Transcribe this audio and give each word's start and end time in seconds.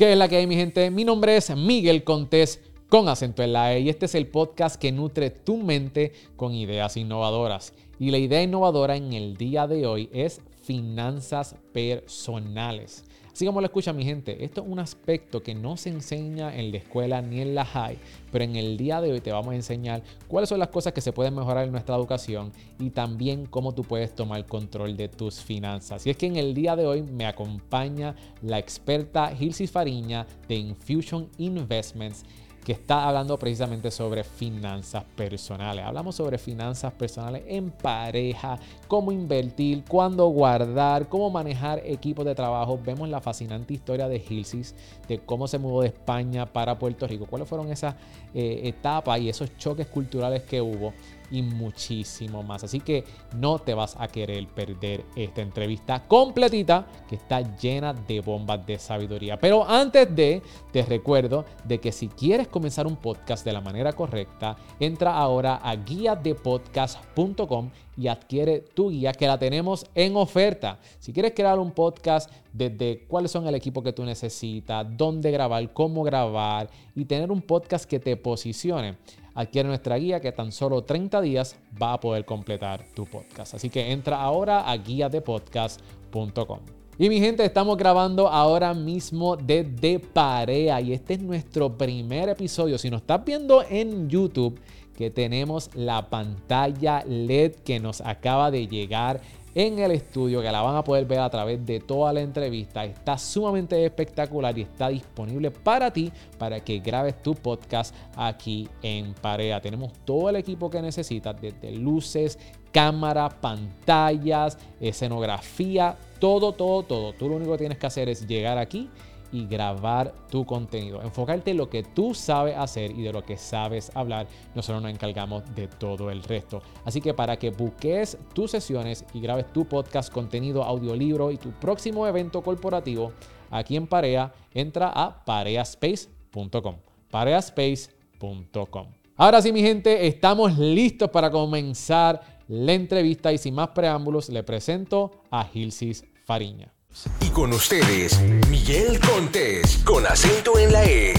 ¿Qué 0.00 0.12
es 0.12 0.16
la 0.16 0.30
que 0.30 0.36
hay, 0.36 0.46
mi 0.46 0.54
gente? 0.54 0.90
Mi 0.90 1.04
nombre 1.04 1.36
es 1.36 1.54
Miguel 1.54 2.04
Contés 2.04 2.62
con 2.88 3.06
acento 3.06 3.42
en 3.42 3.52
la 3.52 3.74
E 3.74 3.80
y 3.80 3.90
este 3.90 4.06
es 4.06 4.14
el 4.14 4.28
podcast 4.28 4.80
que 4.80 4.92
nutre 4.92 5.28
tu 5.28 5.58
mente 5.58 6.12
con 6.36 6.54
ideas 6.54 6.96
innovadoras. 6.96 7.74
Y 7.98 8.10
la 8.10 8.16
idea 8.16 8.42
innovadora 8.42 8.96
en 8.96 9.12
el 9.12 9.36
día 9.36 9.66
de 9.66 9.86
hoy 9.86 10.08
es 10.10 10.40
finanzas 10.62 11.54
personales. 11.74 13.04
Así 13.32 13.46
como 13.46 13.60
lo 13.60 13.66
escucha 13.66 13.92
mi 13.92 14.04
gente, 14.04 14.44
esto 14.44 14.62
es 14.62 14.68
un 14.68 14.78
aspecto 14.78 15.42
que 15.42 15.54
no 15.54 15.76
se 15.76 15.88
enseña 15.88 16.54
en 16.54 16.70
la 16.72 16.78
escuela 16.78 17.22
ni 17.22 17.40
en 17.40 17.54
la 17.54 17.64
high, 17.64 17.98
pero 18.32 18.44
en 18.44 18.56
el 18.56 18.76
día 18.76 19.00
de 19.00 19.12
hoy 19.12 19.20
te 19.20 19.32
vamos 19.32 19.52
a 19.52 19.56
enseñar 19.56 20.02
cuáles 20.28 20.48
son 20.48 20.58
las 20.58 20.68
cosas 20.68 20.92
que 20.92 21.00
se 21.00 21.12
pueden 21.12 21.34
mejorar 21.34 21.64
en 21.64 21.72
nuestra 21.72 21.96
educación 21.96 22.52
y 22.78 22.90
también 22.90 23.46
cómo 23.46 23.72
tú 23.72 23.84
puedes 23.84 24.14
tomar 24.14 24.44
control 24.46 24.96
de 24.96 25.08
tus 25.08 25.40
finanzas. 25.40 26.06
Y 26.06 26.10
es 26.10 26.16
que 26.16 26.26
en 26.26 26.36
el 26.36 26.54
día 26.54 26.76
de 26.76 26.86
hoy 26.86 27.02
me 27.02 27.26
acompaña 27.26 28.14
la 28.42 28.58
experta 28.58 29.28
Gilsis 29.28 29.70
Fariña 29.70 30.26
de 30.48 30.56
Infusion 30.56 31.28
Investments 31.38 32.24
que 32.64 32.72
está 32.72 33.08
hablando 33.08 33.38
precisamente 33.38 33.90
sobre 33.90 34.24
finanzas 34.24 35.04
personales. 35.16 35.84
Hablamos 35.84 36.16
sobre 36.16 36.38
finanzas 36.38 36.92
personales 36.92 37.42
en 37.46 37.70
pareja, 37.70 38.58
cómo 38.86 39.12
invertir, 39.12 39.84
cuándo 39.88 40.26
guardar, 40.28 41.08
cómo 41.08 41.30
manejar 41.30 41.80
equipos 41.84 42.24
de 42.24 42.34
trabajo. 42.34 42.78
Vemos 42.84 43.08
la 43.08 43.20
fascinante 43.20 43.74
historia 43.74 44.08
de 44.08 44.22
Hilsis, 44.28 44.74
de 45.08 45.18
cómo 45.18 45.48
se 45.48 45.58
mudó 45.58 45.82
de 45.82 45.88
España 45.88 46.46
para 46.46 46.78
Puerto 46.78 47.06
Rico, 47.06 47.26
cuáles 47.26 47.48
fueron 47.48 47.70
esas 47.72 47.94
eh, 48.34 48.60
etapas 48.64 49.20
y 49.20 49.28
esos 49.28 49.56
choques 49.56 49.86
culturales 49.86 50.42
que 50.42 50.60
hubo 50.60 50.92
y 51.30 51.42
muchísimo 51.42 52.42
más. 52.42 52.64
Así 52.64 52.80
que 52.80 53.04
no 53.36 53.58
te 53.58 53.74
vas 53.74 53.96
a 53.98 54.08
querer 54.08 54.46
perder 54.48 55.04
esta 55.16 55.42
entrevista 55.42 56.06
completita 56.06 56.86
que 57.08 57.16
está 57.16 57.40
llena 57.56 57.92
de 57.92 58.20
bombas 58.20 58.64
de 58.66 58.78
sabiduría. 58.78 59.38
Pero 59.38 59.68
antes 59.68 60.14
de, 60.14 60.42
te 60.72 60.82
recuerdo 60.82 61.44
de 61.64 61.78
que 61.78 61.92
si 61.92 62.08
quieres 62.08 62.48
comenzar 62.48 62.86
un 62.86 62.96
podcast 62.96 63.44
de 63.44 63.52
la 63.52 63.60
manera 63.60 63.92
correcta, 63.92 64.56
entra 64.78 65.16
ahora 65.16 65.60
a 65.62 65.76
guiadepodcast.com 65.76 67.70
y 67.96 68.08
adquiere 68.08 68.60
tu 68.60 68.90
guía 68.90 69.12
que 69.12 69.26
la 69.26 69.38
tenemos 69.38 69.84
en 69.94 70.16
oferta. 70.16 70.78
Si 70.98 71.12
quieres 71.12 71.32
crear 71.34 71.58
un 71.58 71.72
podcast 71.72 72.30
desde 72.52 73.04
cuáles 73.06 73.30
son 73.30 73.46
el 73.46 73.54
equipo 73.54 73.82
que 73.82 73.92
tú 73.92 74.04
necesitas, 74.04 74.86
dónde 74.96 75.30
grabar, 75.30 75.72
cómo 75.72 76.02
grabar 76.02 76.70
y 76.94 77.04
tener 77.04 77.30
un 77.30 77.42
podcast 77.42 77.84
que 77.84 78.00
te 78.00 78.16
posicione 78.16 78.96
adquiere 79.40 79.68
nuestra 79.68 79.96
guía 79.96 80.20
que 80.20 80.32
tan 80.32 80.52
solo 80.52 80.82
30 80.82 81.20
días 81.20 81.56
va 81.80 81.94
a 81.94 82.00
poder 82.00 82.24
completar 82.24 82.84
tu 82.94 83.06
podcast. 83.06 83.54
Así 83.54 83.70
que 83.70 83.90
entra 83.92 84.20
ahora 84.20 84.70
a 84.70 84.76
guiadepodcast.com. 84.76 86.60
Y 86.98 87.08
mi 87.08 87.18
gente, 87.18 87.44
estamos 87.44 87.78
grabando 87.78 88.28
ahora 88.28 88.74
mismo 88.74 89.34
desde 89.34 89.98
Parea 89.98 90.80
y 90.82 90.92
este 90.92 91.14
es 91.14 91.22
nuestro 91.22 91.78
primer 91.78 92.28
episodio. 92.28 92.76
Si 92.76 92.90
nos 92.90 93.00
estás 93.00 93.24
viendo 93.24 93.62
en 93.62 94.08
YouTube, 94.10 94.60
que 95.00 95.10
tenemos 95.10 95.70
la 95.74 96.10
pantalla 96.10 97.02
LED 97.06 97.52
que 97.64 97.80
nos 97.80 98.02
acaba 98.02 98.50
de 98.50 98.66
llegar 98.66 99.22
en 99.54 99.78
el 99.78 99.90
estudio, 99.90 100.42
que 100.42 100.50
la 100.50 100.62
van 100.62 100.76
a 100.76 100.84
poder 100.84 101.04
ver 101.04 101.20
a 101.20 101.30
través 101.30 101.64
de 101.64 101.80
toda 101.80 102.12
la 102.12 102.20
entrevista. 102.20 102.84
Está 102.84 103.18
sumamente 103.18 103.84
espectacular 103.84 104.56
y 104.58 104.62
está 104.62 104.88
disponible 104.88 105.50
para 105.50 105.90
ti 105.92 106.12
para 106.38 106.60
que 106.60 106.78
grabes 106.78 107.22
tu 107.22 107.34
podcast 107.34 107.94
aquí 108.16 108.68
en 108.82 109.14
Parea. 109.14 109.60
Tenemos 109.60 109.92
todo 110.04 110.30
el 110.30 110.36
equipo 110.36 110.70
que 110.70 110.80
necesitas, 110.80 111.40
desde 111.40 111.72
luces, 111.72 112.38
cámara, 112.72 113.28
pantallas, 113.28 114.58
escenografía, 114.80 115.96
todo, 116.18 116.52
todo, 116.52 116.82
todo. 116.82 117.12
Tú 117.12 117.28
lo 117.28 117.36
único 117.36 117.52
que 117.52 117.58
tienes 117.58 117.78
que 117.78 117.86
hacer 117.86 118.08
es 118.08 118.26
llegar 118.26 118.58
aquí 118.58 118.88
y 119.32 119.46
grabar 119.46 120.14
tu 120.30 120.44
contenido. 120.44 121.02
Enfocarte 121.02 121.50
en 121.50 121.56
lo 121.56 121.68
que 121.68 121.82
tú 121.82 122.14
sabes 122.14 122.56
hacer 122.56 122.90
y 122.90 123.02
de 123.02 123.12
lo 123.12 123.24
que 123.24 123.36
sabes 123.36 123.90
hablar. 123.94 124.26
Nosotros 124.54 124.82
nos 124.82 124.90
encargamos 124.90 125.42
de 125.54 125.68
todo 125.68 126.10
el 126.10 126.22
resto. 126.22 126.62
Así 126.84 127.00
que 127.00 127.14
para 127.14 127.38
que 127.38 127.50
busques 127.50 128.18
tus 128.34 128.50
sesiones 128.50 129.04
y 129.14 129.20
grabes 129.20 129.52
tu 129.52 129.64
podcast, 129.66 130.12
contenido, 130.12 130.62
audiolibro 130.62 131.30
y 131.30 131.36
tu 131.36 131.50
próximo 131.52 132.06
evento 132.06 132.42
corporativo 132.42 133.12
aquí 133.50 133.76
en 133.76 133.86
Parea, 133.86 134.32
entra 134.54 134.90
a 134.94 135.24
pareaspace.com. 135.24 136.76
Pareaspace.com. 137.10 138.86
Ahora 139.16 139.42
sí, 139.42 139.52
mi 139.52 139.60
gente, 139.60 140.06
estamos 140.06 140.56
listos 140.56 141.10
para 141.10 141.30
comenzar 141.30 142.40
la 142.48 142.72
entrevista 142.72 143.32
y 143.32 143.38
sin 143.38 143.54
más 143.54 143.68
preámbulos, 143.68 144.28
le 144.28 144.42
presento 144.42 145.22
a 145.30 145.44
Gilsis 145.44 146.04
Fariña. 146.24 146.72
Y 147.20 147.28
con 147.30 147.52
ustedes, 147.52 148.20
Miguel 148.48 148.98
Contés, 148.98 149.78
con 149.84 150.06
acento 150.06 150.58
en 150.58 150.72
la 150.72 150.84
E. 150.84 151.14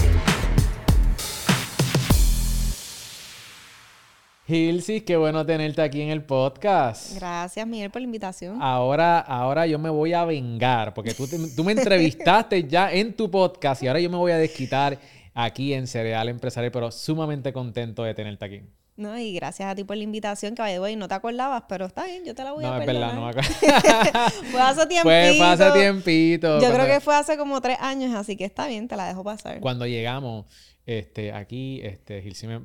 Gilsis, 4.46 5.02
qué 5.04 5.16
bueno 5.16 5.46
tenerte 5.46 5.80
aquí 5.80 6.02
en 6.02 6.10
el 6.10 6.24
podcast. 6.24 7.14
Gracias, 7.14 7.66
Miguel, 7.66 7.90
por 7.90 8.02
la 8.02 8.06
invitación. 8.06 8.60
Ahora, 8.60 9.20
ahora 9.20 9.66
yo 9.66 9.78
me 9.78 9.88
voy 9.88 10.12
a 10.12 10.24
vengar, 10.26 10.92
porque 10.92 11.14
tú, 11.14 11.26
tú 11.26 11.64
me 11.64 11.72
entrevistaste 11.76 12.64
ya 12.64 12.92
en 12.92 13.14
tu 13.14 13.30
podcast 13.30 13.82
y 13.82 13.88
ahora 13.88 14.00
yo 14.00 14.10
me 14.10 14.18
voy 14.18 14.32
a 14.32 14.36
desquitar 14.36 14.98
aquí 15.32 15.72
en 15.72 15.86
Cereal 15.86 16.28
Empresario, 16.28 16.70
pero 16.70 16.90
sumamente 16.90 17.52
contento 17.52 18.02
de 18.02 18.12
tenerte 18.12 18.44
aquí. 18.44 18.62
No, 18.94 19.18
y 19.18 19.32
gracias 19.32 19.70
a 19.70 19.74
ti 19.74 19.84
por 19.84 19.96
la 19.96 20.02
invitación, 20.02 20.54
que 20.54 20.78
hoy 20.78 20.96
no 20.96 21.08
te 21.08 21.14
acordabas, 21.14 21.64
pero 21.66 21.86
está 21.86 22.04
bien, 22.04 22.24
yo 22.24 22.34
te 22.34 22.44
la 22.44 22.52
voy 22.52 22.64
no, 22.64 22.74
a 22.74 22.78
perdonar. 22.78 23.14
No, 23.14 23.30
es 23.30 23.36
verdad, 23.36 24.32
no 24.42 24.46
fue 24.50 24.60
hace 24.60 24.86
tiempito. 24.86 25.02
Fue, 25.02 25.46
hace 25.46 25.70
tiempito. 25.72 26.60
Yo 26.60 26.72
creo 26.72 26.86
que 26.86 27.00
fue 27.00 27.14
hace 27.14 27.38
como 27.38 27.60
tres 27.62 27.78
años, 27.80 28.14
así 28.14 28.36
que 28.36 28.44
está 28.44 28.66
bien, 28.68 28.88
te 28.88 28.96
la 28.96 29.08
dejo 29.08 29.24
pasar. 29.24 29.60
Cuando 29.60 29.86
llegamos 29.86 30.44
este, 30.84 31.32
aquí, 31.32 31.80
este, 31.82 32.20
Gilsi, 32.22 32.46
me, 32.46 32.58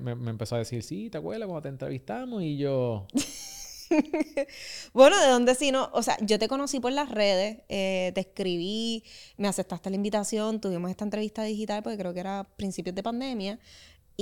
me, 0.00 0.14
me, 0.16 0.30
empezó 0.30 0.56
a 0.56 0.58
decir, 0.58 0.82
sí, 0.82 1.10
¿te 1.10 1.18
acuerdas 1.18 1.46
cuando 1.46 1.62
te 1.62 1.68
entrevistamos? 1.68 2.42
Y 2.42 2.56
yo... 2.56 3.06
bueno, 4.94 5.20
¿de 5.20 5.28
dónde 5.28 5.54
si 5.54 5.70
no? 5.70 5.90
O 5.92 6.02
sea, 6.02 6.16
yo 6.22 6.38
te 6.38 6.48
conocí 6.48 6.80
por 6.80 6.92
las 6.92 7.10
redes, 7.10 7.58
eh, 7.68 8.12
te 8.14 8.20
escribí, 8.22 9.04
me 9.36 9.48
aceptaste 9.48 9.90
la 9.90 9.96
invitación, 9.96 10.60
tuvimos 10.60 10.90
esta 10.90 11.04
entrevista 11.04 11.42
digital 11.44 11.82
porque 11.82 11.98
creo 11.98 12.14
que 12.14 12.20
era 12.20 12.48
principios 12.56 12.94
de 12.94 13.02
pandemia. 13.02 13.58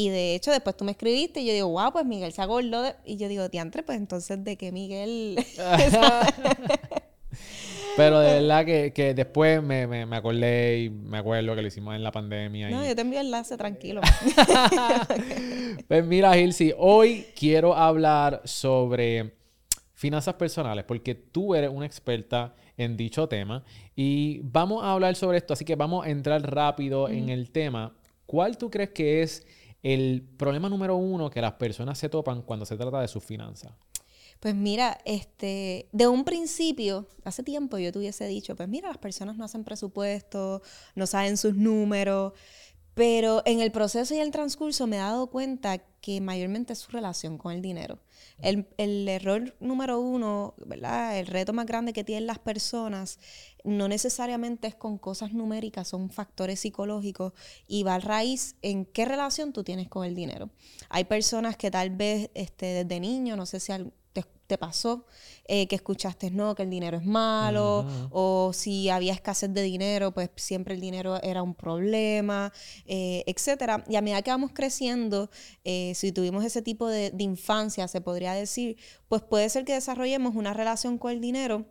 Y 0.00 0.08
de 0.08 0.34
hecho, 0.34 0.50
después 0.50 0.74
tú 0.78 0.86
me 0.86 0.92
escribiste 0.92 1.40
y 1.40 1.46
yo 1.46 1.52
digo, 1.52 1.68
wow, 1.68 1.92
pues 1.92 2.06
Miguel 2.06 2.32
se 2.32 2.40
acordó. 2.40 2.80
De... 2.80 2.94
Y 3.04 3.18
yo 3.18 3.28
digo, 3.28 3.46
diantre, 3.50 3.82
pues 3.82 3.98
entonces, 3.98 4.42
¿de 4.42 4.56
qué 4.56 4.72
Miguel? 4.72 5.36
Pero 7.98 8.20
de 8.20 8.40
verdad 8.40 8.64
que, 8.64 8.94
que 8.94 9.12
después 9.12 9.62
me, 9.62 9.86
me, 9.86 10.06
me, 10.06 10.16
acordé 10.16 10.84
y 10.84 10.88
me 10.88 11.18
acuerdo 11.18 11.54
que 11.54 11.60
lo 11.60 11.68
hicimos 11.68 11.94
en 11.94 12.02
la 12.02 12.10
pandemia. 12.10 12.70
No, 12.70 12.82
y... 12.82 12.88
yo 12.88 12.94
te 12.94 13.02
envío 13.02 13.20
el 13.20 13.26
enlace, 13.26 13.58
tranquilo. 13.58 14.00
pues 15.88 16.06
mira, 16.06 16.32
Gilsi, 16.32 16.72
hoy 16.78 17.26
quiero 17.38 17.74
hablar 17.74 18.40
sobre 18.44 19.34
finanzas 19.92 20.32
personales 20.36 20.86
porque 20.86 21.14
tú 21.14 21.54
eres 21.54 21.68
una 21.68 21.84
experta 21.84 22.54
en 22.78 22.96
dicho 22.96 23.28
tema 23.28 23.64
y 23.94 24.40
vamos 24.44 24.82
a 24.82 24.92
hablar 24.92 25.14
sobre 25.14 25.36
esto, 25.36 25.52
así 25.52 25.66
que 25.66 25.76
vamos 25.76 26.06
a 26.06 26.08
entrar 26.08 26.40
rápido 26.40 27.10
en 27.10 27.28
el 27.28 27.50
tema. 27.50 27.94
¿Cuál 28.24 28.56
tú 28.56 28.70
crees 28.70 28.90
que 28.90 29.20
es 29.20 29.44
el 29.82 30.22
problema 30.36 30.68
número 30.68 30.96
uno 30.96 31.30
que 31.30 31.40
las 31.40 31.52
personas 31.54 31.98
se 31.98 32.08
topan 32.08 32.42
cuando 32.42 32.66
se 32.66 32.76
trata 32.76 33.00
de 33.00 33.08
sus 33.08 33.24
finanzas? 33.24 33.72
Pues 34.40 34.54
mira, 34.54 34.98
este, 35.04 35.88
de 35.92 36.08
un 36.08 36.24
principio, 36.24 37.06
hace 37.24 37.42
tiempo 37.42 37.76
yo 37.76 37.92
te 37.92 37.98
hubiese 37.98 38.26
dicho, 38.26 38.56
pues 38.56 38.68
mira, 38.68 38.88
las 38.88 38.98
personas 38.98 39.36
no 39.36 39.44
hacen 39.44 39.64
presupuesto, 39.64 40.62
no 40.94 41.06
saben 41.06 41.36
sus 41.36 41.56
números, 41.56 42.32
pero 42.94 43.42
en 43.44 43.60
el 43.60 43.70
proceso 43.70 44.14
y 44.14 44.18
el 44.18 44.30
transcurso 44.30 44.86
me 44.86 44.96
he 44.96 45.00
dado 45.00 45.26
cuenta 45.28 45.78
que 46.00 46.20
mayormente 46.22 46.72
es 46.72 46.78
su 46.78 46.90
relación 46.90 47.36
con 47.36 47.52
el 47.52 47.60
dinero. 47.60 47.98
El, 48.42 48.66
el, 48.78 49.08
error 49.08 49.54
número 49.60 50.00
uno, 50.00 50.54
¿verdad? 50.66 51.18
El 51.18 51.26
reto 51.26 51.52
más 51.52 51.66
grande 51.66 51.92
que 51.92 52.04
tienen 52.04 52.26
las 52.26 52.38
personas 52.38 53.18
no 53.64 53.88
necesariamente 53.88 54.68
es 54.68 54.74
con 54.74 54.98
cosas 54.98 55.32
numéricas, 55.32 55.88
son 55.88 56.10
factores 56.10 56.60
psicológicos 56.60 57.32
y 57.66 57.82
va 57.82 57.96
a 57.96 57.98
raíz 57.98 58.56
en 58.62 58.84
qué 58.86 59.04
relación 59.04 59.52
tú 59.52 59.64
tienes 59.64 59.88
con 59.88 60.06
el 60.06 60.14
dinero. 60.14 60.50
Hay 60.88 61.04
personas 61.04 61.56
que 61.56 61.70
tal 61.70 61.90
vez 61.90 62.30
este, 62.34 62.66
desde 62.84 63.00
niño, 63.00 63.36
no 63.36 63.46
sé 63.46 63.60
si 63.60 63.72
te 64.50 64.58
pasó, 64.58 65.06
eh, 65.44 65.68
que 65.68 65.76
escuchaste, 65.76 66.32
no, 66.32 66.56
que 66.56 66.64
el 66.64 66.70
dinero 66.70 66.98
es 66.98 67.06
malo, 67.06 67.86
o 68.10 68.50
si 68.52 68.90
había 68.90 69.12
escasez 69.12 69.54
de 69.54 69.62
dinero, 69.62 70.12
pues 70.12 70.28
siempre 70.34 70.74
el 70.74 70.80
dinero 70.80 71.22
era 71.22 71.40
un 71.42 71.54
problema, 71.54 72.52
eh, 72.84 73.22
etc. 73.26 73.84
Y 73.88 73.94
a 73.94 74.02
medida 74.02 74.22
que 74.22 74.32
vamos 74.32 74.50
creciendo, 74.52 75.30
eh, 75.62 75.92
si 75.94 76.10
tuvimos 76.10 76.44
ese 76.44 76.62
tipo 76.62 76.88
de, 76.88 77.12
de 77.12 77.22
infancia, 77.22 77.86
se 77.86 78.00
podría 78.00 78.32
decir, 78.32 78.76
pues 79.08 79.22
puede 79.22 79.48
ser 79.48 79.64
que 79.64 79.74
desarrollemos 79.74 80.34
una 80.34 80.52
relación 80.52 80.98
con 80.98 81.12
el 81.12 81.20
dinero 81.20 81.64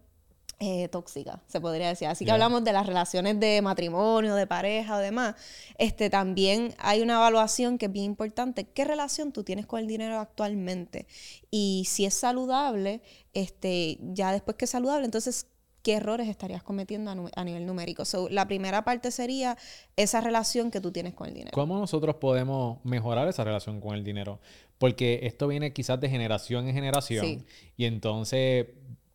eh, 0.62 0.90
tóxica, 0.90 1.42
se 1.48 1.62
podría 1.62 1.88
decir. 1.88 2.10
Así 2.10 2.26
que 2.26 2.32
hablamos 2.32 2.66
de 2.66 2.74
las 2.74 2.86
relaciones 2.86 3.40
de 3.40 3.62
matrimonio, 3.62 4.36
de 4.36 4.46
pareja 4.46 4.98
o 4.98 5.00
demás. 5.00 5.36
Este, 5.78 6.10
también 6.10 6.74
hay 6.80 7.02
una 7.02 7.16
evaluación 7.16 7.78
que 7.78 7.86
es 7.86 7.92
bien 7.92 8.06
importante. 8.06 8.66
¿Qué 8.66 8.84
relación 8.84 9.32
tú 9.32 9.46
tienes 9.46 9.66
con 9.66 9.80
el 9.80 9.88
dinero 9.88 10.20
actualmente? 10.20 11.08
Y 11.50 11.86
si 11.88 12.04
es 12.04 12.14
saludable, 12.14 13.02
este, 13.34 14.00
ya 14.02 14.34
después 14.34 14.58
que 14.58 14.66
es 14.66 14.72
saludable, 14.72 15.06
entonces 15.06 15.48
qué 15.82 15.94
errores 15.94 16.28
estarías 16.28 16.62
cometiendo 16.62 17.30
a, 17.34 17.44
nivel 17.46 17.66
numérico. 17.66 18.04
So, 18.04 18.28
la 18.30 18.48
primera 18.48 18.84
parte 18.84 19.12
sería 19.12 19.58
esa 19.96 20.20
relación 20.20 20.72
que 20.72 20.82
tú 20.82 20.92
tienes 20.92 21.14
con 21.14 21.28
el 21.28 21.34
dinero. 21.36 21.52
¿Cómo 21.54 21.80
nosotros 21.80 22.16
podemos 22.16 22.84
mejorar 22.84 23.28
esa 23.30 23.46
relación 23.46 23.80
con 23.80 23.96
el 23.96 24.04
dinero? 24.04 24.40
Porque 24.78 25.22
esto 25.24 25.48
viene 25.48 25.72
quizás 25.72 26.00
de 26.02 26.10
generación 26.10 26.68
en 26.68 26.74
generación 26.74 27.26
Sí. 27.26 27.46
y 27.78 27.86
entonces 27.86 28.68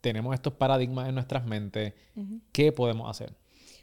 tenemos 0.05 0.35
estos 0.35 0.53
paradigmas 0.53 1.09
en 1.09 1.15
nuestras 1.15 1.47
mentes. 1.47 1.95
¿Qué 2.53 2.73
podemos 2.73 3.11
hacer? 3.11 3.35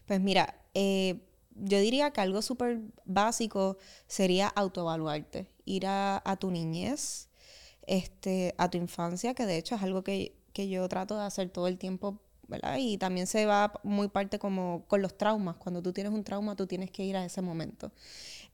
Pues 0.05 0.21
mira, 0.21 0.53
eh, 0.75 1.19
yo 1.55 1.79
diría 1.79 2.11
que 2.11 2.21
algo 2.21 2.43
súper 2.43 2.79
básico 3.05 3.79
sería 4.05 4.47
autoevaluarte, 4.47 5.49
ir 5.65 5.87
a, 5.87 6.21
a 6.23 6.35
tu 6.37 6.51
niñez, 6.51 7.27
este, 7.87 8.53
a 8.59 8.69
tu 8.69 8.77
infancia, 8.77 9.33
que 9.33 9.47
de 9.47 9.57
hecho 9.57 9.73
es 9.73 9.81
algo 9.81 10.03
que, 10.03 10.35
que 10.53 10.69
yo 10.69 10.87
trato 10.87 11.17
de 11.17 11.23
hacer 11.23 11.49
todo 11.49 11.67
el 11.67 11.79
tiempo, 11.79 12.19
¿verdad? 12.47 12.77
Y 12.77 12.99
también 12.99 13.25
se 13.25 13.47
va 13.47 13.73
muy 13.81 14.07
parte 14.09 14.37
como 14.37 14.85
con 14.87 15.01
los 15.01 15.17
traumas. 15.17 15.55
Cuando 15.55 15.81
tú 15.81 15.91
tienes 15.91 16.13
un 16.13 16.23
trauma, 16.23 16.55
tú 16.55 16.67
tienes 16.67 16.91
que 16.91 17.03
ir 17.03 17.17
a 17.17 17.25
ese 17.25 17.41
momento. 17.41 17.91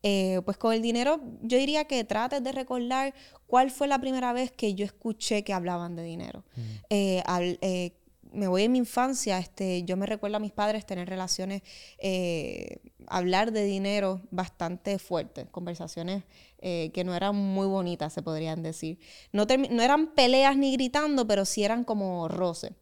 Eh, 0.03 0.41
pues 0.45 0.57
con 0.57 0.73
el 0.73 0.81
dinero, 0.81 1.19
yo 1.41 1.57
diría 1.57 1.85
que 1.85 2.03
trates 2.03 2.43
de 2.43 2.51
recordar 2.51 3.13
cuál 3.47 3.71
fue 3.71 3.87
la 3.87 3.99
primera 3.99 4.31
vez 4.33 4.51
que 4.51 4.73
yo 4.75 4.85
escuché 4.85 5.43
que 5.43 5.53
hablaban 5.53 5.95
de 5.95 6.03
dinero. 6.03 6.43
Eh, 6.89 7.21
al- 7.25 7.57
eh, 7.61 7.93
me 8.33 8.47
voy 8.47 8.63
en 8.63 8.73
mi 8.73 8.77
infancia, 8.79 9.39
este, 9.39 9.83
yo 9.83 9.95
me 9.97 10.05
recuerdo 10.05 10.37
a 10.37 10.39
mis 10.39 10.51
padres 10.51 10.85
tener 10.85 11.07
relaciones, 11.09 11.61
eh, 11.97 12.79
hablar 13.07 13.51
de 13.51 13.63
dinero 13.63 14.21
bastante 14.31 14.99
fuertes, 14.99 15.47
conversaciones 15.49 16.23
eh, 16.59 16.91
que 16.93 17.03
no 17.03 17.15
eran 17.15 17.35
muy 17.35 17.67
bonitas, 17.67 18.13
se 18.13 18.21
podrían 18.21 18.61
decir. 18.63 18.99
No, 19.31 19.45
no 19.69 19.81
eran 19.81 20.13
peleas 20.13 20.57
ni 20.57 20.73
gritando, 20.73 21.25
pero 21.25 21.45
sí 21.45 21.63
eran 21.63 21.83
como 21.83 22.27
roce. 22.27 22.73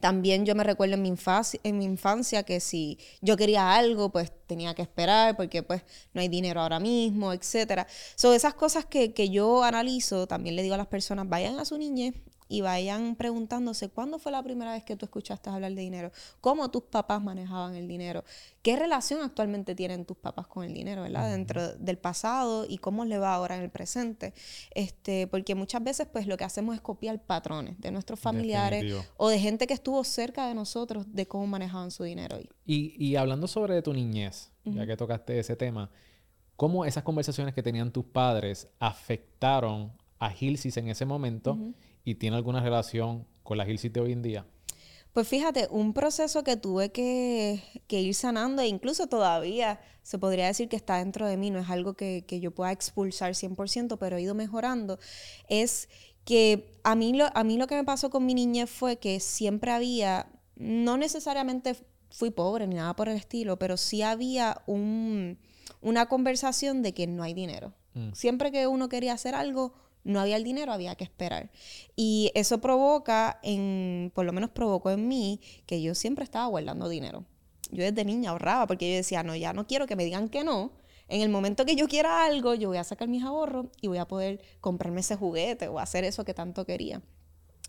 También 0.00 0.44
yo 0.44 0.54
me 0.54 0.64
recuerdo 0.64 0.94
en 0.94 1.02
mi, 1.02 1.08
infancia, 1.08 1.60
en 1.62 1.78
mi 1.78 1.84
infancia 1.84 2.42
que 2.42 2.58
si 2.60 2.98
yo 3.20 3.36
quería 3.36 3.74
algo, 3.74 4.10
pues 4.10 4.32
tenía 4.46 4.74
que 4.74 4.82
esperar 4.82 5.36
porque 5.36 5.62
pues 5.62 5.82
no 6.12 6.20
hay 6.20 6.28
dinero 6.28 6.60
ahora 6.60 6.80
mismo, 6.80 7.32
etcétera. 7.32 7.86
Son 8.16 8.34
esas 8.34 8.54
cosas 8.54 8.84
que, 8.84 9.12
que 9.12 9.30
yo 9.30 9.62
analizo, 9.62 10.26
también 10.26 10.56
le 10.56 10.62
digo 10.62 10.74
a 10.74 10.78
las 10.78 10.88
personas, 10.88 11.28
vayan 11.28 11.58
a 11.60 11.64
su 11.64 11.78
niñez 11.78 12.14
y 12.52 12.60
vayan 12.60 13.16
preguntándose 13.16 13.88
cuándo 13.88 14.18
fue 14.18 14.30
la 14.30 14.42
primera 14.42 14.72
vez 14.72 14.84
que 14.84 14.94
tú 14.94 15.06
escuchaste 15.06 15.48
hablar 15.48 15.72
de 15.72 15.80
dinero, 15.80 16.12
cómo 16.42 16.70
tus 16.70 16.82
papás 16.82 17.22
manejaban 17.22 17.74
el 17.76 17.88
dinero, 17.88 18.24
qué 18.60 18.76
relación 18.76 19.22
actualmente 19.22 19.74
tienen 19.74 20.04
tus 20.04 20.18
papás 20.18 20.46
con 20.48 20.62
el 20.62 20.74
dinero, 20.74 21.00
¿verdad? 21.00 21.30
Dentro 21.30 21.72
del 21.78 21.96
pasado 21.96 22.66
y 22.68 22.76
cómo 22.76 23.06
le 23.06 23.16
va 23.16 23.32
ahora 23.32 23.56
en 23.56 23.62
el 23.62 23.70
presente. 23.70 24.34
Este, 24.74 25.26
porque 25.28 25.54
muchas 25.54 25.82
veces 25.82 26.06
pues 26.12 26.26
lo 26.26 26.36
que 26.36 26.44
hacemos 26.44 26.74
es 26.74 26.82
copiar 26.82 27.22
patrones 27.22 27.80
de 27.80 27.90
nuestros 27.90 28.20
familiares 28.20 28.82
Definitivo. 28.82 29.14
o 29.16 29.30
de 29.30 29.38
gente 29.38 29.66
que 29.66 29.72
estuvo 29.72 30.04
cerca 30.04 30.46
de 30.46 30.54
nosotros 30.54 31.06
de 31.08 31.26
cómo 31.26 31.46
manejaban 31.46 31.90
su 31.90 32.04
dinero. 32.04 32.38
Y 32.38 32.50
Y, 32.66 33.02
y 33.02 33.16
hablando 33.16 33.46
sobre 33.48 33.80
tu 33.80 33.94
niñez, 33.94 34.52
ya 34.64 34.86
que 34.86 34.94
tocaste 34.94 35.38
ese 35.38 35.56
tema, 35.56 35.90
¿cómo 36.56 36.84
esas 36.84 37.02
conversaciones 37.02 37.54
que 37.54 37.62
tenían 37.62 37.92
tus 37.92 38.04
padres 38.04 38.68
afectaron 38.78 39.90
a 40.18 40.28
Gilsis 40.28 40.76
en 40.76 40.88
ese 40.88 41.06
momento 41.06 41.58
y 42.04 42.16
tiene 42.16 42.36
alguna 42.36 42.60
relación 42.60 43.26
con 43.42 43.58
la 43.58 43.64
Gilsis 43.64 43.92
de 43.92 44.00
hoy 44.00 44.12
en 44.12 44.22
día? 44.22 44.46
Pues 45.12 45.28
fíjate, 45.28 45.68
un 45.70 45.92
proceso 45.92 46.42
que 46.42 46.56
tuve 46.56 46.90
que, 46.90 47.62
que 47.86 48.00
ir 48.00 48.14
sanando 48.14 48.62
e 48.62 48.68
incluso 48.68 49.08
todavía 49.08 49.80
se 50.02 50.18
podría 50.18 50.46
decir 50.46 50.68
que 50.68 50.76
está 50.76 50.96
dentro 50.98 51.26
de 51.26 51.36
mí, 51.36 51.50
no 51.50 51.58
es 51.58 51.68
algo 51.68 51.94
que, 51.94 52.24
que 52.26 52.40
yo 52.40 52.50
pueda 52.50 52.72
expulsar 52.72 53.32
100%, 53.32 53.98
pero 53.98 54.16
he 54.16 54.22
ido 54.22 54.34
mejorando, 54.34 54.98
es 55.48 55.88
que 56.24 56.78
a 56.82 56.94
mí, 56.94 57.12
lo, 57.12 57.26
a 57.36 57.44
mí 57.44 57.56
lo 57.56 57.66
que 57.66 57.76
me 57.76 57.84
pasó 57.84 58.10
con 58.10 58.24
mi 58.24 58.34
niñez 58.34 58.70
fue 58.70 58.96
que 58.96 59.20
siempre 59.20 59.70
había, 59.70 60.26
no 60.56 60.96
necesariamente 60.96 61.76
fui 62.10 62.30
pobre 62.30 62.66
ni 62.66 62.76
nada 62.76 62.94
por 62.94 63.08
el 63.08 63.16
estilo, 63.16 63.58
pero 63.58 63.76
sí 63.76 64.02
había 64.02 64.62
un, 64.66 65.38
una 65.80 66.06
conversación 66.06 66.82
de 66.82 66.94
que 66.94 67.06
no 67.06 67.22
hay 67.22 67.34
dinero. 67.34 67.74
Mm. 67.94 68.12
Siempre 68.12 68.52
que 68.52 68.66
uno 68.66 68.88
quería 68.88 69.12
hacer 69.12 69.34
algo, 69.34 69.74
no 70.04 70.20
había 70.20 70.36
el 70.36 70.44
dinero, 70.44 70.72
había 70.72 70.94
que 70.94 71.04
esperar. 71.04 71.50
Y 71.96 72.30
eso 72.34 72.60
provoca, 72.60 73.38
en, 73.42 74.10
por 74.14 74.24
lo 74.24 74.32
menos 74.32 74.50
provocó 74.50 74.90
en 74.90 75.08
mí, 75.08 75.40
que 75.66 75.82
yo 75.82 75.94
siempre 75.94 76.24
estaba 76.24 76.46
guardando 76.46 76.88
dinero. 76.88 77.24
Yo 77.70 77.84
desde 77.84 78.04
niña 78.04 78.30
ahorraba 78.30 78.66
porque 78.66 78.90
yo 78.90 78.96
decía, 78.96 79.22
no, 79.22 79.34
ya 79.34 79.52
no 79.52 79.66
quiero 79.66 79.86
que 79.86 79.96
me 79.96 80.04
digan 80.04 80.28
que 80.28 80.44
no. 80.44 80.72
En 81.08 81.20
el 81.20 81.28
momento 81.28 81.64
que 81.64 81.76
yo 81.76 81.88
quiera 81.88 82.24
algo, 82.24 82.54
yo 82.54 82.68
voy 82.68 82.78
a 82.78 82.84
sacar 82.84 83.08
mis 83.08 83.22
ahorros 83.22 83.66
y 83.80 83.88
voy 83.88 83.98
a 83.98 84.06
poder 84.06 84.40
comprarme 84.60 85.00
ese 85.00 85.16
juguete 85.16 85.68
o 85.68 85.78
hacer 85.78 86.04
eso 86.04 86.24
que 86.24 86.34
tanto 86.34 86.64
quería. 86.64 87.02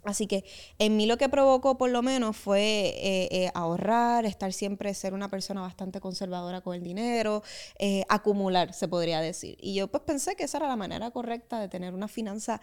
Así 0.05 0.27
que 0.27 0.43
en 0.79 0.97
mí 0.97 1.05
lo 1.05 1.17
que 1.17 1.29
provocó 1.29 1.77
por 1.77 1.89
lo 1.89 2.01
menos 2.01 2.35
fue 2.35 2.61
eh, 2.61 3.27
eh, 3.31 3.51
ahorrar, 3.53 4.25
estar 4.25 4.51
siempre, 4.51 4.93
ser 4.93 5.13
una 5.13 5.29
persona 5.29 5.61
bastante 5.61 6.01
conservadora 6.01 6.61
con 6.61 6.75
el 6.75 6.83
dinero, 6.83 7.41
eh, 7.79 8.03
acumular, 8.09 8.73
se 8.73 8.87
podría 8.87 9.21
decir. 9.21 9.57
Y 9.61 9.75
yo 9.75 9.87
pues 9.87 10.03
pensé 10.03 10.35
que 10.35 10.43
esa 10.43 10.57
era 10.57 10.67
la 10.67 10.75
manera 10.75 11.11
correcta 11.11 11.59
de 11.59 11.69
tener 11.69 11.93
unas 11.93 12.11
finanzas 12.11 12.59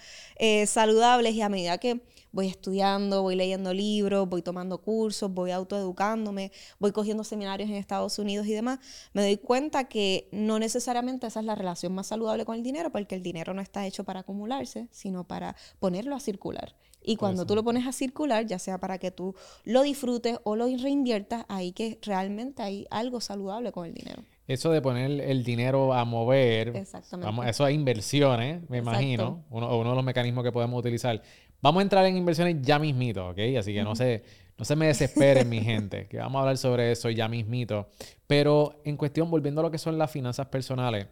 saludables 0.66 1.34
y 1.34 1.42
a 1.42 1.48
medida 1.48 1.78
que 1.78 2.02
voy 2.32 2.46
estudiando, 2.46 3.22
voy 3.22 3.36
leyendo 3.36 3.72
libros, 3.72 4.28
voy 4.28 4.42
tomando 4.42 4.78
cursos, 4.78 5.32
voy 5.32 5.50
autoeducándome, 5.50 6.52
voy 6.78 6.92
cogiendo 6.92 7.24
seminarios 7.24 7.68
en 7.70 7.76
Estados 7.76 8.18
Unidos 8.18 8.46
y 8.46 8.52
demás, 8.52 8.78
me 9.12 9.22
doy 9.22 9.36
cuenta 9.36 9.84
que 9.84 10.28
no 10.32 10.58
necesariamente 10.58 11.26
esa 11.26 11.40
es 11.40 11.46
la 11.46 11.54
relación 11.54 11.94
más 11.94 12.08
saludable 12.08 12.44
con 12.44 12.56
el 12.56 12.62
dinero, 12.62 12.90
porque 12.90 13.14
el 13.14 13.22
dinero 13.22 13.54
no 13.54 13.62
está 13.62 13.86
hecho 13.86 14.04
para 14.04 14.20
acumularse, 14.20 14.88
sino 14.90 15.24
para 15.24 15.56
ponerlo 15.78 16.14
a 16.14 16.20
circular. 16.20 16.74
Y 17.02 17.16
cuando 17.16 17.46
tú 17.46 17.54
lo 17.54 17.64
pones 17.64 17.86
a 17.86 17.92
circular, 17.92 18.46
ya 18.46 18.58
sea 18.58 18.78
para 18.78 18.98
que 18.98 19.10
tú 19.10 19.34
lo 19.64 19.82
disfrutes 19.82 20.38
o 20.44 20.56
lo 20.56 20.66
reinviertas, 20.66 21.44
ahí 21.48 21.72
que 21.72 21.98
realmente 22.02 22.62
hay 22.62 22.86
algo 22.90 23.20
saludable 23.20 23.72
con 23.72 23.86
el 23.86 23.94
dinero. 23.94 24.22
Eso 24.46 24.70
de 24.70 24.82
poner 24.82 25.20
el 25.20 25.44
dinero 25.44 25.94
a 25.94 26.04
mover, 26.04 26.76
Exactamente. 26.76 27.48
eso 27.48 27.66
es 27.66 27.74
inversiones, 27.74 28.68
me 28.68 28.78
Exacto. 28.78 29.00
imagino, 29.00 29.44
uno, 29.50 29.78
uno 29.78 29.90
de 29.90 29.96
los 29.96 30.04
mecanismos 30.04 30.44
que 30.44 30.52
podemos 30.52 30.78
utilizar. 30.78 31.22
Vamos 31.62 31.80
a 31.80 31.82
entrar 31.82 32.04
en 32.06 32.16
inversiones 32.16 32.56
ya 32.60 32.78
mismito, 32.78 33.28
¿ok? 33.28 33.38
Así 33.58 33.72
que 33.72 33.82
no 33.82 33.94
se, 33.94 34.24
no 34.58 34.64
se 34.64 34.76
me 34.76 34.86
desesperen, 34.86 35.48
mi 35.48 35.60
gente, 35.60 36.06
que 36.08 36.18
vamos 36.18 36.38
a 36.38 36.42
hablar 36.42 36.58
sobre 36.58 36.90
eso 36.90 37.10
ya 37.10 37.28
mismito. 37.28 37.88
Pero 38.26 38.80
en 38.84 38.96
cuestión, 38.96 39.30
volviendo 39.30 39.60
a 39.60 39.64
lo 39.64 39.70
que 39.70 39.78
son 39.78 39.96
las 39.98 40.10
finanzas 40.10 40.46
personales, 40.48 41.06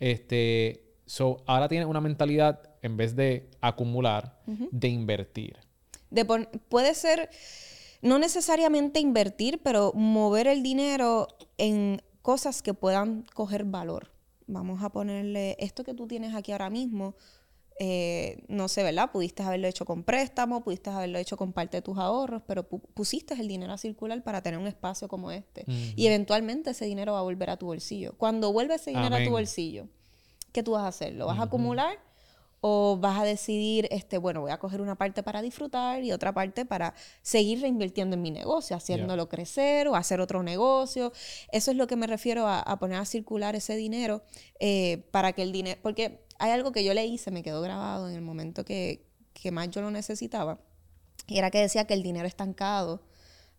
este, 0.00 0.91
so, 1.16 1.42
ahora 1.46 1.68
tienes 1.68 1.86
una 1.88 2.00
mentalidad, 2.00 2.54
en 2.80 2.96
vez 2.96 3.14
de 3.14 3.50
acumular, 3.60 4.38
de 4.46 4.88
invertir. 4.88 5.56
De 6.10 6.24
puede 6.68 6.94
ser, 6.94 7.28
no 8.00 8.18
necesariamente 8.18 8.98
invertir, 9.00 9.60
pero 9.62 9.92
mover 9.94 10.46
el 10.46 10.62
dinero 10.62 11.28
en 11.58 12.00
cosas 12.22 12.62
que 12.62 12.72
puedan 12.72 13.24
coger 13.34 13.64
valor. 13.64 14.10
Vamos 14.46 14.82
a 14.82 14.88
ponerle 14.90 15.56
esto 15.58 15.84
que 15.84 15.94
tú 15.94 16.06
tienes 16.06 16.34
aquí 16.34 16.52
ahora 16.52 16.70
mismo. 16.70 17.14
eh, 17.78 18.44
no 18.48 18.68
sé, 18.68 18.82
¿verdad? 18.82 19.10
Pudiste 19.10 19.42
haberlo 19.42 19.66
hecho 19.66 19.84
con 19.84 20.04
préstamo, 20.04 20.62
pudiste 20.62 20.90
haberlo 20.90 21.18
hecho 21.18 21.36
con 21.36 21.52
parte 21.52 21.78
de 21.78 21.82
tus 21.82 21.96
ahorros, 21.98 22.42
pero 22.46 22.68
pu- 22.68 22.82
pusiste 22.94 23.34
el 23.34 23.48
dinero 23.48 23.72
a 23.72 23.78
circular 23.78 24.22
para 24.22 24.40
tener 24.42 24.58
un 24.60 24.66
espacio 24.66 25.08
como 25.08 25.30
este. 25.30 25.64
Y 25.96 26.06
eventualmente 26.06 26.70
ese 26.70 26.84
dinero 26.84 27.12
va 27.14 27.20
a 27.20 27.22
volver 27.22 27.48
a 27.50 27.56
tu 27.56 27.66
bolsillo. 27.66 28.12
Cuando 28.18 28.52
vuelve 28.52 28.74
ese 28.76 28.90
dinero 28.90 29.14
a 29.14 29.18
Amén. 29.18 29.24
tu 29.28 29.32
bolsillo, 29.32 29.88
¿qué 30.52 30.62
tú 30.62 30.72
vas 30.72 30.84
a 30.84 30.88
hacer? 30.88 31.14
¿Lo 31.14 31.26
vas 31.26 31.38
a 31.38 31.44
acumular 31.44 31.98
o 32.60 32.96
vas 32.96 33.18
a 33.18 33.24
decidir, 33.24 33.88
este, 33.90 34.18
bueno, 34.18 34.40
voy 34.40 34.52
a 34.52 34.58
coger 34.58 34.80
una 34.80 34.94
parte 34.94 35.24
para 35.24 35.42
disfrutar 35.42 36.04
y 36.04 36.12
otra 36.12 36.32
parte 36.32 36.64
para 36.64 36.94
seguir 37.20 37.60
reinvirtiendo 37.60 38.14
en 38.14 38.22
mi 38.22 38.30
negocio, 38.30 38.76
haciéndolo 38.76 39.28
crecer 39.28 39.88
o 39.88 39.96
hacer 39.96 40.20
otro 40.20 40.44
negocio? 40.44 41.12
Eso 41.50 41.72
es 41.72 41.76
lo 41.76 41.88
que 41.88 41.96
me 41.96 42.06
refiero 42.06 42.46
a, 42.46 42.60
a 42.60 42.78
poner 42.78 42.98
a 42.98 43.04
circular 43.04 43.56
ese 43.56 43.74
dinero 43.74 44.22
eh, 44.60 45.08
para 45.10 45.32
que 45.32 45.42
el 45.42 45.50
dinero, 45.50 45.80
porque 45.82 46.24
hay 46.38 46.52
algo 46.52 46.70
que 46.70 46.84
yo 46.84 46.94
le 46.94 47.04
hice, 47.04 47.32
me 47.32 47.42
quedó 47.42 47.60
grabado 47.62 48.08
en 48.08 48.14
el 48.14 48.22
momento 48.22 48.64
que, 48.64 49.08
que 49.32 49.50
más 49.50 49.68
yo 49.70 49.80
lo 49.80 49.90
necesitaba, 49.90 50.60
y 51.26 51.38
era 51.38 51.50
que 51.50 51.58
decía 51.58 51.84
que 51.86 51.94
el 51.94 52.02
dinero 52.02 52.28
estancado 52.28 53.02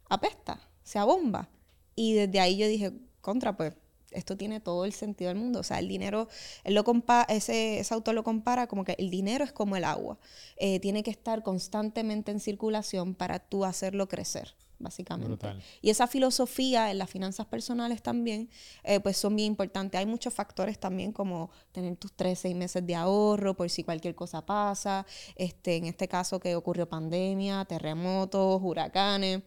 apesta, 0.09 0.61
se 0.83 0.99
abomba. 0.99 1.49
Y 1.95 2.13
desde 2.13 2.39
ahí 2.39 2.57
yo 2.57 2.67
dije, 2.67 2.93
contra, 3.21 3.55
pues 3.55 3.73
esto 4.13 4.37
tiene 4.37 4.59
todo 4.59 4.85
el 4.85 4.93
sentido 4.93 5.29
del 5.29 5.37
mundo. 5.37 5.59
O 5.59 5.63
sea, 5.63 5.79
el 5.79 5.87
dinero, 5.87 6.27
él 6.63 6.73
lo 6.73 6.83
compa 6.83 7.25
ese, 7.29 7.79
ese 7.79 7.93
autor 7.93 8.15
lo 8.15 8.23
compara 8.23 8.67
como 8.67 8.83
que 8.83 8.95
el 8.97 9.09
dinero 9.09 9.43
es 9.43 9.51
como 9.51 9.75
el 9.75 9.83
agua. 9.83 10.17
Eh, 10.57 10.79
tiene 10.79 11.03
que 11.03 11.11
estar 11.11 11.43
constantemente 11.43 12.31
en 12.31 12.39
circulación 12.39 13.15
para 13.15 13.39
tú 13.39 13.65
hacerlo 13.65 14.07
crecer, 14.07 14.55
básicamente. 14.79 15.27
Brutal. 15.27 15.61
Y 15.81 15.89
esa 15.89 16.07
filosofía 16.07 16.91
en 16.91 16.97
las 16.97 17.09
finanzas 17.09 17.45
personales 17.45 18.01
también, 18.01 18.49
eh, 18.83 18.99
pues 18.99 19.17
son 19.17 19.35
bien 19.35 19.47
importantes. 19.47 19.99
Hay 19.99 20.05
muchos 20.05 20.33
factores 20.33 20.79
también 20.79 21.11
como 21.11 21.49
tener 21.71 21.95
tus 21.97 22.13
tres, 22.13 22.39
seis 22.39 22.55
meses 22.55 22.85
de 22.85 22.95
ahorro 22.95 23.55
por 23.55 23.69
si 23.69 23.83
cualquier 23.83 24.15
cosa 24.15 24.45
pasa. 24.45 25.05
Este, 25.35 25.77
en 25.77 25.85
este 25.85 26.07
caso 26.07 26.39
que 26.39 26.55
ocurrió 26.55 26.87
pandemia, 26.87 27.65
terremotos, 27.65 28.61
huracanes. 28.61 29.41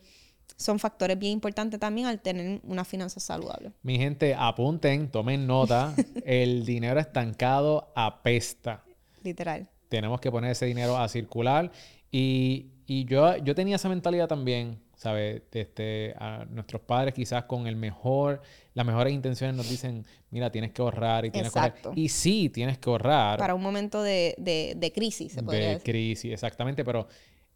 Son 0.57 0.79
factores 0.79 1.19
bien 1.19 1.33
importantes 1.33 1.79
también 1.79 2.07
al 2.07 2.21
tener 2.21 2.61
una 2.65 2.85
finanza 2.85 3.21
saludable. 3.21 3.73
Mi 3.83 3.99
gente, 3.99 4.35
apunten, 4.35 5.11
tomen 5.11 5.47
nota. 5.47 5.95
el 6.25 6.65
dinero 6.65 6.99
estancado 6.99 7.93
apesta. 7.95 8.83
Literal. 9.23 9.69
tenemos 9.89 10.21
que 10.21 10.31
poner 10.31 10.53
ese 10.53 10.67
dinero 10.67 10.97
a 10.97 11.09
circular. 11.09 11.71
Y, 12.11 12.67
y 12.87 13.05
yo, 13.05 13.37
yo 13.39 13.55
tenía 13.55 13.77
esa 13.77 13.89
mentalidad 13.89 14.29
también 14.29 14.79
¿sabes? 14.97 15.43
Este, 15.53 16.15
a 16.19 16.47
nuestros 16.49 16.81
padres 16.81 17.13
quizás 17.13 17.45
con 17.45 17.67
el 17.67 17.77
mejor, 17.77 18.41
las 18.73 18.87
mejores 18.87 19.13
intenciones 19.13 19.55
nos 19.55 19.69
dicen, 19.69 20.07
mira, 20.31 20.51
tienes 20.51 20.73
que 20.73 20.81
ahorrar 20.81 21.27
y 21.27 21.31
tienes 21.31 21.53
que 21.53 21.59
Exacto. 21.59 21.89
ahorrar. 21.91 21.99
Y 21.99 22.09
sí, 22.09 22.49
tienes 22.49 22.79
que 22.79 22.89
ahorrar. 22.89 23.39
Para 23.39 23.55
un 23.55 23.63
momento 23.63 24.03
de, 24.03 24.35
de- 24.39 24.73
de 24.75 24.93
crisis, 24.93 25.33
se 25.35 25.43
podría 25.43 25.67
de 25.67 25.75
decir. 25.75 25.93
crisis, 25.93 26.33
exactamente, 26.33 26.83
pero 26.83 27.07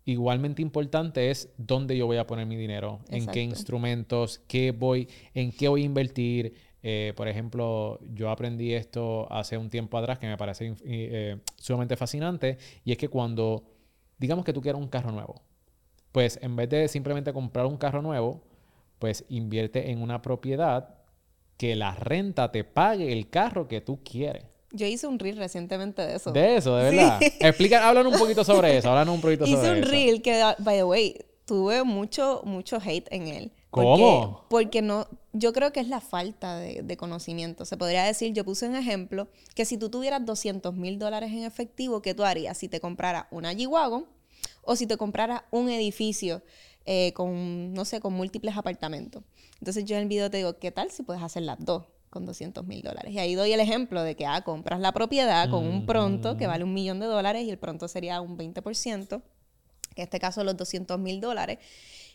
igualmente 0.04 0.62
importante 0.62 1.30
es 1.30 1.52
dónde 1.56 1.96
yo 1.96 2.06
voy 2.06 2.16
a 2.16 2.26
poner 2.26 2.46
mi 2.46 2.56
dinero, 2.56 3.00
en 3.08 3.26
qué 3.26 3.42
instrumentos, 3.42 4.40
qué 4.46 4.72
voy, 4.72 5.08
en 5.34 5.52
qué 5.52 5.68
voy 5.68 5.82
a 5.82 5.86
invertir. 5.86 6.54
Eh, 6.82 7.12
por 7.16 7.28
ejemplo, 7.28 8.00
yo 8.14 8.30
aprendí 8.30 8.72
esto 8.72 9.30
hace 9.30 9.58
un 9.58 9.68
tiempo 9.68 9.98
atrás 9.98 10.18
que 10.18 10.26
me 10.26 10.38
parece 10.38 10.74
eh, 10.84 11.38
sumamente 11.56 11.96
fascinante 11.96 12.56
y 12.84 12.92
es 12.92 12.98
que 12.98 13.08
cuando, 13.08 13.64
digamos 14.18 14.44
que 14.44 14.52
tú 14.52 14.62
quieres 14.62 14.80
un 14.80 14.88
carro 14.88 15.12
nuevo, 15.12 15.42
pues 16.12 16.38
en 16.42 16.56
vez 16.56 16.68
de 16.70 16.88
simplemente 16.88 17.32
comprar 17.32 17.66
un 17.66 17.76
carro 17.76 18.02
nuevo, 18.02 18.42
pues 18.98 19.24
invierte 19.28 19.90
en 19.90 20.02
una 20.02 20.22
propiedad 20.22 20.96
que 21.56 21.76
la 21.76 21.94
renta 21.94 22.50
te 22.50 22.64
pague 22.64 23.12
el 23.12 23.28
carro 23.28 23.68
que 23.68 23.80
tú 23.80 24.00
quieres. 24.02 24.49
Yo 24.72 24.86
hice 24.86 25.06
un 25.06 25.18
reel 25.18 25.36
recientemente 25.36 26.02
de 26.02 26.16
eso. 26.16 26.30
De 26.32 26.56
eso, 26.56 26.76
de 26.76 26.90
Sí. 26.90 26.96
verdad. 26.96 27.20
Explica, 27.40 27.88
háblanos 27.88 28.12
un 28.14 28.18
poquito 28.18 28.44
sobre 28.44 28.76
eso. 28.76 28.88
Háblanos 28.90 29.14
un 29.16 29.20
poquito 29.20 29.44
Hice 29.44 29.56
sobre 29.56 29.70
un 29.72 29.78
eso. 29.78 29.90
reel 29.90 30.22
que, 30.22 30.42
by 30.58 30.76
the 30.76 30.84
way, 30.84 31.16
tuve 31.44 31.82
mucho, 31.82 32.42
mucho 32.44 32.78
hate 32.84 33.08
en 33.10 33.26
él. 33.28 33.52
¿Cómo? 33.70 34.46
Porque 34.48 34.82
no, 34.82 35.06
yo 35.32 35.52
creo 35.52 35.72
que 35.72 35.78
es 35.80 35.88
la 35.88 36.00
falta 36.00 36.56
de, 36.58 36.82
de 36.82 36.96
conocimiento. 36.96 37.64
Se 37.64 37.76
podría 37.76 38.04
decir, 38.04 38.32
yo 38.32 38.44
puse 38.44 38.68
un 38.68 38.74
ejemplo, 38.76 39.28
que 39.54 39.64
si 39.64 39.76
tú 39.78 39.90
tuvieras 39.90 40.24
200 40.24 40.74
mil 40.74 40.98
dólares 40.98 41.30
en 41.32 41.44
efectivo, 41.44 42.02
¿qué 42.02 42.14
tú 42.14 42.24
harías? 42.24 42.58
Si 42.58 42.68
te 42.68 42.80
comprara 42.80 43.28
una 43.30 43.52
G-Wagon 43.52 44.06
o 44.62 44.76
si 44.76 44.86
te 44.86 44.96
compraras 44.96 45.42
un 45.50 45.68
edificio 45.68 46.42
eh, 46.86 47.12
con, 47.12 47.72
no 47.72 47.84
sé, 47.84 48.00
con 48.00 48.12
múltiples 48.12 48.56
apartamentos. 48.56 49.22
Entonces 49.58 49.84
yo 49.84 49.96
en 49.96 50.02
el 50.02 50.08
video 50.08 50.30
te 50.30 50.38
digo, 50.38 50.58
¿qué 50.58 50.70
tal 50.72 50.90
si 50.90 51.02
puedes 51.02 51.22
hacer 51.22 51.42
las 51.42 51.64
dos? 51.64 51.84
Con 52.10 52.26
200 52.26 52.66
mil 52.66 52.82
dólares. 52.82 53.12
Y 53.12 53.18
ahí 53.18 53.34
doy 53.34 53.52
el 53.52 53.60
ejemplo 53.60 54.02
de 54.02 54.16
que 54.16 54.26
ah, 54.26 54.42
compras 54.42 54.80
la 54.80 54.92
propiedad 54.92 55.48
con 55.48 55.64
un 55.66 55.86
pronto 55.86 56.36
que 56.36 56.46
vale 56.46 56.64
un 56.64 56.74
millón 56.74 56.98
de 57.00 57.06
dólares 57.06 57.44
y 57.44 57.50
el 57.50 57.58
pronto 57.58 57.86
sería 57.88 58.20
un 58.20 58.36
20%, 58.36 59.08
que 59.94 60.02
en 60.02 60.04
este 60.04 60.18
caso 60.18 60.42
los 60.44 60.56
200 60.56 60.98
mil 60.98 61.20
dólares, 61.20 61.58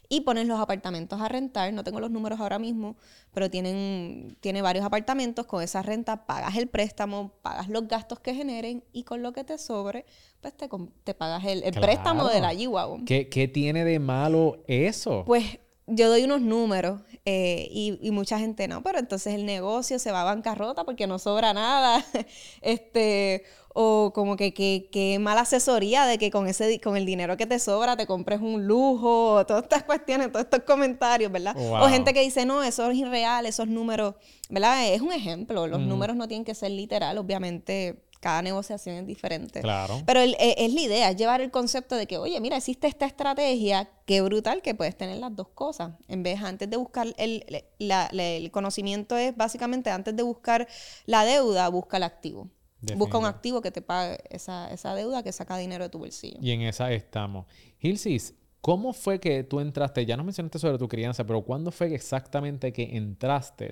y 0.08 0.22
pones 0.22 0.46
los 0.46 0.60
apartamentos 0.60 1.20
a 1.20 1.28
rentar. 1.28 1.74
No 1.74 1.84
tengo 1.84 2.00
los 2.00 2.12
números 2.12 2.40
ahora 2.40 2.60
mismo, 2.60 2.96
pero 3.34 3.50
tienen, 3.50 4.38
tiene 4.40 4.62
varios 4.62 4.86
apartamentos. 4.86 5.48
Con 5.48 5.64
esa 5.64 5.82
renta 5.82 6.28
pagas 6.28 6.56
el 6.58 6.68
préstamo, 6.68 7.32
pagas 7.42 7.70
los 7.70 7.88
gastos 7.88 8.20
que 8.20 8.36
generen 8.36 8.84
y 8.94 9.04
con 9.04 9.24
lo 9.24 9.32
que 9.34 9.44
te 9.44 9.58
sobre, 9.58 10.06
pues 10.42 10.56
te, 10.56 10.70
te 11.04 11.14
pagas 11.16 11.44
el, 11.46 11.64
el 11.64 11.72
Claro. 11.72 11.88
préstamo 11.88 12.28
de 12.28 12.40
la 12.40 12.54
G-Wagon. 12.54 13.06
¿Qué, 13.06 13.30
qué 13.30 13.48
tiene 13.48 13.84
de 13.84 13.98
malo 13.98 14.62
eso? 14.68 15.24
Pues 15.26 15.58
yo 15.88 16.10
doy 16.10 16.24
unos 16.24 16.42
números 16.42 17.02
eh, 17.26 17.68
y, 17.72 18.00
y 18.02 18.12
mucha 18.12 18.40
gente 18.40 18.68
no, 18.68 18.82
pero 18.82 19.00
entonces 19.00 19.36
el 19.36 19.46
negocio 19.46 20.00
se 20.00 20.12
va 20.12 20.22
a 20.22 20.26
bancarrota 20.26 20.84
porque 20.84 21.08
no 21.08 21.20
sobra 21.20 21.54
nada. 21.54 22.04
este, 22.62 23.44
o 23.78 24.14
como 24.16 24.38
que, 24.38 24.54
que, 24.54 24.88
que 24.90 25.20
mala 25.20 25.42
asesoría 25.42 26.06
de 26.06 26.18
que 26.18 26.32
con 26.32 26.48
ese 26.48 26.80
con 26.80 26.96
el 26.96 27.06
dinero 27.06 27.36
que 27.36 27.46
te 27.46 27.60
sobra 27.60 27.98
te 27.98 28.08
compres 28.08 28.40
un 28.40 28.66
lujo, 28.66 29.34
o 29.34 29.46
todas 29.46 29.64
estas 29.64 29.84
cuestiones, 29.84 30.32
todos 30.32 30.46
estos 30.46 30.62
comentarios, 30.62 31.30
¿verdad? 31.30 31.56
O 31.58 31.88
gente 31.90 32.14
que 32.14 32.22
dice, 32.22 32.46
no, 32.46 32.64
eso 32.64 32.90
es 32.90 32.98
irreal, 32.98 33.46
esos 33.46 33.68
números, 33.68 34.16
¿verdad? 34.50 34.88
Es 34.88 35.02
un 35.02 35.12
ejemplo, 35.12 35.68
los 35.68 35.82
números 35.82 36.16
no 36.16 36.28
tienen 36.28 36.46
que 36.46 36.56
ser 36.56 36.72
literal, 36.72 37.18
obviamente 37.18 38.06
cada 38.26 38.42
negociación 38.42 38.96
es 38.96 39.06
diferente. 39.06 39.62
Claro. 39.62 40.02
Pero 40.04 40.20
el- 40.20 40.34
e- 40.40 40.56
es 40.66 40.74
la 40.74 40.82
idea, 40.82 41.10
es 41.12 41.16
llevar 41.16 41.42
el 41.42 41.52
concepto 41.52 41.96
de 41.96 42.08
que, 42.08 42.18
oye, 42.18 42.40
mira, 42.42 42.58
existe 42.58 42.88
esta 42.88 43.06
estrategia, 43.06 43.88
qué 44.08 44.22
brutal 44.22 44.64
que 44.64 44.74
puedes 44.74 44.98
tener 44.98 45.18
las 45.18 45.36
dos 45.36 45.50
cosas. 45.50 45.92
En 46.08 46.24
vez, 46.24 46.42
antes 46.42 46.68
de 46.68 46.76
buscar 46.76 47.06
el, 47.18 47.46
la- 47.78 48.10
la- 48.12 48.24
el 48.24 48.50
conocimiento 48.50 49.16
es 49.16 49.38
básicamente, 49.38 49.92
antes 49.92 50.16
de 50.16 50.24
buscar 50.24 50.68
la 51.06 51.24
deuda, 51.24 51.70
busca 51.70 51.98
el 51.98 52.04
activo. 52.04 52.50
Busca 52.96 53.20
un 53.20 53.26
activo 53.26 53.62
que 53.62 53.70
te 53.70 53.84
pague 53.84 54.18
esa, 54.32 54.72
esa 54.74 54.96
deuda 54.96 55.22
que 55.22 55.32
saca 55.32 55.56
dinero 55.58 55.84
de 55.84 55.90
tu 55.92 56.00
bolsillo. 56.00 56.40
Y 56.42 56.50
en 56.50 56.62
esa 56.62 56.92
estamos. 56.92 57.46
Gilsis, 57.78 58.34
¿cómo 58.60 58.92
fue 58.94 59.20
que 59.20 59.44
tú 59.44 59.60
entraste? 59.60 60.04
Ya 60.08 60.18
nos 60.18 60.26
mencionaste 60.26 60.58
sobre 60.58 60.80
tu 60.80 60.88
crianza, 60.88 61.24
pero 61.28 61.44
¿cuándo 61.44 61.72
fue 61.72 61.94
exactamente 61.94 62.74
que 62.74 62.98
entraste 62.98 63.72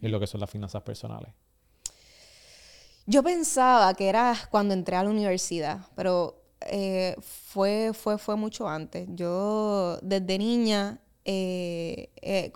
en 0.00 0.10
lo 0.10 0.18
que 0.20 0.26
son 0.26 0.40
las 0.40 0.48
finanzas 0.48 0.82
personales? 0.82 1.32
Yo 3.10 3.24
pensaba 3.24 3.92
que 3.94 4.08
era 4.08 4.36
cuando 4.52 4.72
entré 4.72 4.94
a 4.94 5.02
la 5.02 5.10
universidad, 5.10 5.80
pero 5.96 6.44
eh, 6.60 7.16
fue, 7.20 7.90
fue, 7.92 8.18
fue 8.18 8.36
mucho 8.36 8.68
antes. 8.68 9.08
Yo 9.10 9.98
desde 10.00 10.38
niña 10.38 11.00
eh, 11.24 12.10
eh, 12.22 12.52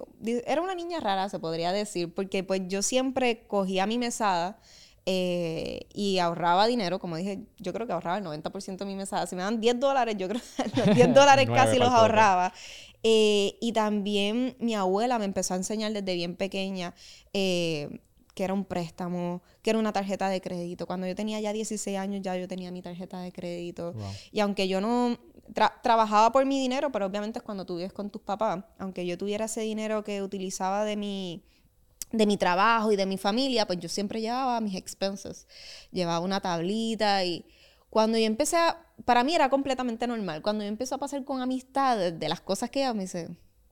era 0.47 0.63
una 0.63 0.77
niña 0.77 1.01
rara, 1.01 1.29
se 1.29 1.41
podría 1.41 1.73
decir, 1.73 2.15
porque 2.15 2.45
pues 2.45 2.63
yo 2.69 2.83
siempre 2.83 3.49
cogía 3.49 3.85
mi 3.87 3.99
mesada 3.99 4.61
eh, 5.07 5.89
y 5.93 6.19
ahorraba 6.19 6.69
dinero, 6.69 7.01
como 7.01 7.17
dije, 7.17 7.41
yo 7.59 7.73
creo 7.73 7.89
que 7.89 7.93
ahorraba 7.93 8.19
el 8.19 8.25
90% 8.25 8.77
de 8.77 8.85
mi 8.85 8.95
mesada. 8.95 9.27
Si 9.27 9.35
me 9.35 9.43
dan 9.43 9.61
10 9.61 9.81
dólares, 9.81 10.15
yo 10.17 10.29
creo 10.29 10.41
que 10.57 10.81
los 10.87 10.95
10 10.95 11.15
dólares 11.17 11.49
casi 11.53 11.79
los 11.79 11.89
ahorraba. 11.89 12.53
Y 13.03 13.73
también 13.75 14.57
mi 14.61 14.77
abuela 14.77 15.19
me 15.19 15.25
empezó 15.25 15.55
a 15.55 15.57
enseñar 15.57 15.93
desde 15.93 16.15
bien 16.15 16.37
pequeña 16.37 16.95
que 18.35 18.45
era 18.45 18.53
un 18.53 18.65
préstamo, 18.65 19.43
que 19.63 19.71
era 19.71 19.79
una 19.79 19.93
tarjeta 19.93 20.29
de 20.29 20.41
crédito. 20.41 20.87
Cuando 20.87 21.07
yo 21.07 21.15
tenía 21.15 21.41
ya 21.41 21.53
16 21.53 21.97
años, 21.99 22.21
ya 22.23 22.37
yo 22.37 22.49
tenía 22.49 22.71
mi 22.73 22.83
tarjeta 22.83 23.21
de 23.21 23.33
crédito. 23.33 23.93
Wow. 23.93 24.11
Y 24.33 24.41
aunque 24.41 24.67
yo 24.67 24.81
no 24.81 25.17
tra- 25.53 25.81
trabajaba 25.83 26.33
por 26.33 26.45
mi 26.45 26.59
dinero, 26.61 26.91
pero 26.91 27.07
obviamente 27.07 27.39
es 27.39 27.43
cuando 27.45 27.65
tú 27.65 27.77
vives 27.77 27.93
con 27.93 28.11
tus 28.11 28.23
papás, 28.23 28.65
aunque 28.79 29.07
yo 29.07 29.17
tuviera 29.17 29.45
ese 29.45 29.61
dinero 29.61 30.03
que 30.03 30.21
utilizaba 30.23 30.85
de 30.85 30.97
mi, 30.97 31.45
de 32.11 32.27
mi 32.27 32.37
trabajo 32.37 32.91
y 32.91 32.97
de 32.97 33.07
mi 33.07 33.19
familia, 33.19 33.67
pues 33.67 33.79
yo 33.79 33.89
siempre 33.89 34.21
llevaba 34.21 34.61
mis 34.61 34.75
expenses. 34.75 35.47
Llevaba 35.93 36.19
una 36.21 36.41
tablita 36.41 37.25
y 37.25 37.47
cuando 37.89 38.19
yo 38.19 38.25
empecé 38.27 38.57
a, 38.57 38.85
para 39.05 39.23
mí 39.23 39.33
era 39.35 39.49
completamente 39.49 40.09
normal. 40.09 40.43
Cuando 40.43 40.65
yo 40.65 40.69
empecé 40.69 40.95
a 40.97 40.99
pasar 40.99 41.25
con 41.25 41.41
amistades 41.41 42.19
de 42.19 42.29
las 42.29 42.41
cosas 42.41 42.69
que 42.71 42.81
ella 42.81 42.95
me 42.95 43.03
dice, 43.03 43.29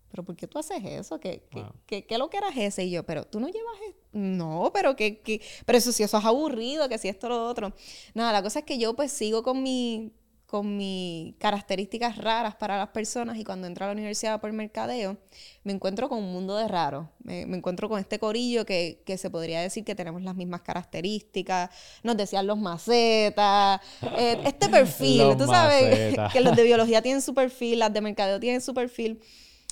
pero 0.09 0.25
¿por 0.25 0.37
qué 0.37 0.47
tú 0.47 0.59
haces 0.61 0.85
eso? 0.85 1.19
¿Qué, 1.19 1.49
qué, 1.51 1.63
Wow. 1.63 1.73
qué- 1.87 2.07
qué 2.07 2.19
lo 2.19 2.31
que 2.31 2.37
eras 2.37 2.53
ese? 2.57 2.85
Y 2.85 2.91
yo, 2.93 3.03
pero 3.05 3.25
tú 3.25 3.41
no 3.41 3.49
llevas 3.49 3.75
esto. 3.89 4.02
No, 4.13 4.71
pero 4.75 4.95
que, 4.95 5.21
que, 5.21 5.41
pero 5.65 5.79
eso 5.79 5.91
sí, 5.91 6.03
eso 6.03 6.19
es 6.19 6.25
aburrido, 6.25 6.89
que 6.89 6.99
si 6.99 7.09
esto, 7.09 7.29
lo 7.31 7.47
otro. 7.49 7.73
Nada, 8.15 8.33
la 8.33 8.43
cosa 8.43 8.59
es 8.61 8.65
que 8.67 8.77
yo 8.79 8.95
pues 8.95 9.11
sigo 9.11 9.43
con 9.43 9.63
mi, 9.63 10.13
con 10.47 10.77
mis 10.77 11.35
características 11.37 12.19
raras 12.19 12.55
para 12.57 12.77
las 12.77 12.91
personas 12.91 13.39
y 13.39 13.45
cuando 13.45 13.67
entro 13.67 13.87
a 13.87 13.89
la 13.89 13.95
universidad 13.95 14.39
por 14.39 14.53
mercadeo, 14.53 15.17
me 15.65 15.73
encuentro 15.73 16.11
con 16.11 16.19
un 16.19 16.31
mundo 16.31 16.57
de 16.59 16.69
raros. 16.69 17.07
Me, 17.25 17.47
me 17.47 17.57
encuentro 17.57 17.89
con 17.89 17.99
este 17.99 18.19
corillo 18.19 18.67
que, 18.67 19.03
que 19.07 19.17
se 19.17 19.31
podría 19.31 19.63
decir 19.63 19.83
que 19.83 19.95
tenemos 19.95 20.21
las 20.21 20.35
mismas 20.37 20.61
características. 20.61 21.71
Nos 22.03 22.19
decían 22.19 22.47
los 22.47 22.59
macetas. 22.59 23.81
eh, 24.19 24.43
este 24.45 24.69
perfil, 24.69 25.29
Los 25.29 25.37
tú 25.39 25.47
sabes 25.47 26.19
que 26.31 26.41
los 26.43 26.55
de 26.55 26.65
biología 26.65 27.01
tienen 27.01 27.23
su 27.23 27.33
perfil, 27.33 27.79
las 27.79 27.93
de 27.95 28.03
mercadeo 28.03 28.39
tienen 28.39 28.61
su 28.61 28.75
perfil. 28.75 29.21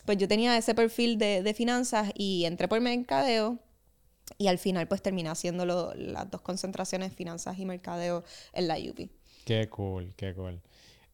Pues 0.07 0.17
yo 0.17 0.27
tenía 0.27 0.57
ese 0.57 0.75
perfil 0.75 1.19
de, 1.19 1.43
de 1.43 1.53
finanzas 1.55 2.11
y 2.15 2.47
entré 2.47 2.69
por 2.69 2.81
mercadeo. 2.81 3.59
Y 4.39 4.47
al 4.49 4.59
final, 4.59 4.89
pues 4.89 5.03
terminé 5.03 5.29
haciendo 5.29 5.67
lo- 5.67 5.93
las 5.95 6.31
dos 6.31 6.41
concentraciones, 6.41 7.13
finanzas 7.13 7.59
y 7.59 7.65
mercadeo, 7.67 8.25
en 8.53 8.69
la 8.69 8.77
UPI. 8.79 9.11
Qué 9.45 9.69
cool, 9.69 10.13
qué 10.17 10.35
cool. 10.35 10.61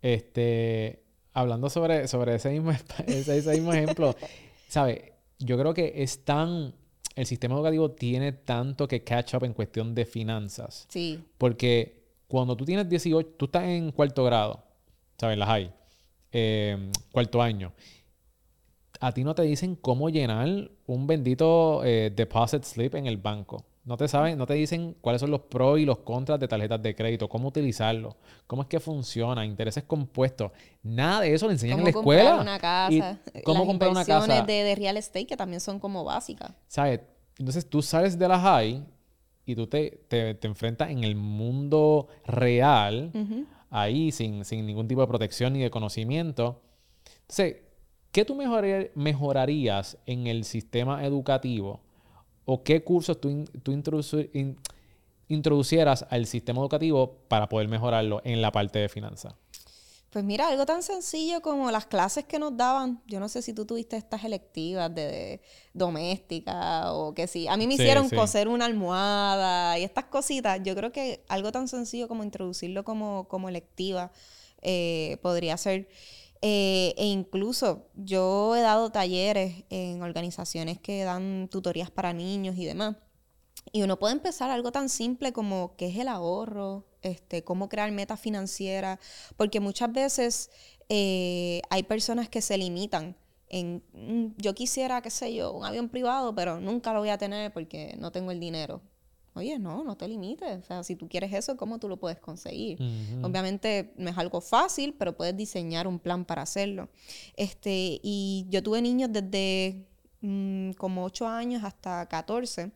Este, 0.03 1.03
hablando 1.33 1.69
sobre, 1.69 2.07
sobre 2.09 2.35
ese, 2.37 2.51
mismo, 2.51 2.71
ese 3.07 3.51
mismo 3.53 3.73
ejemplo, 3.73 4.15
¿sabes? 4.69 5.01
Yo 5.39 5.59
creo 5.59 5.75
que 5.75 5.93
es 5.97 6.25
tan, 6.25 6.73
el 7.15 7.27
sistema 7.27 7.55
educativo 7.57 7.91
tiene 7.91 8.33
tanto 8.33 8.87
que 8.89 9.03
catch 9.03 9.35
up 9.35 9.45
en 9.45 9.53
cuestión 9.53 9.95
de 9.95 10.05
finanzas. 10.07 10.87
Sí, 10.89 11.23
Porque 11.39 12.05
cuando 12.29 12.57
tú 12.57 12.65
tienes 12.65 12.89
18, 12.89 13.29
tú 13.37 13.47
estás 13.47 13.65
en 13.65 13.91
cuarto 13.93 14.25
grado, 14.25 14.63
¿sabes? 15.19 15.37
Las 15.39 15.49
hay. 15.49 15.73
eh, 16.33 16.91
cuarto 17.13 17.41
año. 17.43 17.73
A 19.01 19.13
ti 19.13 19.25
no 19.25 19.35
te 19.35 19.43
dicen 19.43 19.77
cómo 19.77 20.09
llenar 20.09 20.71
un 20.87 21.07
bendito 21.07 21.83
eh, 21.85 22.13
deposit 22.15 22.65
slip 22.65 22.95
en 22.95 23.07
el 23.07 23.17
banco. 23.19 23.65
No 23.85 23.97
te 23.97 24.09
saben, 24.09 24.37
no 24.37 24.47
te 24.47 24.55
dicen 24.55 24.97
cuáles 25.01 25.21
son 25.21 25.31
los 25.31 25.43
pros 25.43 25.79
y 25.79 25.85
los 25.85 25.99
contras 25.99 26.41
de 26.41 26.49
tarjetas 26.49 26.83
de 26.83 26.97
crédito, 26.97 27.29
cómo 27.29 27.49
utilizarlo, 27.49 28.17
cómo 28.49 28.63
es 28.63 28.69
que 28.69 28.81
funciona, 28.81 29.47
intereses 29.47 29.85
compuestos. 29.85 30.51
Nada 30.83 31.21
de 31.21 31.33
eso 31.33 31.47
le 31.47 31.53
enseñan 31.53 31.79
en 31.79 31.85
la 31.85 31.93
cómo 31.93 32.05
comprar 32.05 32.25
escuela. 32.25 32.43
una 32.43 32.57
Y 32.91 33.01
casa, 33.01 33.21
cómo 33.45 33.61
las 33.61 33.67
comprar 33.69 33.91
una 33.93 34.05
casa. 34.05 34.43
De, 34.43 34.65
de 34.65 34.75
real 34.75 34.97
estate 34.97 35.27
que 35.27 35.37
también 35.37 35.61
son 35.61 35.79
como 35.79 36.03
básicas. 36.03 36.51
¿Sabes? 36.67 37.01
Entonces 37.39 37.69
tú 37.71 37.81
sales 37.81 38.19
de 38.19 38.27
la 38.27 38.41
high 38.41 38.85
y 39.45 39.55
tú 39.55 39.69
te, 39.69 40.03
te, 40.09 40.35
te 40.35 40.49
enfrentas 40.49 40.91
en 40.91 41.05
el 41.05 41.15
mundo 41.15 42.09
real, 42.27 43.13
ahí 43.71 44.11
sin, 44.11 44.45
sin 44.45 44.67
ningún 44.67 44.89
tipo 44.89 45.01
de 45.01 45.07
protección 45.07 45.53
ni 45.53 45.61
de 45.61 45.71
conocimiento. 45.71 46.61
Entonces, 47.21 47.59
¿qué 48.17 48.25
tú 48.25 48.35
mejorar- 48.35 48.91
mejorarías 48.95 49.99
en 50.07 50.27
el 50.27 50.45
sistema 50.45 51.05
educativo 51.05 51.81
o 52.47 52.63
qué 52.63 52.83
cursos 52.83 53.21
tú, 53.21 53.29
in- 53.29 53.45
tú 53.63 53.73
introduci- 53.73 54.31
in- 54.33 54.57
introducieras 55.29 56.07
al 56.09 56.25
sistema 56.25 56.61
educativo 56.61 57.19
para 57.29 57.47
poder 57.47 57.69
mejorarlo 57.69 58.23
en 58.25 58.41
la 58.41 58.51
parte 58.53 58.79
de 58.79 58.89
finanzas? 58.89 59.35
Pues 60.09 60.25
mira, 60.25 60.49
algo 60.49 60.65
tan 60.65 60.83
sencillo 60.83 61.43
como 61.43 61.71
las 61.71 61.85
clases 61.85 62.25
que 62.25 62.39
nos 62.39 62.57
daban. 62.57 63.03
Yo 63.07 63.21
no 63.21 63.29
sé 63.29 63.43
si 63.43 63.53
tú 63.53 63.67
tuviste 63.67 63.99
estas 63.99 64.25
electivas 64.25 64.95
de, 64.95 65.43
doméstica 65.75 66.95
o 66.95 67.13
que 67.13 67.27
sí. 67.27 67.47
A 67.49 67.59
mí 67.59 67.67
me 67.67 67.75
hicieron 67.75 68.09
coser 68.09 68.49
una 68.49 68.65
almohada 68.65 69.79
y 69.79 69.83
estas 69.85 70.07
cositas. 70.07 70.59
Yo 70.65 70.75
creo 70.75 70.91
que 70.91 71.23
algo 71.29 71.53
tan 71.53 71.69
sencillo 71.69 72.09
como 72.09 72.25
introducirlo 72.25 72.83
como, 72.83 73.29
como 73.29 73.51
electiva 73.51 74.11
eh, 74.63 75.19
podría 75.21 75.59
ser. 75.59 75.89
Eh, 76.43 76.95
e 76.97 77.07
incluso 77.07 77.89
yo 77.95 78.55
he 78.57 78.61
dado 78.61 78.91
talleres 78.91 79.65
en 79.71 80.03
organizaciones 80.03 80.79
que 80.79 81.05
dan 81.05 81.49
tutorías 81.51 81.91
para 81.91 82.13
niños 82.13 82.57
y 82.57 82.65
demás. 82.65 82.97
Y 83.73 83.83
uno 83.83 83.99
puede 83.99 84.15
empezar 84.15 84.51
algo 84.51 84.73
tan 84.73 84.89
simple 84.89 85.33
como 85.33 85.75
qué 85.77 85.89
es 85.89 85.97
el 85.97 86.09
ahorro, 86.09 86.87
este, 87.03 87.43
cómo 87.45 87.69
crear 87.69 87.91
metas 87.91 88.21
financieras, 88.21 88.99
porque 89.37 89.61
muchas 89.61 89.93
veces 89.93 90.51
eh, 90.89 91.63
hay 91.71 91.83
personas 91.83 92.29
que 92.29 92.41
se 92.43 92.57
limitan 92.59 93.17
en, 93.49 93.83
mm, 93.93 94.37
yo 94.39 94.55
quisiera, 94.55 95.03
qué 95.03 95.11
sé 95.11 95.35
yo, 95.35 95.53
un 95.53 95.65
avión 95.65 95.89
privado, 95.89 96.35
pero 96.35 96.61
nunca 96.61 96.93
lo 96.93 97.01
voy 97.01 97.11
a 97.11 97.19
tener 97.19 97.53
porque 97.53 97.97
no 97.99 98.13
tengo 98.13 98.31
el 98.31 98.41
dinero. 98.41 98.83
Oye, 99.37 99.59
no, 99.59 99.85
no 99.85 99.97
te 99.97 100.09
limites. 100.09 100.59
O 100.59 100.63
sea, 100.63 100.83
si 100.83 100.97
tú 100.97 101.09
quieres 101.09 101.33
eso, 101.33 101.57
¿cómo 101.57 101.79
tú 101.79 101.89
lo 101.89 101.99
puedes 101.99 102.19
conseguir? 102.19 102.79
Obviamente 103.23 103.93
no 103.97 104.09
es 104.09 104.17
algo 104.17 104.41
fácil, 104.41 104.95
pero 104.99 105.17
puedes 105.17 105.37
diseñar 105.37 105.87
un 105.87 105.99
plan 105.99 106.25
para 106.25 106.43
hacerlo. 106.43 106.89
Este, 107.37 108.01
y 108.03 108.47
yo 108.49 108.63
tuve 108.63 108.81
niños 108.81 109.11
desde 109.13 109.87
mm, 110.23 110.73
como 110.73 111.05
8 111.05 111.29
años 111.29 111.65
hasta 111.65 112.07
14 112.07 112.73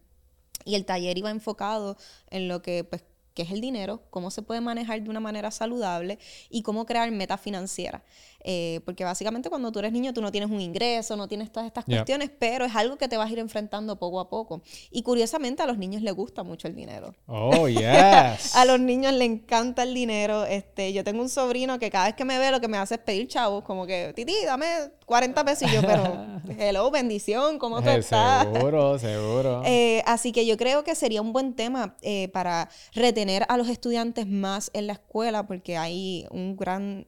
y 0.65 0.75
el 0.75 0.85
taller 0.85 1.17
iba 1.17 1.31
enfocado 1.31 1.97
en 2.29 2.49
lo 2.49 2.63
que 2.63 2.85
pues 2.85 3.03
qué 3.35 3.43
es 3.43 3.51
el 3.51 3.61
dinero, 3.61 4.03
cómo 4.11 4.31
se 4.31 4.43
puede 4.43 4.61
manejar 4.61 5.03
de 5.03 5.11
una 5.11 5.21
manera 5.21 5.51
saludable 5.51 6.19
y 6.49 6.63
cómo 6.63 6.87
crear 6.87 7.11
metas 7.11 7.41
financieras. 7.41 8.03
Eh, 8.43 8.81
porque 8.87 9.05
básicamente 9.05 9.51
cuando 9.51 9.71
tú 9.71 9.81
eres 9.81 9.93
niño 9.93 10.15
tú 10.15 10.23
no 10.23 10.33
tienes 10.33 10.51
un 10.51 10.61
ingreso, 10.61 11.15
no 11.17 11.29
tienes 11.29 11.53
todas 11.53 11.67
estas 11.67 11.85
cuestiones, 11.85 12.31
pero 12.39 12.65
es 12.65 12.75
algo 12.75 12.97
que 12.97 13.07
te 13.07 13.17
vas 13.19 13.29
a 13.29 13.33
ir 13.33 13.39
enfrentando 13.39 13.99
poco 13.99 14.21
a 14.21 14.29
poco. 14.29 14.63
Y 14.91 15.03
curiosamente 15.03 15.63
a 15.63 15.67
los 15.67 15.79
niños 15.79 16.03
les 16.03 16.15
gusta 16.15 16.43
mucho 16.43 16.69
el 16.69 16.75
dinero. 16.75 17.15
Oh, 17.27 17.69
yes. 17.69 18.57
a 18.57 18.65
los 18.65 18.81
niños 18.81 19.13
les 19.13 19.29
encanta 19.29 19.83
el 19.83 19.95
dinero. 19.95 20.45
Este, 20.45 20.93
yo 20.93 21.05
tengo 21.05 21.21
un 21.21 21.29
sobrino 21.29 21.79
que 21.79 21.91
cada 21.91 22.07
vez 22.07 22.15
que 22.15 22.25
me 22.25 22.39
ve 22.39 22.51
lo 22.51 22.61
que 22.61 22.69
me 22.69 22.79
hace 22.79 22.95
es 22.95 23.01
pedir 23.01 23.29
chavos, 23.29 23.63
como 23.65 23.87
que, 23.87 24.13
Titi, 24.17 24.35
dame 24.45 24.67
40 25.05 25.45
pesos 25.45 25.71
y 25.71 25.75
yo, 25.75 25.83
pero 25.83 26.27
hello, 26.59 26.91
bendición, 26.91 27.59
¿cómo 27.59 27.83
tú 27.83 27.91
estás? 27.91 28.47
Seguro, 28.53 28.99
seguro. 28.99 29.63
Eh, 29.67 30.03
así 30.07 30.33
que 30.33 30.47
yo 30.47 30.57
creo 30.57 30.85
que 30.85 30.95
sería 30.95 31.21
un 31.21 31.33
buen 31.33 31.55
tema 31.55 31.97
eh, 32.01 32.29
para 32.29 32.71
retener 32.95 33.20
a 33.49 33.57
los 33.57 33.69
estudiantes 33.69 34.27
más 34.27 34.71
en 34.73 34.87
la 34.87 34.95
escuela, 34.95 35.47
porque 35.47 35.77
hay 35.77 36.27
un 36.31 36.57
gran 36.57 37.07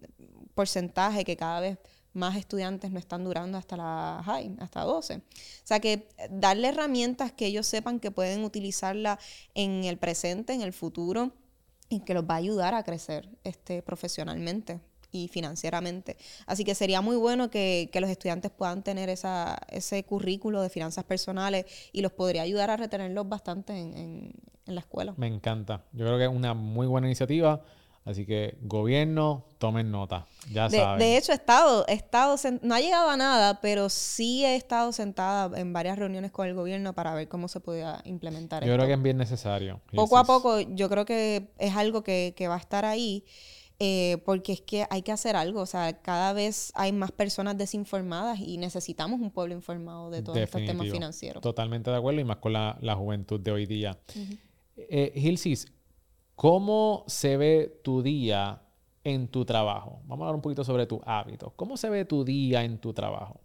porcentaje 0.54 1.24
que 1.24 1.36
cada 1.36 1.60
vez 1.60 1.78
más 2.12 2.36
estudiantes 2.36 2.90
no 2.90 2.98
están 2.98 3.24
durando 3.24 3.56
hasta 3.56 3.76
la 3.76 4.22
high, 4.24 4.54
hasta 4.60 4.82
12. 4.82 5.16
O 5.16 5.20
sea 5.64 5.80
que 5.80 6.08
darle 6.30 6.68
herramientas 6.68 7.32
que 7.32 7.46
ellos 7.46 7.66
sepan 7.66 8.00
que 8.00 8.10
pueden 8.10 8.44
utilizarla 8.44 9.18
en 9.54 9.84
el 9.84 9.96
presente, 9.96 10.52
en 10.52 10.60
el 10.60 10.72
futuro, 10.72 11.32
y 11.88 12.00
que 12.00 12.14
los 12.14 12.24
va 12.24 12.34
a 12.34 12.38
ayudar 12.38 12.74
a 12.74 12.84
crecer 12.84 13.28
este, 13.44 13.82
profesionalmente 13.82 14.80
y 15.12 15.28
financieramente. 15.28 16.16
Así 16.46 16.64
que 16.64 16.74
sería 16.74 17.00
muy 17.00 17.16
bueno 17.16 17.50
que, 17.50 17.90
los 17.94 18.10
estudiantes 18.10 18.50
puedan 18.50 18.82
tener 18.82 19.08
esa, 19.08 19.58
ese 19.68 20.02
currículo 20.02 20.60
de 20.60 20.70
finanzas 20.70 21.04
personales 21.04 21.66
y 21.92 22.02
los 22.02 22.10
podría 22.10 22.42
ayudar 22.42 22.70
a 22.70 22.76
retenerlos 22.76 23.28
bastante 23.28 23.78
en, 23.78 24.32
en 24.66 24.74
la 24.74 24.80
escuela. 24.80 25.14
Me 25.16 25.28
encanta. 25.28 25.84
Yo 25.92 26.04
creo 26.04 26.18
que 26.18 26.24
es 26.24 26.30
una 26.30 26.54
muy 26.54 26.88
buena 26.88 27.06
iniciativa 27.06 27.62
Así 28.04 28.26
que 28.26 28.58
gobierno, 28.62 29.44
tomen 29.58 29.92
nota, 29.92 30.26
ya 30.50 30.68
de, 30.68 30.78
saben. 30.78 30.98
De 30.98 31.16
hecho, 31.16 31.30
he 31.30 31.36
estado, 31.36 31.84
he 31.86 31.92
estado, 31.92 32.36
no 32.62 32.74
ha 32.74 32.80
llegado 32.80 33.08
a 33.08 33.16
nada, 33.16 33.60
pero 33.60 33.88
sí 33.88 34.44
he 34.44 34.56
estado 34.56 34.90
sentada 34.90 35.56
en 35.56 35.72
varias 35.72 35.96
reuniones 35.96 36.32
con 36.32 36.48
el 36.48 36.54
gobierno 36.54 36.94
para 36.94 37.14
ver 37.14 37.28
cómo 37.28 37.46
se 37.46 37.60
podía 37.60 38.00
implementar. 38.04 38.64
Yo 38.64 38.74
creo 38.74 38.86
que 38.88 38.94
es 38.94 39.02
bien 39.02 39.18
necesario. 39.18 39.80
Poco 39.94 40.18
a 40.18 40.24
poco, 40.24 40.58
yo 40.58 40.88
creo 40.88 41.04
que 41.04 41.52
es 41.58 41.76
algo 41.76 42.02
que, 42.02 42.34
va 42.48 42.56
a 42.56 42.58
estar 42.58 42.84
ahí. 42.84 43.24
Eh, 43.78 44.18
porque 44.24 44.52
es 44.52 44.60
que 44.60 44.86
hay 44.90 45.02
que 45.02 45.10
hacer 45.10 45.34
algo, 45.34 45.60
o 45.60 45.66
sea, 45.66 46.00
cada 46.02 46.32
vez 46.32 46.70
hay 46.76 46.92
más 46.92 47.10
personas 47.10 47.58
desinformadas 47.58 48.38
y 48.38 48.56
necesitamos 48.56 49.20
un 49.20 49.32
pueblo 49.32 49.54
informado 49.54 50.10
de 50.10 50.22
todos 50.22 50.38
estos 50.38 50.64
temas 50.64 50.88
financieros. 50.88 51.42
Totalmente 51.42 51.90
de 51.90 51.96
acuerdo 51.96 52.20
y 52.20 52.24
más 52.24 52.36
con 52.36 52.52
la, 52.52 52.94
juventud 52.96 53.40
de 53.40 53.50
hoy 53.50 53.66
día. 53.66 53.98
Uh 54.14 54.36
Gilsis, 55.14 55.66
¿Cómo 56.42 57.04
se 57.06 57.36
ve 57.36 57.80
tu 57.84 58.02
día 58.02 58.62
en 59.04 59.28
tu 59.28 59.44
trabajo? 59.44 60.00
Vamos 60.06 60.24
a 60.24 60.26
hablar 60.26 60.34
un 60.34 60.42
poquito 60.42 60.64
sobre 60.64 60.86
tus 60.86 61.00
hábitos. 61.04 61.52
¿Cómo 61.54 61.76
se 61.76 61.88
ve 61.88 62.04
tu 62.04 62.24
día 62.24 62.64
en 62.64 62.78
tu 62.78 62.92
trabajo? 62.92 63.40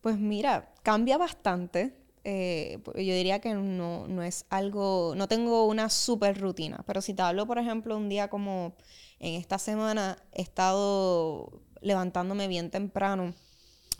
Pues 0.00 0.18
mira, 0.18 0.72
cambia 0.82 1.18
bastante. 1.18 1.98
Eh, 2.24 2.78
yo 2.94 3.14
diría 3.14 3.40
que 3.40 3.52
no, 3.52 4.06
no, 4.06 4.22
es 4.22 4.46
algo, 4.48 5.12
no 5.14 5.28
tengo 5.28 5.66
una 5.66 5.90
super 5.90 6.40
rutina, 6.40 6.82
pero 6.86 7.02
si 7.02 7.12
te 7.12 7.20
hablo, 7.20 7.46
por 7.46 7.58
ejemplo, 7.58 7.94
un 7.94 8.08
día 8.08 8.28
como 8.28 8.74
en 9.20 9.34
esta 9.34 9.58
semana, 9.58 10.18
he 10.32 10.42
estado 10.42 11.60
levantándome 11.80 12.48
bien 12.48 12.70
temprano 12.70 13.34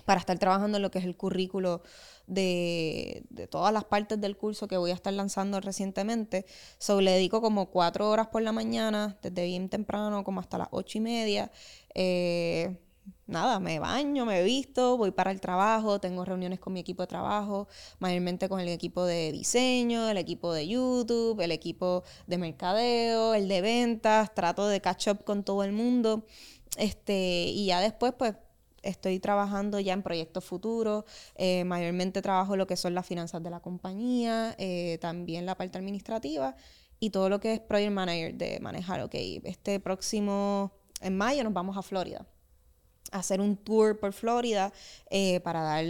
para 0.04 0.20
estar 0.20 0.38
trabajando 0.38 0.76
en 0.76 0.82
lo 0.82 0.90
que 0.90 0.98
es 0.98 1.04
el 1.04 1.16
currículo 1.16 1.82
de, 2.26 3.24
todas 3.50 3.72
las 3.72 3.84
partes 3.84 4.20
del 4.20 4.36
curso 4.36 4.68
que 4.68 4.76
voy 4.76 4.90
a 4.90 4.94
estar 4.94 5.12
lanzando 5.12 5.60
recientemente. 5.60 6.46
So, 6.78 7.00
le 7.00 7.12
dedico 7.12 7.40
como 7.40 7.70
cuatro 7.70 8.10
horas 8.10 8.28
por 8.28 8.42
la 8.42 8.52
mañana, 8.52 9.18
desde 9.22 9.44
bien 9.44 9.68
temprano 9.68 10.24
como 10.24 10.40
hasta 10.40 10.58
las 10.58 10.68
ocho 10.70 10.98
y 10.98 11.00
media. 11.00 11.50
Eh, 11.94 12.76
nada, 13.26 13.60
me 13.60 13.78
baño, 13.78 14.26
me 14.26 14.42
visto, 14.42 14.96
voy 14.96 15.10
para 15.10 15.30
el 15.30 15.40
trabajo, 15.40 15.98
tengo 16.00 16.24
reuniones 16.24 16.60
con 16.60 16.72
mi 16.72 16.80
equipo 16.80 17.02
de 17.02 17.06
trabajo, 17.06 17.68
mayormente 17.98 18.48
con 18.48 18.60
el 18.60 18.68
equipo 18.68 19.04
de 19.04 19.32
diseño, 19.32 20.08
el 20.08 20.18
equipo 20.18 20.52
de 20.52 20.68
YouTube, 20.68 21.40
el 21.40 21.52
equipo 21.52 22.04
de 22.26 22.38
mercadeo, 22.38 23.34
el 23.34 23.48
de 23.48 23.60
ventas, 23.60 24.34
trato 24.34 24.68
de 24.68 24.80
catch 24.80 25.08
up 25.08 25.24
con 25.24 25.44
todo 25.44 25.64
el 25.64 25.72
mundo. 25.72 26.26
Este, 26.76 27.46
y 27.46 27.66
ya 27.66 27.80
después, 27.80 28.12
pues, 28.18 28.34
estoy 28.82 29.18
trabajando 29.18 29.80
ya 29.80 29.94
en 29.94 30.02
proyectos 30.02 30.44
futuros, 30.44 31.04
eh, 31.36 31.64
mayormente 31.64 32.22
trabajo 32.22 32.56
lo 32.56 32.66
que 32.66 32.76
son 32.76 32.94
las 32.94 33.06
finanzas 33.06 33.42
de 33.42 33.50
la 33.50 33.60
compañía, 33.60 34.54
eh, 34.58 34.98
también 35.00 35.46
la 35.46 35.56
parte 35.56 35.78
administrativa 35.78 36.54
y 37.00 37.10
todo 37.10 37.28
lo 37.28 37.40
que 37.40 37.54
es 37.54 37.60
project 37.60 37.92
manager 37.92 38.34
de 38.34 38.60
manejar, 38.60 39.00
ok, 39.02 39.14
este 39.44 39.80
próximo, 39.80 40.72
en 41.00 41.16
mayo 41.16 41.42
nos 41.44 41.52
vamos 41.52 41.76
a 41.76 41.82
Florida, 41.82 42.26
hacer 43.14 43.40
un 43.40 43.56
tour 43.56 43.98
por 43.98 44.12
Florida 44.12 44.72
eh, 45.10 45.40
para 45.40 45.62
dar 45.62 45.84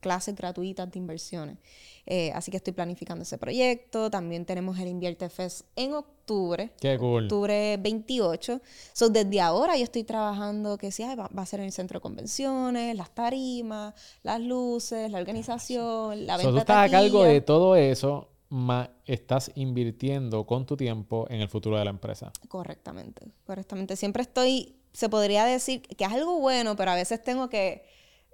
clases 0.00 0.34
gratuitas 0.34 0.90
de 0.90 0.98
inversiones. 0.98 1.58
Eh, 2.06 2.30
así 2.34 2.50
que 2.50 2.58
estoy 2.58 2.74
planificando 2.74 3.22
ese 3.22 3.38
proyecto. 3.38 4.10
También 4.10 4.44
tenemos 4.44 4.78
el 4.78 4.88
Invierte 4.88 5.28
Fest 5.30 5.62
en 5.76 5.94
octubre. 5.94 6.70
Qué 6.80 6.98
cool. 6.98 7.24
Octubre 7.24 7.78
28. 7.78 8.60
So, 8.92 9.08
desde 9.08 9.40
ahora 9.40 9.76
yo 9.76 9.84
estoy 9.84 10.04
trabajando 10.04 10.76
que 10.76 10.90
sí, 10.90 11.02
va, 11.02 11.30
a 11.34 11.46
ser 11.46 11.60
en 11.60 11.66
el 11.66 11.72
centro 11.72 11.98
de 11.98 12.02
convenciones, 12.02 12.94
las 12.96 13.14
tarimas, 13.14 13.94
las 14.22 14.40
luces, 14.40 15.10
la 15.10 15.18
organización, 15.18 16.26
la 16.26 16.36
venta. 16.36 16.50
So, 16.50 16.52
tú 16.52 16.58
estás 16.58 16.88
a 16.88 16.90
cargo 16.90 17.24
de 17.24 17.40
todo 17.40 17.76
eso, 17.76 18.28
más 18.50 18.90
estás 19.06 19.50
invirtiendo 19.54 20.44
con 20.46 20.66
tu 20.66 20.76
tiempo 20.76 21.26
en 21.30 21.40
el 21.40 21.48
futuro 21.48 21.78
de 21.78 21.84
la 21.84 21.90
empresa. 21.90 22.30
Correctamente, 22.48 23.26
correctamente. 23.46 23.96
Siempre 23.96 24.22
estoy, 24.22 24.76
se 24.94 25.08
podría 25.08 25.44
decir 25.44 25.82
que 25.82 26.04
es 26.04 26.12
algo 26.12 26.38
bueno, 26.38 26.76
pero 26.76 26.92
a 26.92 26.94
veces 26.94 27.22
tengo 27.22 27.50
que 27.50 27.84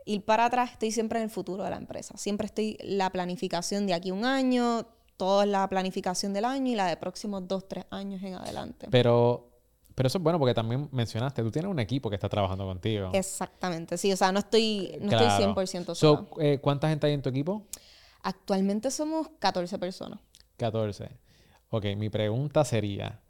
ir 0.04 0.24
para 0.24 0.44
atrás, 0.44 0.72
estoy 0.72 0.92
siempre 0.92 1.18
en 1.18 1.24
el 1.24 1.30
futuro 1.30 1.64
de 1.64 1.70
la 1.70 1.76
empresa. 1.76 2.16
Siempre 2.16 2.46
estoy 2.46 2.76
la 2.82 3.10
planificación 3.10 3.86
de 3.86 3.94
aquí 3.94 4.10
un 4.10 4.24
año, 4.24 4.86
toda 5.16 5.46
la 5.46 5.68
planificación 5.68 6.32
del 6.34 6.44
año 6.44 6.72
y 6.72 6.74
la 6.74 6.86
de 6.86 6.96
próximos 6.98 7.48
dos, 7.48 7.66
tres 7.66 7.86
años 7.90 8.22
en 8.22 8.34
adelante. 8.34 8.88
Pero, 8.90 9.48
pero 9.94 10.06
eso 10.06 10.18
es 10.18 10.22
bueno 10.24 10.38
porque 10.38 10.54
también 10.54 10.88
mencionaste, 10.92 11.42
tú 11.42 11.50
tienes 11.50 11.70
un 11.70 11.78
equipo 11.78 12.10
que 12.10 12.16
está 12.16 12.28
trabajando 12.28 12.66
contigo. 12.66 13.10
Exactamente, 13.14 13.96
sí, 13.96 14.12
o 14.12 14.16
sea, 14.16 14.30
no 14.30 14.40
estoy, 14.40 14.98
no 15.00 15.12
estoy 15.12 15.46
100% 15.46 15.94
sola. 15.94 16.26
Eh, 16.40 16.58
¿Cuánta 16.60 16.90
gente 16.90 17.06
hay 17.06 17.14
en 17.14 17.22
tu 17.22 17.30
equipo? 17.30 17.66
Actualmente 18.22 18.90
somos 18.90 19.28
14 19.38 19.78
personas. 19.78 20.20
14. 20.58 21.08
Ok, 21.70 21.86
mi 21.96 22.10
pregunta 22.10 22.64
sería, 22.66 23.20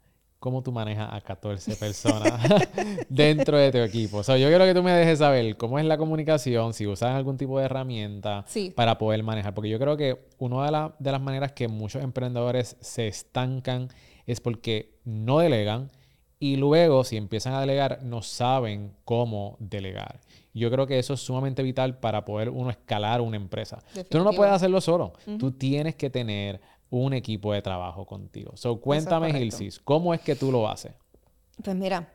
cómo 0.41 0.63
tú 0.63 0.71
manejas 0.71 1.07
a 1.11 1.21
14 1.21 1.75
personas 1.75 2.41
dentro 3.09 3.59
de 3.59 3.71
tu 3.71 3.77
equipo. 3.77 4.17
O 4.17 4.23
sea, 4.23 4.37
yo 4.37 4.47
quiero 4.47 4.65
que 4.65 4.73
tú 4.73 4.81
me 4.81 4.91
dejes 4.91 5.19
saber 5.19 5.55
cómo 5.55 5.77
es 5.77 5.85
la 5.85 5.99
comunicación, 5.99 6.73
si 6.73 6.87
usas 6.87 7.11
algún 7.11 7.37
tipo 7.37 7.59
de 7.59 7.65
herramienta 7.65 8.43
para 8.75 8.97
poder 8.97 9.21
manejar. 9.21 9.53
Porque 9.53 9.69
yo 9.69 9.77
creo 9.77 9.97
que 9.97 10.25
una 10.39 10.93
de, 10.97 11.11
las 11.11 11.21
maneras 11.21 11.51
que 11.51 11.67
muchos 11.67 12.03
emprendedores 12.03 12.75
se 12.79 13.07
estancan 13.07 13.89
es 14.25 14.41
porque 14.41 14.95
no 15.05 15.37
delegan 15.37 15.91
y 16.39 16.55
luego 16.55 17.03
si 17.03 17.17
empiezan 17.17 17.53
a 17.53 17.61
delegar 17.61 17.99
no 18.01 18.23
saben 18.23 18.93
cómo 19.05 19.57
delegar. 19.59 20.21
Yo 20.55 20.71
creo 20.71 20.87
que 20.87 20.97
eso 20.97 21.13
es 21.13 21.19
sumamente 21.19 21.61
vital 21.61 21.99
para 21.99 22.25
poder 22.25 22.49
uno 22.49 22.71
escalar 22.71 23.21
una 23.21 23.37
empresa. 23.37 23.83
Tú 24.09 24.23
no 24.23 24.31
puedes 24.31 24.51
hacerlo 24.51 24.81
solo. 24.81 25.13
Tú 25.37 25.51
tienes 25.51 25.93
que 25.93 26.09
tener 26.09 26.59
un 26.91 27.13
equipo 27.13 27.53
de 27.53 27.61
trabajo 27.61 28.05
contigo. 28.05 28.55
So, 28.55 28.79
cuéntame, 28.79 29.33
Gilsis, 29.33 29.79
¿cómo 29.79 30.13
es 30.13 30.21
que 30.21 30.35
tú 30.35 30.51
lo 30.51 30.69
haces? 30.69 30.93
Pues 31.63 31.75
mira, 31.75 32.13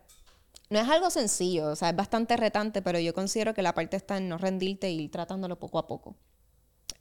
no 0.69 0.79
es 0.79 0.89
algo 0.89 1.11
sencillo, 1.11 1.71
o 1.71 1.77
sea, 1.77 1.91
es 1.91 1.97
bastante 1.97 2.37
retante, 2.37 2.83
pero 2.83 3.01
yo 3.01 3.15
considero 3.15 3.55
que 3.55 3.63
la 3.63 3.75
parte 3.75 3.97
está 3.97 4.19
en 4.19 4.29
no 4.29 4.37
rendirte 4.37 4.91
y 4.91 5.05
ir 5.05 5.11
tratándolo 5.11 5.59
poco 5.59 5.79
a 5.79 5.87
poco. 5.87 6.15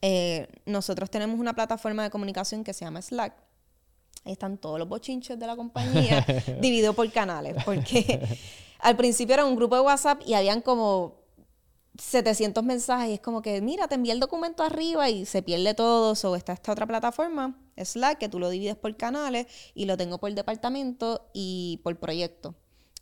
Eh, 0.02 0.48
nosotros 0.66 1.10
tenemos 1.10 1.38
una 1.38 1.54
plataforma 1.54 2.04
de 2.04 2.10
comunicación 2.10 2.64
que 2.64 2.74
se 2.74 2.86
llama 2.86 3.02
Slack. 3.02 3.34
Ahí 4.24 4.32
están 4.32 4.58
todos 4.58 4.80
los 4.80 4.88
bochinches 4.88 5.38
de 5.38 5.46
la 5.46 5.56
compañía 5.58 6.26
dividido 6.62 6.94
por 6.94 7.12
canales, 7.12 7.58
porque 7.66 8.40
al 8.80 8.96
principio 8.96 9.34
era 9.34 9.46
un 9.46 9.56
grupo 9.56 9.76
de 9.76 9.82
WhatsApp 9.82 10.22
y 10.26 10.34
habían 10.34 10.62
como 10.62 11.25
700 11.98 12.64
mensajes 12.64 13.10
y 13.10 13.14
es 13.14 13.20
como 13.20 13.42
que, 13.42 13.62
mira, 13.62 13.88
te 13.88 13.96
envié 13.96 14.12
el 14.12 14.20
documento 14.20 14.64
arriba 14.64 15.10
y 15.10 15.26
se 15.26 15.42
pierde 15.42 15.74
todo. 15.74 16.14
O 16.30 16.36
está 16.36 16.54
esta 16.54 16.72
otra 16.72 16.86
plataforma, 16.86 17.58
Slack, 17.78 18.18
que 18.18 18.30
tú 18.30 18.40
lo 18.40 18.50
divides 18.50 18.76
por 18.76 18.96
canales 18.98 19.48
y 19.74 19.86
lo 19.86 19.98
tengo 19.98 20.20
por 20.20 20.34
departamento 20.34 21.30
y 21.34 21.80
por 21.84 21.98
proyecto 21.98 22.56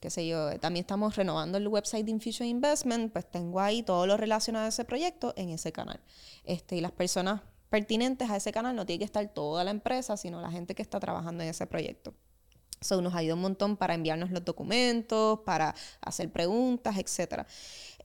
qué 0.04 0.10
sé 0.10 0.28
yo, 0.28 0.60
también 0.60 0.84
estamos 0.84 1.16
renovando 1.16 1.58
el 1.58 1.66
website 1.66 2.04
de 2.04 2.12
Infusion 2.12 2.46
Investment, 2.46 3.14
pues 3.14 3.26
tengo 3.32 3.62
ahí 3.62 3.84
todo 3.84 4.06
lo 4.06 4.18
relacionado 4.18 4.66
a 4.66 4.68
ese 4.68 4.84
proyecto 4.84 5.34
en 5.38 5.48
ese 5.48 5.72
canal. 5.72 6.02
Este, 6.44 6.76
y 6.76 6.82
las 6.82 6.92
personas 6.92 7.40
pertinentes 7.70 8.30
a 8.30 8.36
ese 8.36 8.52
canal 8.52 8.76
no 8.76 8.86
tiene 8.86 9.00
que 9.00 9.06
estar 9.06 9.26
toda 9.34 9.64
la 9.64 9.72
empresa, 9.72 10.18
sino 10.18 10.42
la 10.42 10.52
gente 10.52 10.76
que 10.76 10.82
está 10.82 11.00
trabajando 11.00 11.42
en 11.44 11.52
ese 11.52 11.66
proyecto. 11.68 12.14
Eso 12.82 13.02
nos 13.02 13.16
ayuda 13.16 13.36
un 13.36 13.42
montón 13.44 13.78
para 13.78 13.94
enviarnos 13.94 14.30
los 14.30 14.44
documentos, 14.44 15.40
para 15.46 15.74
hacer 16.02 16.30
preguntas, 16.30 16.98
etcétera. 16.98 17.48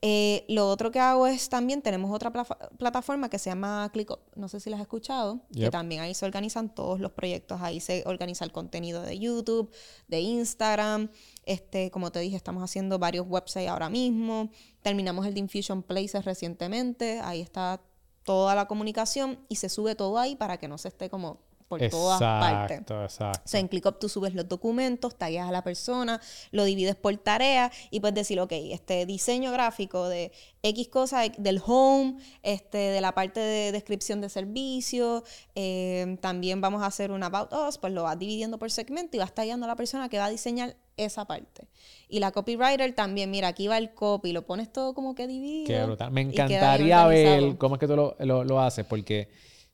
Eh, 0.01 0.45
lo 0.49 0.69
otro 0.69 0.93
que 0.93 1.01
hago 1.01 1.27
es 1.27 1.49
también, 1.49 1.83
tenemos 1.83 2.15
otra 2.15 2.33
plataforma 2.33 3.29
que 3.29 3.39
se 3.39 3.51
llama 3.51 3.91
ClickUp, 3.93 4.21
no 4.37 4.49
sé 4.49 4.61
si 4.61 4.71
la 4.71 4.77
has 4.77 4.83
escuchado, 4.83 5.41
que 5.53 5.71
también 5.71 6.03
ahí 6.03 6.15
se 6.15 6.25
organizan 6.25 6.73
todos 6.73 7.01
los 7.01 7.13
proyectos, 7.13 7.61
ahí 7.63 7.81
se 7.81 8.05
organiza 8.07 8.45
el 8.45 8.53
contenido 8.53 9.03
de 9.03 9.19
YouTube, 9.19 9.73
de 10.07 10.21
Instagram, 10.21 11.11
este, 11.47 11.91
como 11.91 12.13
te 12.13 12.21
dije, 12.21 12.37
estamos 12.37 12.63
haciendo 12.63 13.01
varios 13.01 13.27
websites 13.29 13.69
ahora 13.69 13.89
mismo, 13.89 14.51
terminamos 14.83 15.27
el 15.27 15.35
de 15.35 15.41
Infusion 15.41 15.83
Places 15.83 16.25
recientemente, 16.25 17.19
ahí 17.21 17.41
está 17.41 17.81
toda 18.23 18.55
la 18.55 18.69
comunicación 18.69 19.41
y 19.49 19.57
se 19.57 19.69
sube 19.69 19.97
todo 19.97 20.19
ahí 20.19 20.37
para 20.37 20.59
que 20.59 20.69
no 20.69 20.79
se 20.79 20.89
esté 20.89 21.11
como 21.11 21.48
por 21.69 21.87
todas 21.89 22.19
partes. 22.19 22.79
Exacto. 22.79 23.03
O 23.03 23.49
sea, 23.49 23.61
en 23.61 23.69
ClickUp 23.69 23.99
tú 23.99 24.09
subes 24.09 24.35
los 24.35 24.49
documentos, 24.49 25.17
tagueas 25.17 25.49
a 25.49 25.53
la 25.53 25.63
persona, 25.63 26.21
lo 26.51 26.65
divides 26.65 26.97
por 26.97 27.15
tareas 27.19 27.73
y 27.91 28.01
puedes 28.01 28.15
decir, 28.15 28.41
ok, 28.41 28.53
este 28.53 29.05
diseño 29.05 29.53
gráfico 29.53 30.09
de 30.09 30.33
X 30.63 30.89
cosas 30.89 31.31
del 31.37 31.61
home, 31.65 32.17
este, 32.43 32.79
de 32.79 33.01
la 33.01 33.13
parte 33.13 33.41
de 33.41 33.71
descripción 33.71 34.21
de 34.21 34.31
servicio, 34.31 35.25
eh, 35.55 36.17
también 36.21 36.61
vamos 36.61 36.83
a 36.83 36.87
hacer 36.87 37.11
un 37.11 37.23
About 37.23 37.53
Us, 37.53 37.77
pues 37.79 37.93
lo 37.93 38.05
vas 38.05 38.19
dividiendo 38.19 38.59
por 38.59 38.71
segmento 38.71 39.17
y 39.17 39.21
vas 39.21 39.35
tagueando 39.35 39.67
a 39.67 39.69
la 39.69 39.77
persona 39.77 40.09
que 40.09 40.19
va 40.19 40.25
a 40.25 40.31
diseñar 40.31 40.75
esa 40.97 41.27
parte. 41.27 41.69
Y 42.09 42.19
la 42.19 42.33
copywriter 42.33 42.95
también, 42.95 43.31
mira, 43.31 43.49
aquí 43.49 43.69
va 43.69 43.77
el 43.77 43.93
copy, 43.93 44.33
lo 44.33 44.47
pones 44.47 44.73
todo 44.73 44.95
como 44.95 45.15
que 45.15 45.27
dividido. 45.27 45.67
Qué 45.67 45.85
brutal. 45.85 46.11
Me 46.11 46.23
encantaría 46.23 47.07
ver 47.07 47.57
cómo 47.59 47.77
es 47.77 47.79
que 47.79 47.87
tú 47.87 47.95
lo, 47.95 48.45
lo 48.45 48.61
haces, 48.61 48.87
porque 48.87 49.29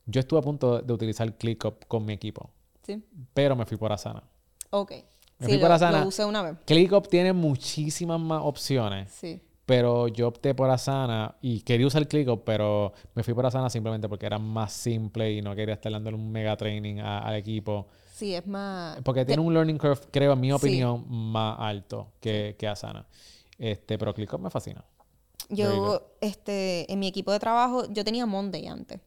yo 0.07 0.21
estuve 0.21 0.41
a 0.41 0.43
punto 0.43 0.81
de 0.81 0.93
utilizar 0.93 1.33
ClickUp 1.37 1.87
con 1.87 2.05
mi 2.05 2.13
equipo. 2.13 2.51
Sí. 2.83 3.03
Pero 3.33 3.57
me 3.57 3.65
fui 3.65 3.77
por 3.77 3.93
Asana. 3.93 4.23
Ok. 4.71 4.93
Me 5.39 5.49
fui 5.49 5.59
por 5.59 5.73
Asana. 5.73 6.01
Lo 6.01 6.09
usé 6.09 6.25
una 6.25 6.43
vez. 6.43 6.57
ClickUp 6.65 7.09
tiene 7.09 7.33
muchísimas 7.33 8.21
más 8.21 8.43
opciones. 8.45 9.11
Sí. 9.11 9.41
Pero 9.67 10.09
yo 10.09 10.29
opté 10.29 10.55
por 10.55 10.69
Asana 10.69 11.37
y 11.41 11.61
quería 11.61 11.87
usar 11.87 12.07
ClickUp, 12.07 12.45
pero 12.45 12.93
me 13.15 13.23
fui 13.23 13.33
por 13.33 13.47
Asana 13.47 13.71
simplemente 13.71 14.09
porque 14.09 14.27
era 14.27 14.39
más 14.39 14.75
simple 14.75 15.33
y 15.33 15.41
no 15.41 15.55
quería 15.55 15.75
estar 15.75 15.91
dándole 15.91 16.17
un 16.17 16.31
mega 16.31 16.55
training 16.55 16.99
al 16.99 17.35
equipo. 17.35 17.87
Sí, 18.13 18.35
es 18.35 18.47
más... 18.47 19.01
Porque 19.03 19.25
tiene 19.25 19.41
un 19.41 19.55
learning 19.55 19.79
curve, 19.79 20.01
creo, 20.11 20.35
en 20.35 20.41
mi 20.41 20.53
opinión, 20.53 21.05
más 21.09 21.57
alto 21.59 22.13
que, 22.21 22.57
que 22.59 22.69
Asana. 22.69 23.07
Este, 23.59 23.97
pero 23.97 24.13
ClickUp 24.13 24.41
me 24.41 24.51
fascina. 24.51 24.85
Yo, 25.49 26.15
este, 26.21 26.91
en 26.93 26.99
mi 26.99 27.07
equipo 27.07 27.33
de 27.33 27.39
trabajo, 27.39 27.91
yo 27.91 28.05
tenía 28.05 28.27
Monday 28.27 28.67
antes 28.67 29.01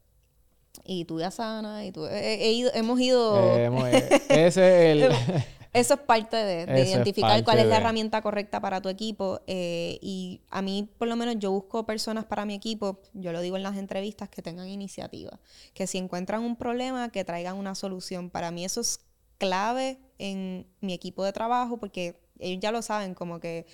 y 0.86 1.06
tuve 1.06 1.26
Asana 1.26 1.86
y 1.86 1.92
tuve, 1.92 2.52
ido, 2.52 2.72
hemos 2.74 3.00
ido... 3.00 3.58
Eh, 3.58 4.02
ese 4.30 4.46
es 4.48 5.04
el... 5.04 5.12
Eso 5.74 5.94
es 5.94 6.00
parte 6.00 6.38
de, 6.38 6.64
identificar 6.90 7.44
cuál 7.44 7.60
es 7.60 7.68
la 7.68 7.78
herramienta 7.78 8.24
correcta 8.24 8.60
para 8.60 8.82
tu 8.82 8.90
equipo. 8.90 9.42
Eh, 9.46 10.00
y 10.02 10.42
a 10.50 10.64
mí, 10.64 10.90
por 10.98 11.08
lo 11.08 11.16
menos, 11.16 11.36
yo 11.38 11.52
busco 11.52 11.86
personas 11.86 12.26
para 12.26 12.46
mi 12.46 12.56
equipo, 12.56 13.02
yo 13.14 13.32
lo 13.32 13.42
digo 13.42 13.58
en 13.58 13.64
las 13.64 13.78
entrevistas, 13.78 14.28
que 14.28 14.42
tengan 14.42 14.70
iniciativa. 14.70 15.40
Que 15.76 15.86
si 15.86 16.00
encuentran 16.00 16.42
un 16.42 16.56
problema, 16.56 17.10
que 17.10 17.24
traigan 17.24 17.58
una 17.58 17.76
solución. 17.76 18.32
Para 18.32 18.50
mí 18.50 18.66
eso 18.66 18.82
es 18.82 19.02
clave 19.38 20.00
en 20.18 20.66
mi 20.82 20.94
equipo 20.94 21.24
de 21.24 21.34
trabajo 21.34 21.78
porque 21.78 22.20
ellos 22.40 22.62
ya 22.62 22.72
lo 22.72 22.82
saben, 22.82 23.14
como 23.14 23.40
que 23.40 23.66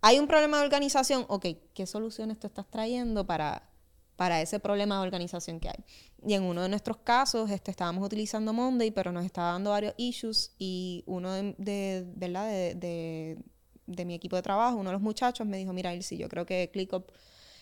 hay 0.00 0.18
un 0.18 0.26
problema 0.26 0.58
de 0.58 0.64
organización, 0.64 1.24
ok, 1.28 1.46
¿qué 1.74 1.86
soluciones 1.86 2.38
tú 2.38 2.46
estás 2.46 2.68
trayendo 2.70 3.26
para 3.26 3.68
para 4.18 4.42
ese 4.42 4.58
problema 4.58 4.96
de 4.96 5.02
organización 5.02 5.60
que 5.60 5.68
hay. 5.68 5.84
Y 6.26 6.34
en 6.34 6.42
uno 6.42 6.62
de 6.62 6.68
nuestros 6.68 6.96
casos 6.96 7.48
este, 7.52 7.70
estábamos 7.70 8.04
utilizando 8.04 8.52
Monday, 8.52 8.90
pero 8.90 9.12
nos 9.12 9.24
estaba 9.24 9.52
dando 9.52 9.70
varios 9.70 9.94
issues 9.96 10.56
y 10.58 11.04
uno 11.06 11.32
de, 11.32 11.54
de, 11.56 12.04
de, 12.74 13.38
de 13.86 14.04
mi 14.04 14.14
equipo 14.14 14.34
de 14.34 14.42
trabajo, 14.42 14.76
uno 14.76 14.90
de 14.90 14.94
los 14.94 15.02
muchachos 15.02 15.46
me 15.46 15.56
dijo, 15.56 15.72
mira, 15.72 16.02
si 16.02 16.18
yo 16.18 16.28
creo 16.28 16.44
que 16.44 16.68
ClickUp 16.72 17.12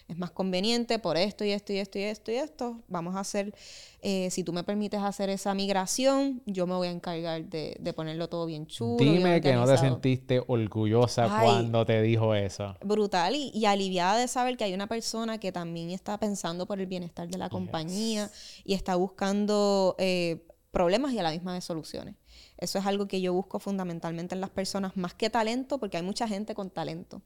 es 0.08 0.16
más 0.16 0.30
conveniente 0.30 0.98
por 0.98 1.16
esto 1.16 1.44
y 1.44 1.50
esto 1.50 1.72
y 1.72 1.78
esto 1.78 1.98
y 1.98 2.02
esto 2.02 2.30
y 2.30 2.34
esto. 2.36 2.80
Vamos 2.88 3.16
a 3.16 3.20
hacer, 3.20 3.54
eh, 4.02 4.30
si 4.30 4.44
tú 4.44 4.52
me 4.52 4.62
permites 4.62 5.00
hacer 5.00 5.30
esa 5.30 5.52
migración, 5.54 6.42
yo 6.46 6.66
me 6.66 6.74
voy 6.74 6.88
a 6.88 6.90
encargar 6.92 7.44
de, 7.44 7.92
ponerlo 7.94 8.28
todo 8.28 8.46
bien 8.46 8.66
chulo. 8.66 8.96
Dime 8.98 9.40
que 9.40 9.52
no 9.54 9.66
te 9.66 9.76
sentiste 9.78 10.42
orgullosa 10.46 11.28
cuando 11.42 11.84
te 11.84 12.00
dijo 12.02 12.34
eso. 12.34 12.76
Brutal 12.84 13.34
y, 13.34 13.66
aliviada 13.66 14.18
de 14.18 14.28
saber 14.28 14.56
que 14.56 14.64
hay 14.64 14.74
una 14.74 14.86
persona 14.86 15.38
que 15.38 15.50
también 15.50 15.90
está 15.90 16.18
pensando 16.18 16.66
por 16.66 16.80
el 16.80 16.86
bienestar 16.86 17.28
de 17.28 17.38
la 17.38 17.48
compañía 17.48 18.30
y 18.64 18.74
está 18.74 18.94
buscando 18.94 19.96
eh, 19.98 20.46
problemas 20.70 21.12
y 21.12 21.18
a 21.18 21.24
la 21.24 21.32
misma 21.32 21.54
vez 21.54 21.64
soluciones. 21.64 22.14
Eso 22.58 22.78
es 22.78 22.86
algo 22.86 23.06
que 23.06 23.20
yo 23.20 23.34
busco 23.34 23.58
fundamentalmente 23.58 24.34
en 24.34 24.40
las 24.40 24.50
personas, 24.50 24.96
más 24.96 25.12
que 25.14 25.28
talento, 25.28 25.78
porque 25.78 25.98
hay 25.98 26.02
mucha 26.02 26.26
gente 26.26 26.54
con 26.54 26.70
talento, 26.70 27.20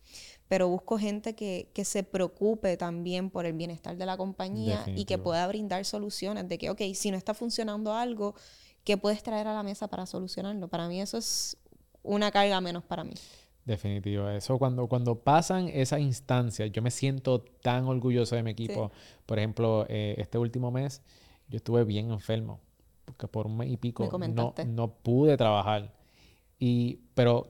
pero 0.48 0.68
busco 0.68 0.98
gente 0.98 1.34
que, 1.34 1.70
se 1.84 2.02
preocupe 2.02 2.76
también 2.76 3.30
por 3.30 3.46
el 3.46 3.52
bienestar 3.52 3.96
de 3.96 4.06
la 4.06 4.16
compañía 4.16 4.84
y 4.86 5.04
que 5.04 5.18
pueda 5.18 5.46
brindar 5.46 5.84
soluciones 5.84 6.48
de 6.48 6.58
que, 6.58 6.70
ok, 6.70 6.80
si 6.94 7.10
no 7.10 7.16
está 7.16 7.32
funcionando 7.32 7.94
algo, 7.94 8.34
¿qué 8.84 8.96
puedes 8.96 9.22
traer 9.22 9.46
a 9.46 9.54
la 9.54 9.62
mesa 9.62 9.88
para 9.88 10.04
solucionarlo? 10.06 10.68
Para 10.68 10.88
mí 10.88 11.00
eso 11.00 11.18
es 11.18 11.56
una 12.02 12.30
carga 12.30 12.60
menos 12.60 12.82
para 12.84 13.04
mí. 13.04 13.14
Definitivo. 13.64 14.28
Eso 14.28 14.58
cuando, 14.58 14.88
cuando 14.88 15.20
pasan 15.20 15.68
esas 15.68 16.00
instancias, 16.00 16.70
yo 16.72 16.82
me 16.82 16.90
siento 16.90 17.40
tan 17.40 17.84
orgulloso 17.84 18.34
de 18.34 18.42
mi 18.42 18.50
equipo. 18.50 18.90
Por 19.26 19.38
ejemplo, 19.38 19.86
eh, 19.88 20.16
este 20.18 20.38
último 20.38 20.70
mes 20.70 21.02
yo 21.48 21.56
estuve 21.56 21.84
bien 21.84 22.10
enfermo 22.10 22.60
que 23.16 23.28
por 23.28 23.46
un 23.46 23.56
mes 23.56 23.70
y 23.70 23.76
pico 23.76 24.08
no, 24.28 24.54
no, 24.66 24.94
pude 24.94 25.36
trabajar. 25.36 25.92
Y, 26.58 27.00
pero 27.14 27.48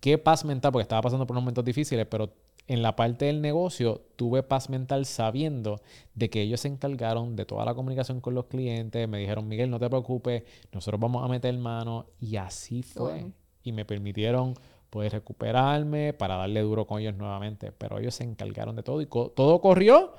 qué 0.00 0.18
paz 0.18 0.44
mental, 0.44 0.72
porque 0.72 0.82
estaba 0.82 1.02
pasando 1.02 1.26
por 1.26 1.34
unos 1.34 1.44
momentos 1.44 1.64
difíciles, 1.64 2.06
pero 2.06 2.32
en 2.68 2.82
la 2.82 2.94
parte 2.94 3.26
del 3.26 3.40
negocio 3.40 4.02
tuve 4.16 4.42
paz 4.42 4.70
mental 4.70 5.04
sabiendo 5.04 5.80
de 6.14 6.30
que 6.30 6.42
ellos 6.42 6.60
se 6.60 6.68
encargaron 6.68 7.34
de 7.34 7.44
toda 7.44 7.64
la 7.64 7.74
comunicación 7.74 8.20
con 8.20 8.34
los 8.34 8.46
clientes, 8.46 9.08
me 9.08 9.18
dijeron, 9.18 9.48
Miguel, 9.48 9.70
no 9.70 9.78
te 9.78 9.88
preocupes, 9.88 10.44
nosotros 10.72 11.00
vamos 11.00 11.24
a 11.24 11.28
meter 11.28 11.56
mano 11.58 12.06
y 12.20 12.36
así 12.36 12.82
fue. 12.82 13.32
Y 13.64 13.72
me 13.72 13.84
permitieron 13.84 14.54
poder 14.90 15.12
recuperarme 15.12 16.12
para 16.12 16.36
darle 16.36 16.60
duro 16.60 16.86
con 16.86 17.00
ellos 17.00 17.16
nuevamente, 17.16 17.72
pero 17.72 17.98
ellos 17.98 18.14
se 18.14 18.24
encargaron 18.24 18.76
de 18.76 18.82
todo 18.82 19.00
y 19.00 19.06
todo 19.06 19.60
corrió 19.60 20.12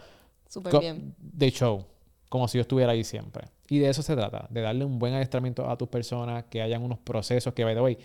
Súper 0.47 0.79
bien. 0.79 1.15
de 1.17 1.51
show 1.51 1.85
como 2.33 2.47
si 2.47 2.57
yo 2.57 2.63
estuviera 2.63 2.93
ahí 2.93 3.03
siempre. 3.03 3.47
Y 3.73 3.79
de 3.79 3.89
eso 3.89 4.03
se 4.03 4.15
trata, 4.15 4.45
de 4.51 4.61
darle 4.61 4.85
un 4.85 4.99
buen 4.99 5.15
adiestramiento 5.15 5.67
a 5.67 5.75
tus 5.75 5.87
personas, 5.87 6.43
que 6.43 6.61
hayan 6.61 6.83
unos 6.83 6.99
procesos 6.99 7.55
que, 7.55 7.63
by 7.63 7.73
the 7.73 7.81
way, 7.81 7.97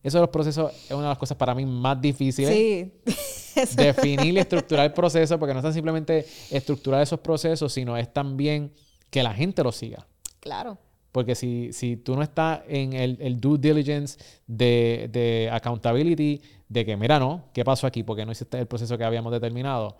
eso 0.00 0.18
de 0.18 0.20
los 0.20 0.30
procesos 0.30 0.72
es 0.84 0.92
una 0.92 1.02
de 1.02 1.08
las 1.08 1.18
cosas 1.18 1.36
para 1.36 1.56
mí 1.56 1.66
más 1.66 2.00
difíciles. 2.00 2.54
Sí. 2.54 3.74
Definir 3.76 4.34
y 4.34 4.38
estructurar 4.38 4.86
el 4.86 4.92
proceso, 4.92 5.36
porque 5.36 5.54
no 5.54 5.68
es 5.68 5.74
simplemente 5.74 6.24
estructurar 6.52 7.02
esos 7.02 7.18
procesos, 7.18 7.72
sino 7.72 7.96
es 7.96 8.12
también 8.12 8.72
que 9.10 9.24
la 9.24 9.34
gente 9.34 9.64
lo 9.64 9.72
siga. 9.72 10.06
Claro. 10.38 10.78
Porque 11.10 11.34
si, 11.34 11.72
si 11.72 11.96
tú 11.96 12.14
no 12.14 12.22
estás 12.22 12.60
en 12.68 12.92
el, 12.92 13.40
due 13.40 13.58
diligence 13.58 14.20
de, 14.46 15.08
de, 15.10 15.50
accountability, 15.50 16.42
de 16.68 16.86
que, 16.86 16.96
mira, 16.96 17.18
no, 17.18 17.46
¿qué 17.52 17.64
pasó 17.64 17.88
aquí? 17.88 18.04
Porque 18.04 18.24
no 18.24 18.30
hiciste 18.30 18.56
el 18.56 18.68
proceso 18.68 18.96
que 18.96 19.02
habíamos 19.02 19.32
determinado 19.32 19.96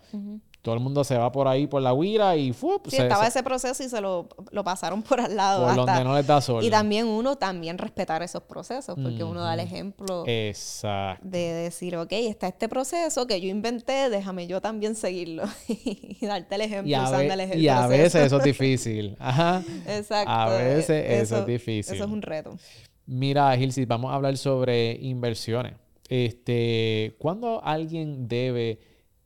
todo 0.61 0.75
el 0.75 0.81
mundo 0.81 1.05
se 1.05 1.17
va 1.17 1.31
por 1.31 1.47
ahí 1.47 1.67
por 1.67 1.81
la 1.81 1.93
huira 1.93 2.35
y 2.35 2.51
¡fup! 2.51 2.87
Sí, 2.87 2.97
estaba 2.97 3.25
ese 3.25 3.43
proceso 3.43 3.81
y 3.81 3.87
se 3.87 4.01
lo, 4.01 4.27
pasaron 4.63 5.01
por 5.01 5.21
al 5.21 5.35
lado. 5.35 5.65
Por 5.65 5.75
donde 5.85 6.03
no 6.03 6.15
les 6.15 6.27
da 6.27 6.41
sol. 6.41 6.63
Y 6.63 6.69
también 6.69 7.07
uno 7.07 7.37
también 7.37 7.77
respetar 7.77 8.21
esos 8.23 8.43
procesos, 8.43 8.97
porque 9.01 9.23
uno 9.23 9.41
da 9.41 9.53
el 9.53 9.61
ejemplo 9.61 10.25
Exacto. 10.27 11.25
de 11.25 11.53
decir, 11.53 11.95
ok, 11.95 12.11
está 12.11 12.47
este 12.47 12.67
proceso 12.67 13.25
que 13.25 13.39
yo 13.39 13.47
inventé, 13.47 14.09
déjame 14.09 14.47
yo 14.47 14.61
también 14.61 14.95
seguirlo 14.95 15.43
y 15.67 16.25
darte 16.25 16.55
el 16.55 16.61
ejemplo 16.61 17.03
usando 17.03 17.33
el 17.33 17.39
ejemplo. 17.39 17.61
Y 17.61 17.67
a 17.69 17.87
veces 17.87 18.25
eso 18.25 18.37
es 18.37 18.43
difícil. 18.49 19.15
Ajá. 19.19 19.63
Exacto. 19.87 20.31
A 20.31 20.49
veces 20.49 21.05
eso, 21.23 21.37
es 21.37 21.45
difícil. 21.45 21.95
Eso 21.95 22.03
es 22.03 22.11
un 22.11 22.21
reto. 22.21 22.57
Mira, 23.05 23.55
Gilsi, 23.55 23.85
vamos 23.85 24.11
a 24.11 24.15
hablar 24.15 24.37
sobre 24.37 24.91
inversiones. 25.01 25.73
Este, 26.09 27.15
¿Cuándo 27.17 27.63
alguien 27.63 28.27
debe 28.27 28.79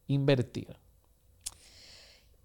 invertir? 0.07 0.82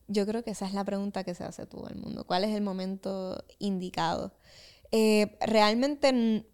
Yo 0.09 0.27
creo 0.27 0.43
que 0.43 0.51
esa 0.51 0.67
es 0.67 0.75
la 0.75 0.85
pregunta 0.85 1.23
que 1.23 1.35
se 1.35 1.45
hace 1.45 1.67
todo 1.67 1.89
el 1.89 1.97
mundo. 1.97 2.27
¿Cuál 2.27 2.45
es 2.45 2.55
el 2.55 2.63
momento 2.63 3.45
indicado? 3.59 4.33
Eh, 4.91 5.37
realmente, 5.41 6.47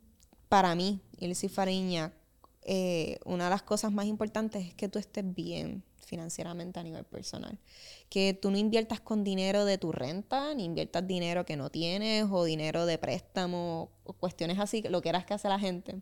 para 0.49 0.75
mí, 0.75 1.01
Ilse 1.19 1.49
Fariña, 1.49 2.13
eh, 2.63 3.19
una 3.25 3.45
de 3.45 3.51
las 3.51 3.63
cosas 3.63 3.93
más 3.93 4.07
importantes 4.07 4.67
es 4.67 4.75
que 4.75 4.89
tú 4.89 4.99
estés 4.99 5.35
bien 5.35 5.85
financieramente 5.99 6.81
a 6.81 6.83
nivel 6.83 7.05
personal 7.05 7.59
que 8.15 8.33
tú 8.33 8.53
no 8.53 8.57
inviertas 8.57 9.01
con 9.01 9.25
dinero 9.25 9.65
de 9.65 9.77
tu 9.77 9.91
renta, 9.91 10.55
ni 10.55 10.67
inviertas 10.67 11.05
dinero 11.05 11.45
que 11.45 11.57
no 11.57 11.69
tienes 11.69 12.27
o 12.31 12.45
dinero 12.45 12.87
de 12.87 12.97
préstamo 12.97 13.91
o 14.05 14.13
cuestiones 14.13 14.61
así, 14.61 14.83
lo 14.83 15.03
que 15.03 15.09
eras 15.09 15.25
que 15.25 15.35
hace 15.35 15.49
la 15.49 15.59
gente, 15.59 15.97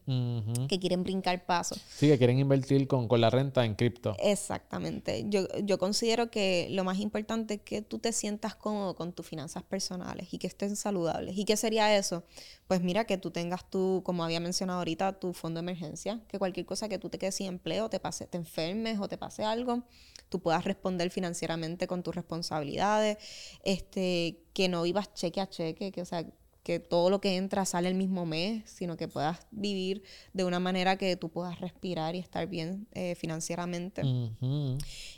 que 0.68 0.78
quieren 0.78 1.04
brincar 1.04 1.46
pasos. 1.46 1.80
Sí, 1.88 2.08
que 2.08 2.18
quieren 2.18 2.38
invertir 2.38 2.86
con, 2.86 3.08
la 3.18 3.30
renta 3.30 3.64
en 3.64 3.76
cripto. 3.76 4.14
Exactamente. 4.18 5.24
Yo, 5.28 5.46
yo 5.62 5.78
considero 5.78 6.30
que 6.30 6.66
lo 6.70 6.84
más 6.84 6.98
importante 6.98 7.54
es 7.54 7.60
que 7.60 7.80
tú 7.80 7.98
te 7.98 8.12
sientas 8.12 8.56
cómodo 8.56 8.94
con 8.94 9.12
tus 9.12 9.26
finanzas 9.26 9.62
personales 9.62 10.34
y 10.34 10.38
que 10.38 10.48
estén 10.48 10.76
saludables. 10.76 11.38
¿Y 11.38 11.44
qué 11.46 11.56
sería 11.56 11.96
eso? 11.96 12.24
Pues 12.66 12.82
mira, 12.82 13.04
que 13.04 13.18
tú 13.18 13.30
tengas 13.30 13.70
tu, 13.70 14.02
como 14.04 14.24
había 14.24 14.40
mencionado 14.40 14.80
ahorita, 14.80 15.18
tu 15.20 15.32
fondo 15.32 15.60
de 15.60 15.64
emergencia, 15.64 16.20
que 16.28 16.38
cualquier 16.38 16.66
cosa 16.66 16.88
que 16.88 16.98
tú 16.98 17.08
te 17.08 17.18
quedes 17.18 17.36
sin 17.36 17.46
empleo, 17.46 17.88
te 17.88 18.00
pase, 18.00 18.26
te 18.26 18.36
enfermes 18.36 18.98
o 18.98 19.08
te 19.08 19.16
pase 19.16 19.44
algo, 19.44 19.84
tú 20.28 20.40
puedas 20.40 20.64
responder 20.64 21.10
financieramente 21.10 21.86
con 21.86 22.01
tus 22.02 22.14
responsabilidades, 22.14 23.18
este, 23.64 24.38
que 24.52 24.68
no 24.68 24.82
vivas 24.82 25.12
cheque 25.14 25.40
a 25.40 25.48
cheque, 25.48 25.92
que, 25.92 26.02
o 26.02 26.04
sea, 26.04 26.26
que 26.62 26.78
todo 26.78 27.10
lo 27.10 27.20
que 27.20 27.36
entra 27.36 27.64
sale 27.64 27.88
el 27.88 27.94
mismo 27.94 28.24
mes, 28.24 28.62
sino 28.70 28.96
que 28.96 29.08
puedas 29.08 29.40
vivir 29.50 30.02
de 30.32 30.44
una 30.44 30.60
manera 30.60 30.96
que 30.96 31.16
tú 31.16 31.28
puedas 31.28 31.60
respirar 31.60 32.14
y 32.14 32.18
estar 32.18 32.46
bien 32.46 32.86
eh, 32.92 33.14
financieramente. 33.16 34.02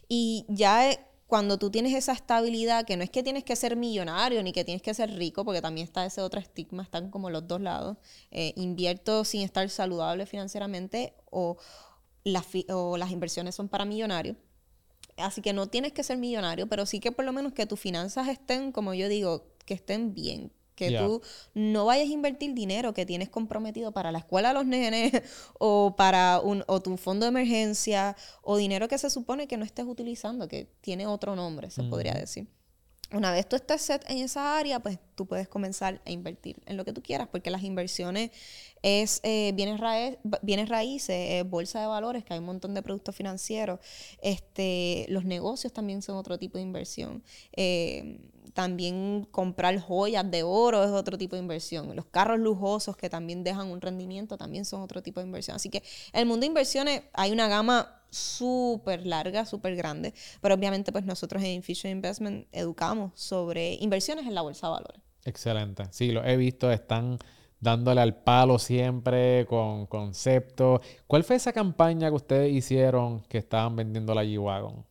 Y 0.09 0.47
ya 0.49 0.91
eh, 0.91 1.01
cuando 1.27 1.59
tú 1.59 1.71
tienes 1.71 1.95
esa 1.95 2.13
estabilidad, 2.13 2.87
que 2.87 2.97
no 2.97 3.03
es 3.03 3.11
que 3.11 3.23
tienes 3.23 3.45
que 3.45 3.57
ser 3.57 3.77
millonario 3.77 4.43
ni 4.43 4.53
que 4.53 4.65
tienes 4.65 4.83
que 4.83 4.95
ser 4.95 5.11
rico, 5.11 5.45
porque 5.45 5.61
también 5.61 5.87
está 5.87 6.07
ese 6.07 6.23
otro 6.23 6.41
estigma, 6.41 6.83
están 6.83 7.11
como 7.11 7.29
los 7.29 7.47
dos 7.47 7.61
lados, 7.61 7.99
eh, 8.31 8.55
invierto 8.57 9.25
sin 9.25 9.43
estar 9.43 9.69
saludable 9.69 10.27
financieramente 10.27 11.15
o 11.31 11.57
o 12.71 12.97
las 12.97 13.11
inversiones 13.11 13.55
son 13.55 13.69
para 13.69 13.85
millonarios 13.85 14.39
Así 15.17 15.41
que 15.41 15.53
no 15.53 15.69
tienes 15.69 15.93
que 15.93 16.03
ser 16.03 16.19
millonario, 16.19 16.67
pero 16.67 16.87
sí 16.87 17.01
que 17.01 17.13
por 17.13 17.25
lo 17.25 17.33
menos 17.33 17.53
que 17.53 17.67
tus 17.67 17.79
finanzas 17.79 18.29
estén, 18.29 18.73
como 18.73 18.95
yo 18.95 19.09
digo, 19.09 19.45
que 19.65 19.75
estén 19.75 20.15
bien. 20.15 20.53
Que 20.75 20.99
tú 20.99 21.23
no 21.55 21.85
vayas 21.85 22.09
a 22.09 22.13
invertir 22.13 22.53
dinero 22.53 22.95
que 22.95 23.07
tienes 23.07 23.29
comprometido 23.29 23.93
para 23.93 24.11
la 24.11 24.19
escuela 24.19 24.49
de 24.49 24.55
los 24.55 24.67
nenes 24.67 25.13
o 25.61 25.95
para 25.97 26.41
un, 26.41 26.65
o 26.67 26.81
tu 26.81 26.97
fondo 26.97 27.27
de 27.27 27.29
emergencia 27.29 28.17
o 28.43 28.57
dinero 28.57 28.89
que 28.89 28.99
se 28.99 29.09
supone 29.09 29.47
que 29.47 29.57
no 29.57 29.65
estés 29.65 29.87
utilizando, 29.87 30.49
que 30.49 30.69
tiene 30.81 31.07
otro 31.07 31.37
nombre, 31.37 31.71
se 31.71 31.85
podría 31.85 32.15
decir. 32.15 32.49
Una 33.13 33.31
vez 33.33 33.49
tú 33.49 33.57
estés 33.57 33.83
set 33.83 34.05
en 34.09 34.19
esa 34.19 34.59
área, 34.59 34.81
pues 34.81 34.99
tú 35.15 35.27
puedes 35.27 35.47
comenzar 35.47 36.01
a 36.05 36.11
invertir 36.11 36.57
en 36.67 36.77
lo 36.77 36.85
que 36.85 36.93
tú 36.93 37.03
quieras, 37.03 37.29
porque 37.31 37.51
las 37.51 37.63
inversiones 37.63 38.31
es 38.83 39.21
eh, 39.23 39.53
bienes, 39.55 40.69
raíces, 40.69 41.49
bolsa 41.49 41.81
de 41.81 41.87
valores, 41.87 42.25
que 42.25 42.33
hay 42.33 42.41
un 42.41 42.47
montón 42.47 42.75
de 42.75 42.83
productos 42.83 43.15
financieros. 43.15 43.79
Este, 44.23 45.07
los 45.09 45.25
negocios 45.25 45.73
también 45.73 46.03
son 46.03 46.17
otro 46.17 46.39
tipo 46.39 46.59
de 46.59 46.65
inversión. 46.65 47.23
Eh, 47.53 48.19
también 48.55 49.27
comprar 49.33 49.79
joyas 49.81 50.31
de 50.31 50.45
oro 50.45 50.85
es 50.85 50.91
otro 50.91 51.19
tipo 51.19 51.37
de 51.37 51.43
inversión. 51.43 51.95
Los 51.95 52.07
carros 52.07 52.39
lujosos 52.39 52.97
que 52.97 53.11
también 53.11 53.43
dejan 53.43 53.71
un 53.71 53.81
rendimiento 53.81 54.39
también 54.39 54.65
son 54.65 54.81
otro 54.81 55.03
tipo 55.03 55.21
de 55.21 55.27
inversión. 55.27 55.57
Así 55.57 55.69
que 55.69 55.83
el 56.13 56.25
mundo 56.25 56.43
de 56.43 56.47
inversiones 56.47 57.03
hay 57.13 57.33
una 57.33 57.49
gama 57.49 58.01
súper 58.11 59.05
larga, 59.05 59.45
súper 59.45 59.75
grande, 59.75 60.15
pero 60.41 60.55
obviamente 60.55 60.93
pues 60.93 61.05
nosotros 61.05 61.43
en 61.43 61.65
Fisher 61.65 61.91
Investment 61.91 62.47
educamos 62.53 63.11
sobre 63.17 63.75
inversiones 63.75 64.25
en 64.25 64.37
la 64.37 64.43
bolsa 64.43 64.69
de 64.69 64.73
valores. 64.73 65.03
Excelente. 65.25 65.85
Sí, 65.91 66.13
lo 66.13 66.25
he 66.25 66.37
visto, 66.37 66.71
están 66.71 67.19
dándole 67.59 68.03
al 68.03 68.23
palo 68.23 68.61
siempre 68.61 69.47
con 69.47 69.87
conceptos. 69.87 70.81
¿Cuál 71.09 71.25
fue 71.25 71.37
esa 71.37 71.53
campaña 71.53 72.09
que 72.09 72.15
ustedes 72.15 72.53
hicieron 72.53 73.23
que 73.23 73.39
estaban 73.39 73.75
vendiendo 73.75 74.15
la 74.15 74.23
G-Wagon? 74.23 74.87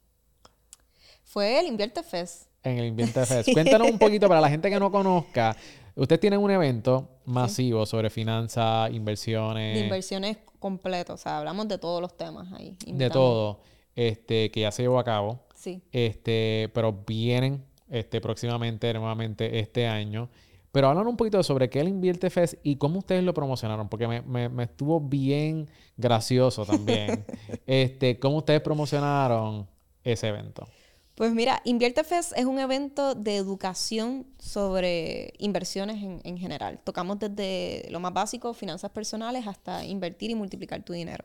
Fue 1.24 1.60
el 1.60 1.68
Invierte 1.68 2.04
Fest. 2.04 2.53
En 2.64 2.80
el 2.80 2.86
Invierte 2.86 3.26
Fest. 3.26 3.50
Cuéntanos 3.54 3.90
un 3.90 4.00
poquito 4.00 4.28
para 4.28 4.42
la 4.42 4.50
gente 4.50 4.70
que 4.70 4.80
no 4.80 4.92
conozca. 4.92 5.56
Ustedes 5.96 6.20
tienen 6.20 6.40
un 6.40 6.50
evento 6.50 7.10
masivo 7.26 7.86
sobre 7.86 8.10
finanzas, 8.10 8.92
inversiones. 8.92 9.76
De 9.76 9.84
inversiones 9.84 10.38
completo, 10.60 11.14
o 11.14 11.18
sea, 11.18 11.40
hablamos 11.40 11.68
de 11.68 11.78
todos 11.78 12.02
los 12.02 12.16
temas 12.16 12.52
ahí. 12.54 12.76
De 12.88 13.10
todo, 13.10 13.60
este, 13.96 14.50
que 14.50 14.62
ya 14.62 14.72
se 14.72 14.84
llevó 14.84 14.98
a 14.98 15.04
cabo. 15.04 15.40
Sí. 15.56 15.82
Este, 15.92 16.72
pero 16.74 17.04
vienen 17.06 17.64
este, 17.90 18.22
próximamente, 18.22 18.94
nuevamente 18.94 19.60
este 19.60 19.88
año. 19.88 20.30
Pero 20.72 20.90
hablan 20.90 21.06
un 21.06 21.18
poquito 21.18 21.44
sobre 21.44 21.70
qué 21.70 21.82
el 21.82 21.90
Invierte 21.90 22.32
Fest 22.32 22.56
y 22.64 22.78
cómo 22.78 23.00
ustedes 23.00 23.24
lo 23.24 23.34
promocionaron, 23.36 23.90
porque 23.90 24.08
me, 24.08 24.50
me, 24.50 24.64
estuvo 24.64 25.00
bien 25.00 25.70
gracioso 25.98 26.66
también. 26.66 27.24
este, 27.68 28.18
cómo 28.18 28.38
ustedes 28.38 28.62
promocionaron 28.62 29.68
ese 30.04 30.30
evento. 30.30 30.68
Pues 31.16 31.32
mira, 31.32 31.62
Invierte 31.64 32.04
Fest 32.04 32.34
es 32.36 32.46
un 32.46 32.58
evento 32.58 33.14
de 33.14 33.36
educación 33.36 34.26
sobre 34.40 35.34
inversiones 35.38 36.22
en, 36.24 36.38
general. 36.38 36.80
Tocamos 36.84 37.20
desde 37.20 37.88
lo 37.92 38.00
más 38.00 38.14
básico, 38.14 38.54
finanzas 38.56 38.90
personales, 38.90 39.46
hasta 39.46 39.86
invertir 39.86 40.32
y 40.32 40.36
multiplicar 40.36 40.84
tu 40.84 40.94
dinero. 40.94 41.24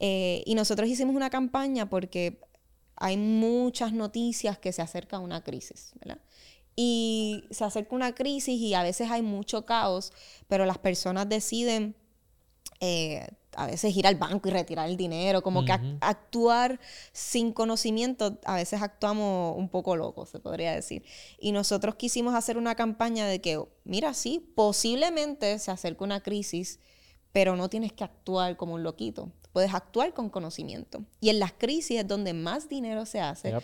Eh, 0.00 0.42
y 0.44 0.56
nosotros 0.56 0.88
hicimos 0.88 1.14
una 1.14 1.30
campaña 1.30 1.88
porque 1.88 2.40
hay 2.96 3.16
muchas 3.16 3.92
noticias 3.92 4.58
que 4.58 4.72
se 4.72 4.82
acerca 4.82 5.18
a 5.18 5.20
una 5.20 5.44
crisis, 5.44 5.92
¿verdad? 6.00 6.20
Y 6.74 7.44
se 7.52 7.64
acerca 7.64 7.94
una 7.94 8.16
crisis 8.16 8.60
y 8.60 8.74
a 8.74 8.82
veces 8.82 9.08
hay 9.08 9.22
mucho 9.22 9.64
caos, 9.64 10.12
pero 10.48 10.66
las 10.66 10.78
personas 10.78 11.28
deciden 11.28 11.94
eh, 12.80 13.28
a 13.58 13.66
veces 13.66 13.96
ir 13.96 14.06
al 14.06 14.14
banco 14.14 14.48
y 14.48 14.52
retirar 14.52 14.88
el 14.88 14.96
dinero, 14.96 15.42
como 15.42 15.64
que 15.64 15.72
actuar 16.00 16.78
sin 17.12 17.52
conocimiento, 17.52 18.38
a 18.44 18.54
veces 18.54 18.80
actuamos 18.80 19.56
un 19.56 19.68
poco 19.68 19.96
locos, 19.96 20.28
se 20.28 20.38
podría 20.38 20.72
decir. 20.72 21.02
Y 21.40 21.50
nosotros 21.50 21.96
quisimos 21.96 22.36
hacer 22.36 22.56
una 22.56 22.76
campaña 22.76 23.26
de 23.26 23.40
que, 23.40 23.60
mira, 23.82 24.14
sí, 24.14 24.52
posiblemente 24.54 25.58
se 25.58 25.72
acerque 25.72 26.04
una 26.04 26.22
crisis, 26.22 26.78
pero 27.32 27.56
no 27.56 27.68
tienes 27.68 27.92
que 27.92 28.04
actuar 28.04 28.56
como 28.56 28.74
un 28.74 28.84
loquito, 28.84 29.32
puedes 29.52 29.74
actuar 29.74 30.14
con 30.14 30.30
conocimiento. 30.30 31.04
Y 31.20 31.30
en 31.30 31.38
las 31.38 31.52
crisis 31.52 32.00
es 32.00 32.06
donde 32.06 32.32
más 32.32 32.68
dinero 32.68 33.06
se 33.06 33.20
hace. 33.20 33.54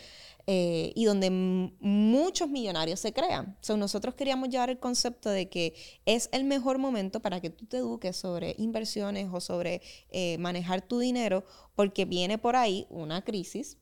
Eh, 0.47 0.92
y 0.94 1.07
donde 1.07 1.31
muchos 1.31 2.51
millonarios 2.51 3.01
se 3.01 3.14
crean. 3.14 3.57
So, 3.62 3.79
nosotros 3.79 4.14
queríamos 4.14 4.51
llevar 4.51 4.68
el 4.68 4.79
concepto 4.79 5.31
de 5.31 5.49
que 5.49 5.75
es 6.05 6.29
el 6.33 6.44
mejor 6.44 6.77
momento 6.77 7.20
para 7.20 7.40
que 7.40 7.49
tú 7.49 7.64
te 7.64 7.79
eduques 7.79 8.14
sobre 8.14 8.55
inversiones 8.59 9.29
o 9.33 9.40
sobre 9.40 9.81
eh, 10.11 10.37
manejar 10.37 10.83
tu 10.83 10.99
dinero, 10.99 11.47
porque 11.75 12.05
viene 12.05 12.37
por 12.37 12.57
ahí 12.57 12.87
una 12.90 13.23
crisis 13.25 13.79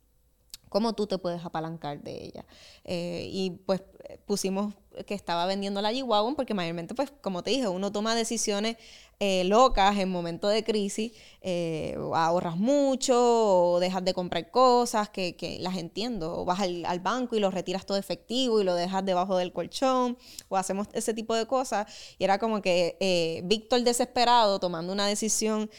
cómo 0.72 0.94
tú 0.94 1.06
te 1.06 1.18
puedes 1.18 1.44
apalancar 1.44 2.02
de 2.02 2.24
ella. 2.24 2.46
Eh, 2.84 3.28
y 3.30 3.50
pues 3.50 3.82
pusimos 4.26 4.74
que 5.06 5.14
estaba 5.14 5.46
vendiendo 5.46 5.82
la 5.82 5.92
G-Wagon 5.92 6.34
porque 6.34 6.54
mayormente, 6.54 6.94
pues 6.94 7.12
como 7.20 7.42
te 7.42 7.50
dije, 7.50 7.68
uno 7.68 7.92
toma 7.92 8.14
decisiones 8.14 8.76
eh, 9.20 9.44
locas 9.44 9.98
en 9.98 10.10
momentos 10.10 10.50
de 10.50 10.64
crisis, 10.64 11.12
eh, 11.42 11.96
ahorras 12.14 12.56
mucho 12.56 13.72
o 13.72 13.80
dejas 13.80 14.04
de 14.04 14.14
comprar 14.14 14.50
cosas 14.50 15.10
que, 15.10 15.58
las 15.60 15.76
entiendo, 15.76 16.40
o 16.40 16.44
vas 16.44 16.60
al, 16.60 16.84
al, 16.86 17.00
banco 17.00 17.36
y 17.36 17.40
lo 17.40 17.50
retiras 17.50 17.84
todo 17.86 17.98
efectivo 17.98 18.60
y 18.60 18.64
lo 18.64 18.74
dejas 18.74 19.04
debajo 19.04 19.36
del 19.36 19.52
colchón, 19.52 20.16
o 20.48 20.56
hacemos 20.56 20.88
ese 20.94 21.12
tipo 21.12 21.34
de 21.34 21.46
cosas. 21.46 21.86
Y 22.18 22.24
era 22.24 22.38
como 22.38 22.62
que 22.62 23.42
Víctor 23.44 23.82
desesperado 23.82 24.58
tomando 24.58 24.92
una 24.92 25.06
decisión 25.06 25.70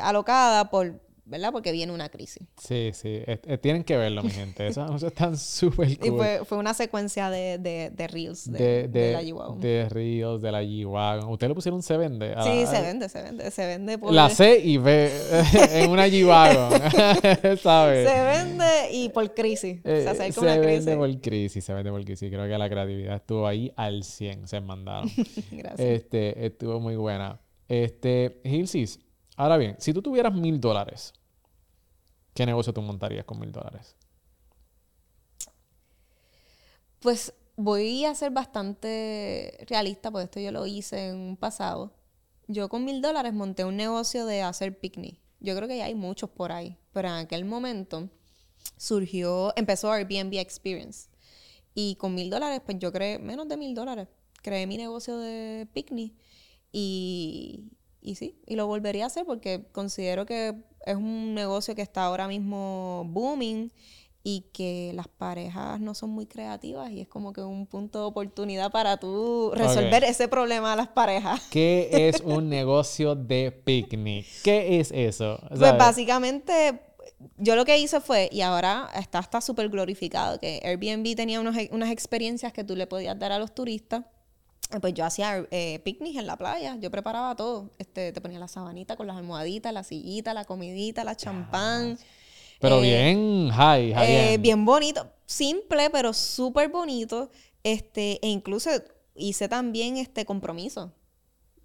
alocada 0.00 0.70
por 0.70 1.11
¿verdad? 1.24 1.52
Porque 1.52 1.72
viene 1.72 1.92
una 1.92 2.08
crisis. 2.08 2.42
Sí, 2.56 2.90
sí. 2.92 3.22
tienen 3.60 3.84
que 3.84 3.96
verlo, 3.96 4.22
mi 4.22 4.30
gente. 4.30 4.66
Eso 4.66 4.86
están 5.06 5.36
súper 5.36 5.98
cool. 5.98 6.08
Y 6.08 6.10
fue, 6.10 6.44
fue, 6.44 6.58
una 6.58 6.74
secuencia 6.74 7.30
de, 7.30 7.58
de, 7.58 7.90
de 7.90 8.08
reels 8.08 8.50
de, 8.50 8.88
de, 8.88 9.12
la 9.12 9.22
G-Wagon. 9.22 9.60
De 9.60 9.88
reels 9.88 10.42
de 10.42 10.52
la 10.52 10.62
G-Wagon. 10.62 11.30
¿Ustedes 11.30 11.48
le 11.48 11.54
pusieron 11.54 11.82
se 11.82 11.96
vende? 11.96 12.34
sí, 12.42 12.66
se 12.66 12.82
vende, 12.82 13.08
se 13.08 13.22
vende. 13.22 13.50
Se 13.50 13.66
vende 13.66 13.98
por... 13.98 14.12
La 14.12 14.30
C 14.30 14.58
y 14.58 14.78
B 14.78 15.10
en 15.72 15.90
una 15.90 16.08
G-Wagon. 16.08 16.80
¿Sabes? 17.62 18.08
Se 18.08 18.24
vende 18.24 18.92
y 18.92 19.08
por 19.08 19.32
crisis. 19.34 19.80
se 19.82 20.08
acerca 20.08 20.26
eh, 20.26 20.32
se 20.32 20.40
una 20.40 20.60
crisis. 20.60 20.84
Se 20.84 20.90
vende 20.90 20.96
por 20.96 21.20
crisis, 21.20 21.64
se 21.64 21.74
vende 21.74 21.90
por 21.90 22.04
crisis. 22.04 22.30
Creo 22.30 22.48
que 22.48 22.58
la 22.58 22.68
creatividad 22.68 23.16
estuvo 23.16 23.46
ahí 23.46 23.72
al 23.76 24.04
100, 24.04 24.48
se 24.48 24.60
mandaron. 24.60 25.10
Gracias. 25.50 25.80
Este, 25.80 26.46
estuvo 26.46 26.80
muy 26.80 26.96
buena. 26.96 27.40
Este, 27.68 28.40
Gilsis, 28.44 29.00
ahora 29.36 29.56
bien, 29.56 29.76
si 29.78 29.92
tú 29.92 30.02
tuvieras 30.02 30.34
mil 30.34 30.60
dólares 30.60 31.12
¿Qué 32.34 32.46
negocio 32.46 32.72
tú 32.72 32.80
montarías 32.80 33.24
con 33.24 33.38
mil 33.38 33.52
dólares? 33.52 33.94
Pues 37.00 37.34
voy 37.56 38.04
a 38.04 38.14
ser 38.14 38.30
bastante 38.30 39.64
realista, 39.68 40.10
porque 40.10 40.24
esto 40.24 40.40
yo 40.40 40.50
lo 40.50 40.66
hice 40.66 41.08
en 41.08 41.16
un 41.16 41.36
pasado. 41.36 41.92
Yo 42.48 42.68
con 42.68 42.84
mil 42.84 43.02
dólares 43.02 43.34
monté 43.34 43.64
un 43.64 43.76
negocio 43.76 44.26
de 44.26 44.42
hacer 44.42 44.78
picnic 44.78 45.20
Yo 45.40 45.54
creo 45.56 45.68
que 45.68 45.82
hay 45.82 45.94
muchos 45.94 46.30
por 46.30 46.52
ahí, 46.52 46.78
pero 46.92 47.08
en 47.08 47.14
aquel 47.14 47.44
momento 47.44 48.08
surgió, 48.76 49.52
empezó 49.56 49.92
Airbnb 49.92 50.34
Experience. 50.38 51.08
Y 51.74 51.96
con 51.96 52.14
mil 52.14 52.30
dólares, 52.30 52.62
pues 52.64 52.78
yo 52.78 52.92
creé, 52.92 53.18
menos 53.18 53.48
de 53.48 53.56
mil 53.56 53.74
dólares, 53.74 54.08
creé 54.42 54.66
mi 54.66 54.76
negocio 54.76 55.18
de 55.18 55.66
picnic 55.72 56.14
y, 56.70 57.72
y 58.02 58.16
sí, 58.16 58.36
y 58.46 58.56
lo 58.56 58.66
volvería 58.66 59.04
a 59.04 59.06
hacer 59.06 59.24
porque 59.24 59.64
considero 59.72 60.26
que 60.26 60.54
es 60.84 60.96
un 60.96 61.34
negocio 61.34 61.74
que 61.74 61.82
está 61.82 62.04
ahora 62.04 62.28
mismo 62.28 63.04
booming 63.08 63.70
y 64.24 64.46
que 64.52 64.92
las 64.94 65.08
parejas 65.08 65.80
no 65.80 65.94
son 65.94 66.10
muy 66.10 66.26
creativas 66.26 66.90
y 66.90 67.00
es 67.00 67.08
como 67.08 67.32
que 67.32 67.40
un 67.40 67.66
punto 67.66 68.00
de 68.00 68.04
oportunidad 68.04 68.70
para 68.70 68.96
tú 68.96 69.52
resolver 69.54 70.04
ese 70.04 70.28
problema 70.28 70.74
a 70.74 70.76
las 70.76 70.88
parejas. 70.88 71.40
¿Qué 71.50 71.88
es 71.92 72.20
un 72.20 72.48
negocio 72.48 73.14
de 73.14 73.50
picnic? 73.50 74.26
¿Qué 74.44 74.78
es 74.78 74.92
eso? 74.92 75.40
Pues 75.48 75.76
básicamente 75.76 76.80
yo 77.38 77.56
lo 77.56 77.64
que 77.64 77.78
hice 77.78 78.00
fue, 78.00 78.28
y 78.32 78.40
ahora 78.42 78.88
está 78.94 79.20
está 79.20 79.40
súper 79.40 79.68
glorificado, 79.68 80.38
que 80.38 80.60
Airbnb 80.64 81.16
tenía 81.16 81.40
unas 81.40 81.90
experiencias 81.90 82.52
que 82.52 82.64
tú 82.64 82.76
le 82.76 82.86
podías 82.86 83.18
dar 83.18 83.32
a 83.32 83.38
los 83.38 83.54
turistas. 83.54 84.04
Pues 84.80 84.94
yo 84.94 85.04
hacía 85.04 85.46
eh, 85.50 85.80
picnic 85.84 86.16
en 86.16 86.26
la 86.26 86.36
playa, 86.36 86.76
yo 86.80 86.90
preparaba 86.90 87.34
todo. 87.36 87.70
Este, 87.78 88.12
te 88.12 88.20
ponía 88.20 88.38
la 88.38 88.48
sabanita 88.48 88.96
con 88.96 89.06
las 89.06 89.16
almohaditas, 89.16 89.72
la 89.72 89.82
sillita, 89.84 90.34
la 90.34 90.44
comidita, 90.44 91.04
la 91.04 91.16
champán. 91.16 91.98
Pero 92.60 92.78
eh, 92.78 92.82
bien 92.82 93.50
high, 93.50 93.92
high 93.92 94.34
eh, 94.34 94.38
Bien 94.38 94.64
bonito, 94.64 95.10
simple, 95.26 95.90
pero 95.90 96.12
súper 96.12 96.68
bonito. 96.68 97.30
Este, 97.64 98.18
e 98.24 98.28
incluso 98.28 98.70
hice 99.14 99.48
también 99.48 99.96
este 99.96 100.24
compromiso. 100.24 100.92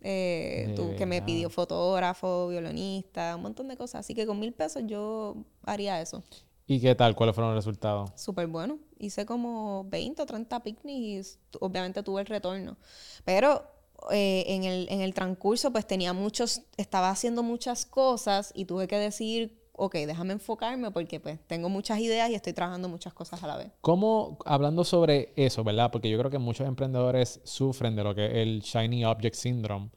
Eh, 0.01 0.73
tú, 0.75 0.95
que 0.95 1.05
me 1.05 1.21
pidió 1.21 1.49
fotógrafo, 1.49 2.47
violinista, 2.47 3.35
un 3.35 3.41
montón 3.43 3.67
de 3.67 3.77
cosas. 3.77 4.01
Así 4.01 4.13
que 4.13 4.25
con 4.25 4.39
mil 4.39 4.53
pesos 4.53 4.83
yo 4.85 5.35
haría 5.63 6.01
eso. 6.01 6.23
¿Y 6.67 6.81
qué 6.81 6.95
tal? 6.95 7.15
¿Cuáles 7.15 7.33
fueron 7.33 7.55
los 7.55 7.63
resultados? 7.63 8.11
Súper 8.15 8.47
bueno. 8.47 8.77
Hice 8.99 9.25
como 9.25 9.85
20 9.85 10.21
o 10.21 10.25
30 10.25 10.63
picnics 10.63 11.39
y 11.53 11.57
obviamente 11.61 12.03
tuve 12.03 12.21
el 12.21 12.27
retorno. 12.27 12.77
Pero 13.23 13.63
eh, 14.11 14.43
en, 14.47 14.65
el, 14.65 14.87
en 14.89 15.01
el 15.01 15.13
transcurso 15.13 15.71
pues 15.71 15.87
tenía 15.87 16.11
muchos, 16.11 16.61
estaba 16.75 17.09
haciendo 17.09 17.41
muchas 17.41 17.85
cosas 17.85 18.51
y 18.53 18.65
tuve 18.65 18.87
que 18.87 18.97
decir 18.97 19.57
ok, 19.77 19.93
déjame 19.93 20.33
enfocarme 20.33 20.91
porque 20.91 21.19
pues 21.19 21.39
tengo 21.47 21.69
muchas 21.69 21.99
ideas 21.99 22.29
y 22.29 22.35
estoy 22.35 22.51
trabajando 22.51 22.89
muchas 22.89 23.13
cosas 23.13 23.41
a 23.43 23.47
la 23.47 23.57
vez. 23.57 23.71
¿Cómo, 23.81 24.39
hablando 24.45 24.83
sobre 24.83 25.31
eso, 25.35 25.63
verdad? 25.63 25.91
Porque 25.91 26.09
yo 26.09 26.17
creo 26.17 26.31
que 26.31 26.39
muchos 26.39 26.67
emprendedores 26.67 27.39
sufren 27.43 27.95
de 27.95 28.03
lo 28.03 28.13
que 28.13 28.25
es 28.25 28.33
el 28.33 28.61
Shiny 28.61 29.05
Object 29.05 29.35
Syndrome, 29.35 29.91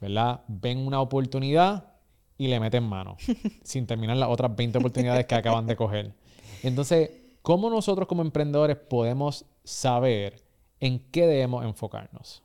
¿verdad? 0.00 0.42
Ven 0.46 0.78
una 0.78 1.00
oportunidad 1.00 1.93
y 2.36 2.48
le 2.48 2.60
meten 2.60 2.84
mano, 2.84 3.16
sin 3.62 3.86
terminar 3.86 4.16
las 4.16 4.28
otras 4.28 4.54
20 4.54 4.78
oportunidades 4.78 5.26
que 5.26 5.34
acaban 5.34 5.66
de 5.66 5.76
coger. 5.76 6.14
Entonces, 6.62 7.10
¿cómo 7.42 7.70
nosotros 7.70 8.08
como 8.08 8.22
emprendedores 8.22 8.76
podemos 8.76 9.44
saber 9.64 10.42
en 10.80 10.98
qué 11.10 11.26
debemos 11.26 11.64
enfocarnos? 11.64 12.44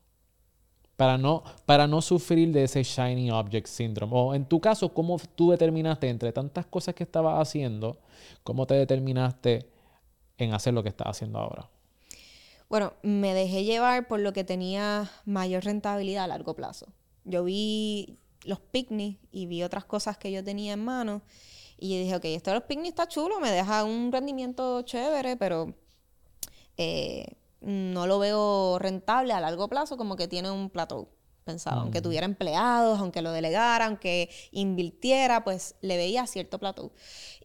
para 1.00 1.18
no, 1.18 1.46
para 1.66 1.88
no 1.88 2.02
sufrir 2.02 2.52
de 2.52 2.66
ese 2.66 2.84
shiny 2.84 3.32
object 3.32 3.68
syndrome. 3.68 4.12
O 4.14 4.36
en 4.36 4.44
tu 4.44 4.60
caso, 4.60 4.94
¿cómo 4.94 5.18
tú 5.34 5.52
determinaste 5.52 6.10
entre 6.10 6.34
tantas 6.34 6.66
cosas 6.66 6.94
que 6.94 7.06
estabas 7.06 7.40
haciendo, 7.40 8.02
cómo 8.44 8.68
te 8.68 8.74
determinaste 8.74 9.66
en 10.38 10.54
hacer 10.54 10.74
lo 10.74 10.84
que 10.84 10.90
estás 10.90 11.08
haciendo 11.08 11.40
ahora? 11.40 11.70
Bueno, 12.68 12.92
me 13.02 13.34
dejé 13.34 13.64
llevar 13.64 14.10
por 14.10 14.20
lo 14.20 14.34
que 14.34 14.44
tenía 14.44 15.10
mayor 15.24 15.64
rentabilidad 15.64 16.26
a 16.26 16.28
largo 16.28 16.54
plazo. 16.54 16.88
Yo 17.24 17.46
vi 17.46 18.18
los 18.44 18.60
picnics 18.60 19.20
y 19.32 19.46
vi 19.46 19.64
otras 19.64 19.86
cosas 19.86 20.18
que 20.18 20.32
yo 20.32 20.44
tenía 20.44 20.74
en 20.74 20.84
mano 20.84 21.22
y 21.78 21.98
dije, 21.98 22.16
ok, 22.16 22.26
esto 22.26 22.52
de 22.52 22.56
los 22.56 22.66
picnics 22.66 22.90
está 22.90 23.08
chulo, 23.08 23.40
me 23.40 23.52
deja 23.52 23.84
un 23.84 24.12
rendimiento 24.12 24.82
chévere, 24.82 25.38
pero 25.38 25.74
eh, 26.78 27.26
no 27.62 28.08
lo 28.08 28.20
veo 28.20 28.80
rentable 28.80 29.34
a 29.34 29.40
largo 29.40 29.68
plazo, 29.68 29.98
como 29.98 30.16
que 30.16 30.28
tiene 30.28 30.52
un 30.52 30.70
plateau 30.70 31.10
pensado. 31.44 31.82
Aunque 31.82 32.02
tuviera 32.02 32.26
empleados, 32.26 33.00
aunque 33.00 33.22
lo 33.22 33.32
delegara, 33.32 33.86
aunque 33.88 34.30
invirtiera, 34.52 35.44
pues 35.44 35.76
le 35.82 35.98
veía 35.98 36.28
cierto 36.28 36.60
plateau. 36.60 36.92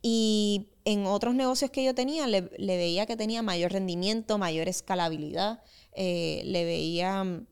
Y 0.03 0.69
en 0.85 1.07
otros 1.07 1.35
negocios 1.35 1.71
que 1.71 1.85
yo 1.85 1.95
tenía, 1.95 2.27
le, 2.27 2.43
veía 2.59 3.07
que 3.07 3.17
tenía 3.17 3.43
mayor 3.43 3.73
rendimiento, 3.73 4.37
mayor 4.37 4.69
escalabilidad, 4.69 5.63
eh, 5.93 6.43
le 6.45 6.65
veía 6.65 7.25
mm, 7.25 7.47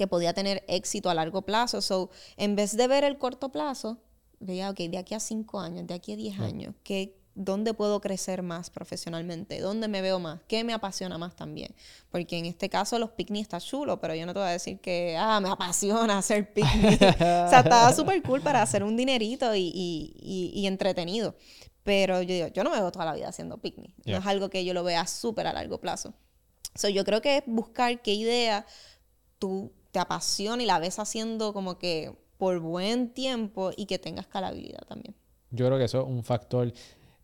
que 0.00 0.06
podía 0.06 0.32
tener 0.32 0.64
éxito 0.66 1.10
a 1.10 1.14
largo 1.14 1.42
plazo. 1.42 1.82
So, 1.82 2.08
en 2.38 2.56
vez 2.56 2.74
de 2.74 2.88
ver 2.88 3.04
el 3.04 3.18
corto 3.18 3.52
plazo, 3.52 3.98
veía, 4.38 4.70
ok, 4.70 4.78
de 4.78 4.96
aquí 4.96 5.14
a 5.14 5.20
cinco 5.20 5.60
años, 5.60 5.86
de 5.86 5.92
aquí 5.92 6.14
a 6.14 6.16
diez 6.16 6.40
años, 6.40 6.74
¿qué, 6.82 7.20
dónde 7.34 7.74
puedo 7.74 8.00
crecer 8.00 8.42
más 8.42 8.70
profesionalmente, 8.70 9.60
dónde 9.60 9.88
me 9.88 10.00
veo 10.00 10.18
más, 10.18 10.40
qué 10.48 10.64
me 10.64 10.72
apasiona 10.72 11.18
más 11.18 11.36
también. 11.36 11.74
Porque 12.08 12.38
en 12.38 12.46
este 12.46 12.70
caso 12.70 12.98
los 12.98 13.10
picnics 13.10 13.42
está 13.42 13.60
chulo, 13.60 14.00
pero 14.00 14.14
yo 14.14 14.24
no 14.24 14.32
te 14.32 14.38
voy 14.38 14.48
a 14.48 14.52
decir 14.52 14.80
que, 14.80 15.18
ah, 15.18 15.38
me 15.38 15.50
apasiona 15.50 16.16
hacer 16.16 16.50
picnic. 16.54 16.92
o 17.02 17.50
sea, 17.50 17.60
estaba 17.60 17.92
súper 17.92 18.22
cool 18.22 18.40
para 18.40 18.62
hacer 18.62 18.82
un 18.82 18.96
dinerito 18.96 19.54
y, 19.54 20.64
entretenido. 20.64 21.36
Pero 21.82 22.22
yo 22.22 22.34
digo, 22.34 22.46
yo 22.46 22.64
no 22.64 22.70
me 22.70 22.80
veo 22.80 22.90
toda 22.90 23.04
la 23.04 23.12
vida 23.12 23.28
haciendo 23.28 23.58
picnic. 23.58 23.92
No 24.06 24.16
es 24.16 24.26
algo 24.26 24.48
que 24.48 24.64
yo 24.64 24.72
lo 24.72 24.82
vea 24.82 25.06
súper 25.06 25.46
a 25.46 25.52
largo 25.52 25.78
plazo. 25.78 26.14
So, 26.74 26.88
yo 26.88 27.04
creo 27.04 27.20
que 27.20 27.36
es 27.36 27.42
buscar 27.44 28.00
qué 28.00 28.14
idea 28.14 28.64
tú 29.38 29.74
te 29.92 29.98
apasiona 29.98 30.62
y 30.62 30.66
la 30.66 30.78
ves 30.78 30.98
haciendo 30.98 31.52
como 31.52 31.78
que 31.78 32.12
por 32.38 32.58
buen 32.60 33.12
tiempo 33.12 33.70
y 33.76 33.86
que 33.86 33.98
tenga 33.98 34.22
escalabilidad 34.22 34.86
también. 34.86 35.14
Yo 35.50 35.66
creo 35.66 35.78
que 35.78 35.84
eso 35.84 36.00
es 36.00 36.06
un 36.06 36.22
factor 36.22 36.72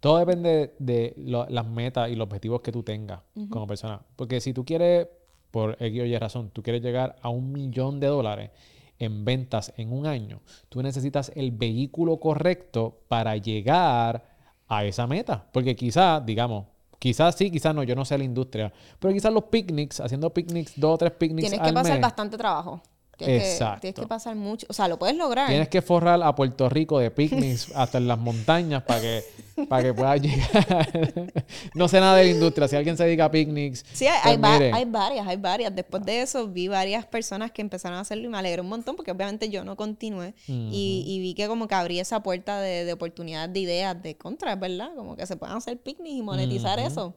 todo 0.00 0.18
depende 0.18 0.74
de 0.78 1.14
las 1.16 1.66
metas 1.66 2.10
y 2.10 2.14
los 2.14 2.26
objetivos 2.26 2.60
que 2.60 2.70
tú 2.70 2.82
tengas 2.82 3.20
como 3.50 3.66
persona. 3.66 4.00
Porque 4.14 4.40
si 4.40 4.52
tú 4.52 4.64
quieres, 4.64 5.08
por 5.50 5.76
X 5.80 6.00
o 6.00 6.04
Y 6.04 6.16
razón, 6.18 6.50
tú 6.50 6.62
quieres 6.62 6.82
llegar 6.82 7.16
a 7.22 7.28
un 7.28 7.50
millón 7.50 7.98
de 7.98 8.06
dólares 8.08 8.50
en 8.98 9.24
ventas 9.24 9.74
en 9.76 9.92
un 9.92 10.06
año, 10.06 10.40
tú 10.68 10.80
necesitas 10.82 11.32
el 11.34 11.50
vehículo 11.50 12.18
correcto 12.18 13.00
para 13.08 13.36
llegar 13.36 14.24
a 14.68 14.84
esa 14.84 15.06
meta. 15.06 15.46
Porque 15.52 15.74
quizás, 15.74 16.24
digamos, 16.24 16.66
quizás 16.98 17.34
sí, 17.36 17.50
quizás 17.50 17.74
no, 17.74 17.82
yo 17.82 17.94
no 17.94 18.04
sé 18.04 18.18
la 18.18 18.24
industria, 18.24 18.72
pero 18.98 19.12
quizás 19.12 19.32
los 19.32 19.44
picnics, 19.44 20.00
haciendo 20.00 20.32
picnics, 20.32 20.72
dos 20.76 20.94
o 20.94 20.98
tres 20.98 21.12
picnics. 21.12 21.48
Tienes 21.48 21.66
que 21.66 21.72
pasar 21.72 22.00
bastante 22.00 22.36
trabajo. 22.36 22.82
Exacto. 23.18 23.80
tienes 23.80 24.00
que 24.00 24.06
pasar 24.06 24.36
mucho. 24.36 24.66
O 24.68 24.72
sea, 24.72 24.88
lo 24.88 24.98
puedes 24.98 25.16
lograr. 25.16 25.48
Tienes 25.48 25.68
que 25.68 25.82
forrar 25.82 26.22
a 26.22 26.34
Puerto 26.34 26.68
Rico 26.68 26.98
de 26.98 27.10
picnics 27.10 27.72
hasta 27.74 27.98
en 27.98 28.08
las 28.08 28.18
montañas 28.18 28.82
para 28.82 29.00
que, 29.00 29.24
para 29.68 29.82
que 29.82 29.94
puedas 29.94 30.20
llegar. 30.20 31.14
no 31.74 31.88
sé 31.88 32.00
nada 32.00 32.16
de 32.16 32.24
la 32.24 32.30
industria. 32.30 32.68
Si 32.68 32.76
alguien 32.76 32.96
se 32.96 33.04
dedica 33.04 33.26
a 33.26 33.30
picnics. 33.30 33.84
Sí, 33.92 34.06
hay, 34.06 34.36
pues 34.36 34.74
hay, 34.74 34.84
varias, 34.84 35.26
hay 35.26 35.36
varias. 35.36 35.74
Después 35.74 36.04
de 36.04 36.22
eso 36.22 36.48
vi 36.48 36.68
varias 36.68 37.06
personas 37.06 37.50
que 37.52 37.62
empezaron 37.62 37.98
a 37.98 38.02
hacerlo 38.02 38.24
y 38.24 38.28
me 38.28 38.38
alegré 38.38 38.60
un 38.60 38.68
montón 38.68 38.96
porque 38.96 39.10
obviamente 39.10 39.48
yo 39.48 39.64
no 39.64 39.76
continué. 39.76 40.34
y, 40.46 41.18
vi 41.20 41.34
que 41.34 41.48
como 41.48 41.68
que 41.68 41.74
abrí 41.74 41.98
esa 41.98 42.22
puerta 42.22 42.60
de, 42.60 42.84
de 42.84 42.92
oportunidad 42.92 43.48
de 43.48 43.60
ideas 43.60 44.02
de 44.02 44.16
contra, 44.16 44.54
¿verdad? 44.56 44.90
Como 44.94 45.16
que 45.16 45.26
se 45.26 45.36
puedan 45.36 45.56
hacer 45.56 45.78
picnics 45.78 46.16
y 46.16 46.22
monetizar 46.22 46.78
eso. 46.78 47.14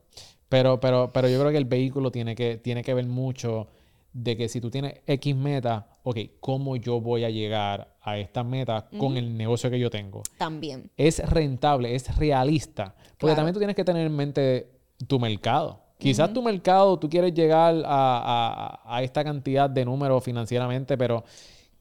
Pero, 0.50 0.80
pero, 0.80 1.12
pero 1.14 1.30
yo 1.30 1.40
creo 1.40 1.52
que 1.52 1.58
el 1.58 1.66
vehículo 1.66 2.12
tiene 2.12 2.36
que, 2.36 2.58
tiene 2.58 2.84
que 2.84 2.94
ver 2.96 3.06
mucho 3.06 3.68
de 4.14 4.36
que 4.36 4.50
si 4.50 4.60
tú 4.60 4.70
tienes 4.70 5.02
X 5.06 5.36
meta, 5.36 5.88
ok, 6.04 6.18
¿cómo 6.40 6.76
yo 6.76 7.00
voy 7.00 7.24
a 7.24 7.30
llegar 7.30 7.96
a 8.02 8.18
esta 8.18 8.44
meta 8.44 8.88
con 8.98 9.18
el 9.18 9.38
negocio 9.38 9.70
que 9.70 9.80
yo 9.80 9.90
tengo? 9.90 10.24
También. 10.38 10.90
Es 10.98 11.20
rentable, 11.30 11.96
es 11.96 12.16
realista. 12.18 12.96
Porque 13.18 13.36
también 13.36 13.54
tú 13.54 13.60
tienes 13.60 13.76
que 13.76 13.84
tener 13.84 14.08
en 14.08 14.16
mente 14.16 14.72
tu 15.08 15.20
mercado. 15.20 15.82
Quizás 15.98 16.34
tu 16.34 16.42
mercado, 16.42 16.98
tú 16.98 17.10
quieres 17.10 17.34
llegar 17.34 17.84
a, 17.86 19.00
esta 19.04 19.24
cantidad 19.24 19.70
de 19.70 19.84
números 19.84 20.24
financieramente, 20.24 20.98
pero 20.98 21.24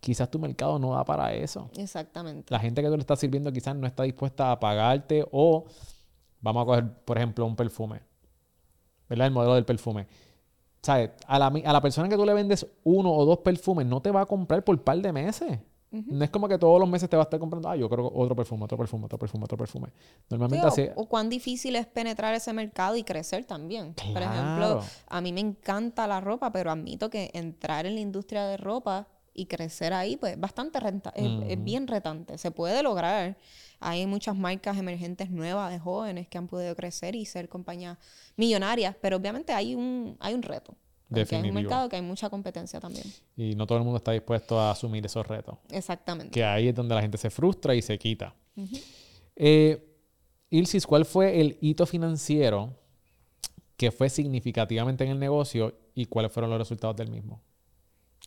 quizás 0.01 0.29
tu 0.29 0.41
mercado 0.41 0.79
no 0.79 0.95
da 0.95 1.05
para 1.05 1.33
eso. 1.33 1.71
Exactamente. 1.77 2.53
La 2.53 2.59
gente 2.59 2.83
que 2.83 2.89
tú 2.89 2.95
le 2.95 3.01
estás 3.01 3.21
sirviendo 3.21 3.53
quizás 3.53 3.77
no 3.77 3.87
está 3.87 4.03
dispuesta 4.03 4.51
a 4.51 4.59
pagarte 4.59 5.25
o, 5.31 5.67
vamos 6.41 6.63
a 6.63 6.67
coger, 6.67 6.93
por 7.05 7.17
ejemplo, 7.17 7.47
un 7.47 7.55
perfume. 7.55 8.01
¿Verdad? 9.09 9.29
El 9.29 9.33
modelo 9.33 9.55
del 9.55 9.65
perfume 9.65 10.07
¿sabes? 10.89 11.11
A 11.27 11.39
la, 11.39 11.49
a 11.49 11.73
la 11.75 11.81
persona 11.83 12.09
que 12.09 12.17
tú 12.17 12.25
le 12.25 12.33
vendes 12.33 12.67
uno 12.83 13.13
o 13.13 13.27
dos 13.27 13.39
perfumes 13.41 13.85
no 13.85 14.01
te 14.01 14.11
va 14.11 14.23
a 14.23 14.27
comprar 14.27 14.65
por 14.65 14.75
un 14.75 14.83
par 14.83 14.97
de 14.97 15.13
meses. 15.13 15.59
No 15.91 16.23
es 16.23 16.31
como 16.31 16.49
que 16.49 16.59
todos 16.59 16.79
los 16.79 16.89
meses 16.89 17.09
te 17.09 17.17
va 17.17 17.23
a 17.23 17.25
estar 17.25 17.41
comprando, 17.41 17.69
ah, 17.69 17.77
yo 17.77 17.89
creo 17.89 18.11
otro 18.15 18.37
perfume, 18.37 18.65
otro 18.65 18.77
perfume, 18.77 19.07
otro 19.07 19.19
perfume, 19.19 19.45
otro 19.45 19.57
perfume. 19.57 19.89
Normalmente 20.29 20.67
así. 20.67 20.87
O, 20.97 21.07
cuán 21.07 21.31
difícil 21.31 21.77
es 21.77 21.87
penetrar 21.87 22.35
ese 22.35 22.53
mercado 22.53 22.97
y 22.97 23.05
crecer 23.05 23.47
también. 23.47 23.95
Por 23.95 24.23
ejemplo, 24.23 24.83
a 25.09 25.21
mí 25.23 25.33
me 25.33 25.41
encanta 25.41 26.07
la 26.07 26.21
ropa, 26.21 26.53
pero 26.53 26.71
admito 26.71 27.09
que 27.09 27.31
entrar 27.33 27.87
en 27.87 27.95
la 27.95 28.01
industria 28.01 28.45
de 28.45 28.59
ropa 28.59 29.09
y 29.35 29.47
crecer 29.47 29.93
ahí, 29.93 30.17
pues 30.17 30.39
bastante 30.39 30.81
renta 30.81 31.13
es, 31.15 31.63
bien 31.63 31.87
retante. 31.87 32.39
Se 32.39 32.51
puede 32.51 32.83
lograr. 32.83 33.37
Hay 33.81 34.07
muchas 34.07 34.37
marcas 34.37 34.77
emergentes 34.77 35.31
nuevas 35.31 35.71
de 35.71 35.79
jóvenes 35.79 36.27
que 36.27 36.39
han 36.39 36.49
podido 36.49 36.75
crecer 36.75 37.15
y 37.15 37.25
ser 37.25 37.49
compañías 37.49 37.97
millonarias, 38.37 38.97
pero 39.01 39.17
obviamente 39.17 39.53
hay 39.53 39.75
un, 39.75 40.17
hay 40.21 40.35
un 40.35 40.43
reto. 40.43 40.75
Porque 41.09 41.37
hay 41.37 41.49
un 41.49 41.55
mercado 41.55 41.89
que 41.89 41.97
hay 41.97 42.03
mucha 42.03 42.29
competencia 42.29 42.81
también. 42.81 43.07
Y 43.37 43.55
no 43.55 43.67
todo 43.67 43.79
el 43.79 43.85
mundo 43.85 43.99
está 43.99 44.13
dispuesto 44.13 44.61
a 44.61 44.73
asumir 44.73 45.07
esos 45.07 45.27
retos. 45.27 45.57
Exactamente. 45.71 46.33
Que 46.33 46.45
ahí 46.45 46.69
es 46.69 46.75
donde 46.75 46.95
la 46.95 47.01
gente 47.01 47.17
se 47.17 47.31
frustra 47.31 47.75
y 47.75 47.81
se 47.81 47.99
quita. 47.99 48.35
Eh, 49.37 49.89
Ilsis, 50.51 50.87
¿cuál 50.87 51.05
fue 51.05 51.41
el 51.41 51.57
hito 51.61 51.87
financiero 51.87 52.75
que 53.77 53.91
fue 53.91 54.11
significativamente 54.11 55.05
en 55.05 55.11
el 55.11 55.19
negocio 55.19 55.79
y 55.95 56.07
cuáles 56.07 56.33
fueron 56.33 56.51
los 56.51 56.59
resultados 56.59 56.97
del 56.97 57.11
mismo? 57.11 57.41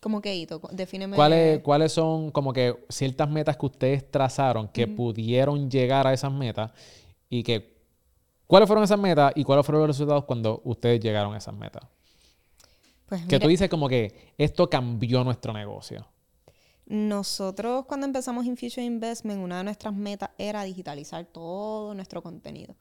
¿Cómo 0.02 0.20
que 0.20 0.34
hito? 0.34 0.60
Defíneme. 0.72 1.14
¿Cuáles, 1.14 1.60
¿Cuáles 1.60 1.92
son 1.92 2.32
como 2.32 2.52
que 2.52 2.74
ciertas 2.88 3.30
metas 3.30 3.56
que 3.56 3.66
ustedes 3.66 4.10
trazaron 4.10 4.66
que 4.66 4.88
pudieron 4.88 5.70
llegar 5.70 6.08
a 6.08 6.12
esas 6.12 6.32
metas 6.32 6.72
y 7.30 7.44
que 7.44 7.76
cuáles 8.48 8.66
fueron 8.66 8.82
esas 8.82 8.98
metas 8.98 9.32
y 9.36 9.44
cuáles 9.44 9.64
fueron 9.64 9.82
los 9.82 9.96
resultados 9.96 10.24
cuando 10.24 10.60
ustedes 10.64 10.98
llegaron 10.98 11.34
a 11.34 11.38
esas 11.38 11.54
metas? 11.54 11.84
Pues 13.06 13.24
Que 13.26 13.38
tú 13.38 13.46
dices 13.46 13.68
como 13.68 13.88
que 13.88 14.32
esto 14.38 14.68
cambió 14.68 15.22
nuestro 15.22 15.52
negocio. 15.52 16.04
Nosotros 16.86 17.84
cuando 17.86 18.04
empezamos 18.04 18.44
Infusion 18.44 18.84
Investment, 18.84 19.40
una 19.40 19.58
de 19.58 19.64
nuestras 19.64 19.94
metas 19.94 20.30
era 20.36 20.64
digitalizar 20.64 21.26
todo 21.26 21.94
nuestro 21.94 22.24
contenido. 22.24 22.74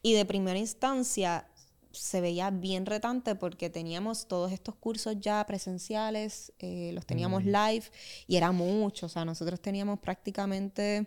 Y 0.00 0.14
de 0.14 0.24
primera 0.24 0.58
instancia 0.58 1.46
se 1.92 2.20
veía 2.20 2.50
bien 2.50 2.86
retante 2.86 3.34
porque 3.34 3.70
teníamos 3.70 4.26
todos 4.26 4.52
estos 4.52 4.74
cursos 4.74 5.16
ya 5.20 5.44
presenciales, 5.46 6.52
eh, 6.58 6.90
los 6.94 7.06
teníamos 7.06 7.44
live 7.44 7.84
y 8.26 8.36
era 8.36 8.52
mucho. 8.52 9.06
O 9.06 9.08
sea, 9.08 9.24
nosotros 9.24 9.60
teníamos 9.60 9.98
prácticamente 10.00 11.06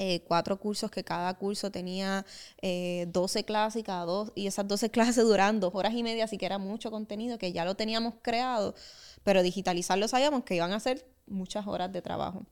eh, 0.00 0.24
cuatro 0.26 0.58
cursos 0.58 0.90
que 0.90 1.04
cada 1.04 1.32
curso 1.34 1.70
tenía 1.70 2.26
eh, 2.60 3.06
12 3.12 3.44
clases 3.44 3.80
y 3.80 3.84
cada 3.84 4.04
dos, 4.04 4.32
y 4.34 4.48
esas 4.48 4.66
12 4.66 4.90
clases 4.92 5.24
duran 5.24 5.60
dos 5.60 5.72
horas 5.74 5.94
y 5.94 6.02
media, 6.02 6.24
así 6.24 6.36
que 6.36 6.46
era 6.46 6.58
mucho 6.58 6.90
contenido 6.90 7.38
que 7.38 7.52
ya 7.52 7.64
lo 7.64 7.76
teníamos 7.76 8.14
creado, 8.20 8.74
pero 9.22 9.42
digitalizarlo 9.42 10.08
sabíamos 10.08 10.42
que 10.44 10.56
iban 10.56 10.72
a 10.72 10.80
ser 10.80 11.06
muchas 11.26 11.66
horas 11.68 11.92
de 11.92 12.02
trabajo. 12.02 12.44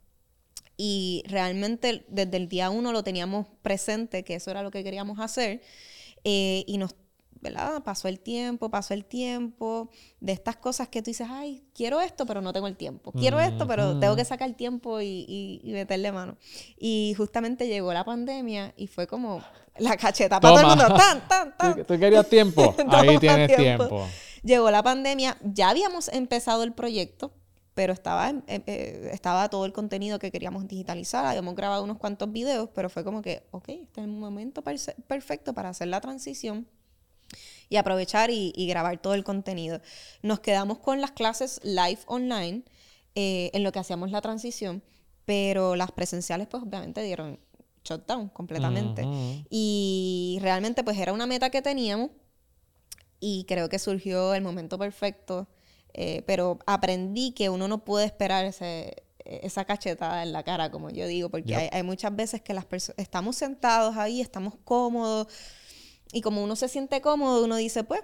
Y 0.76 1.24
realmente 1.26 2.06
desde 2.08 2.36
el 2.36 2.48
día 2.48 2.70
uno 2.70 2.92
lo 2.92 3.02
teníamos 3.02 3.46
presente, 3.62 4.24
que 4.24 4.36
eso 4.36 4.50
era 4.50 4.62
lo 4.62 4.70
que 4.70 4.84
queríamos 4.84 5.18
hacer, 5.18 5.62
eh, 6.24 6.64
y 6.68 6.78
nos, 6.78 6.94
¿verdad? 7.42 7.82
Pasó 7.82 8.08
el 8.08 8.20
tiempo, 8.20 8.70
pasó 8.70 8.94
el 8.94 9.04
tiempo, 9.04 9.90
de 10.20 10.32
estas 10.32 10.56
cosas 10.56 10.88
que 10.88 11.02
tú 11.02 11.10
dices, 11.10 11.26
ay, 11.28 11.64
quiero 11.74 12.00
esto, 12.00 12.24
pero 12.24 12.40
no 12.40 12.52
tengo 12.52 12.68
el 12.68 12.76
tiempo. 12.76 13.10
Quiero 13.12 13.40
esto, 13.40 13.66
pero 13.66 13.98
tengo 13.98 14.14
que 14.16 14.24
sacar 14.24 14.48
el 14.48 14.54
tiempo 14.54 15.00
y, 15.00 15.26
y- 15.28 15.60
y 15.64 15.72
meterle 15.72 16.12
mano. 16.12 16.36
Y 16.78 17.14
justamente 17.16 17.66
llegó 17.66 17.92
la 17.92 18.04
pandemia 18.04 18.72
y 18.76 18.86
fue 18.86 19.06
como 19.08 19.42
la 19.76 19.96
cacheta 19.96 20.38
para 20.40 20.54
todo 20.54 20.60
el 20.72 20.78
mundo. 20.78 20.94
Tan, 20.96 21.28
tan, 21.28 21.56
tan. 21.58 21.74
¿Tú, 21.76 21.84
tú 21.84 21.98
querías 21.98 22.28
tiempo? 22.28 22.74
Ahí 22.88 23.18
tienes 23.18 23.48
tiempo. 23.56 23.86
tiempo. 23.88 24.06
Llegó 24.44 24.70
la 24.70 24.82
pandemia, 24.82 25.36
ya 25.42 25.70
habíamos 25.70 26.08
empezado 26.08 26.62
el 26.62 26.72
proyecto, 26.72 27.32
pero 27.74 27.92
estaba, 27.92 28.30
eh, 28.30 28.42
eh, 28.66 29.10
estaba 29.12 29.48
todo 29.48 29.66
el 29.66 29.72
contenido 29.72 30.18
que 30.18 30.30
queríamos 30.30 30.68
digitalizar, 30.68 31.24
habíamos 31.26 31.54
grabado 31.56 31.82
unos 31.84 31.98
cuantos 31.98 32.30
videos, 32.30 32.68
pero 32.74 32.88
fue 32.90 33.02
como 33.02 33.22
que, 33.22 33.46
ok, 33.50 33.68
este 33.68 34.00
es 34.00 34.06
el 34.06 34.12
momento 34.12 34.62
perse- 34.62 34.94
perfecto 35.06 35.54
para 35.54 35.70
hacer 35.70 35.88
la 35.88 36.00
transición 36.00 36.68
y 37.68 37.76
aprovechar 37.76 38.30
y, 38.30 38.52
y 38.56 38.66
grabar 38.66 39.00
todo 39.00 39.14
el 39.14 39.24
contenido. 39.24 39.80
Nos 40.22 40.40
quedamos 40.40 40.78
con 40.78 41.00
las 41.00 41.12
clases 41.12 41.60
live 41.62 42.00
online 42.06 42.64
eh, 43.14 43.50
en 43.52 43.62
lo 43.62 43.72
que 43.72 43.78
hacíamos 43.78 44.10
la 44.10 44.20
transición, 44.20 44.82
pero 45.24 45.76
las 45.76 45.92
presenciales 45.92 46.48
pues 46.48 46.62
obviamente 46.62 47.02
dieron 47.02 47.38
shutdown 47.84 48.28
completamente. 48.28 49.02
Ujú. 49.02 49.44
Y 49.50 50.38
realmente 50.40 50.84
pues 50.84 50.98
era 50.98 51.12
una 51.12 51.26
meta 51.26 51.50
que 51.50 51.62
teníamos 51.62 52.10
y 53.20 53.44
creo 53.44 53.68
que 53.68 53.78
surgió 53.78 54.34
el 54.34 54.42
momento 54.42 54.78
perfecto, 54.78 55.48
eh, 55.94 56.22
pero 56.26 56.58
aprendí 56.66 57.32
que 57.32 57.50
uno 57.50 57.68
no 57.68 57.84
puede 57.84 58.06
esperar 58.06 58.44
ese, 58.44 59.04
esa 59.24 59.64
cachetada 59.64 60.22
en 60.22 60.32
la 60.32 60.42
cara, 60.42 60.70
como 60.70 60.90
yo 60.90 61.06
digo, 61.06 61.28
porque 61.30 61.50
Yep. 61.50 61.58
hay, 61.58 61.68
hay 61.70 61.82
muchas 61.82 62.14
veces 62.16 62.40
que 62.40 62.54
las 62.54 62.64
personas 62.64 62.98
estamos 62.98 63.36
sentados 63.36 63.96
ahí, 63.96 64.20
estamos 64.20 64.54
cómodos 64.64 65.28
y 66.12 66.20
como 66.20 66.44
uno 66.44 66.54
se 66.54 66.68
siente 66.68 67.00
cómodo, 67.00 67.44
uno 67.44 67.56
dice, 67.56 67.82
pues, 67.84 68.02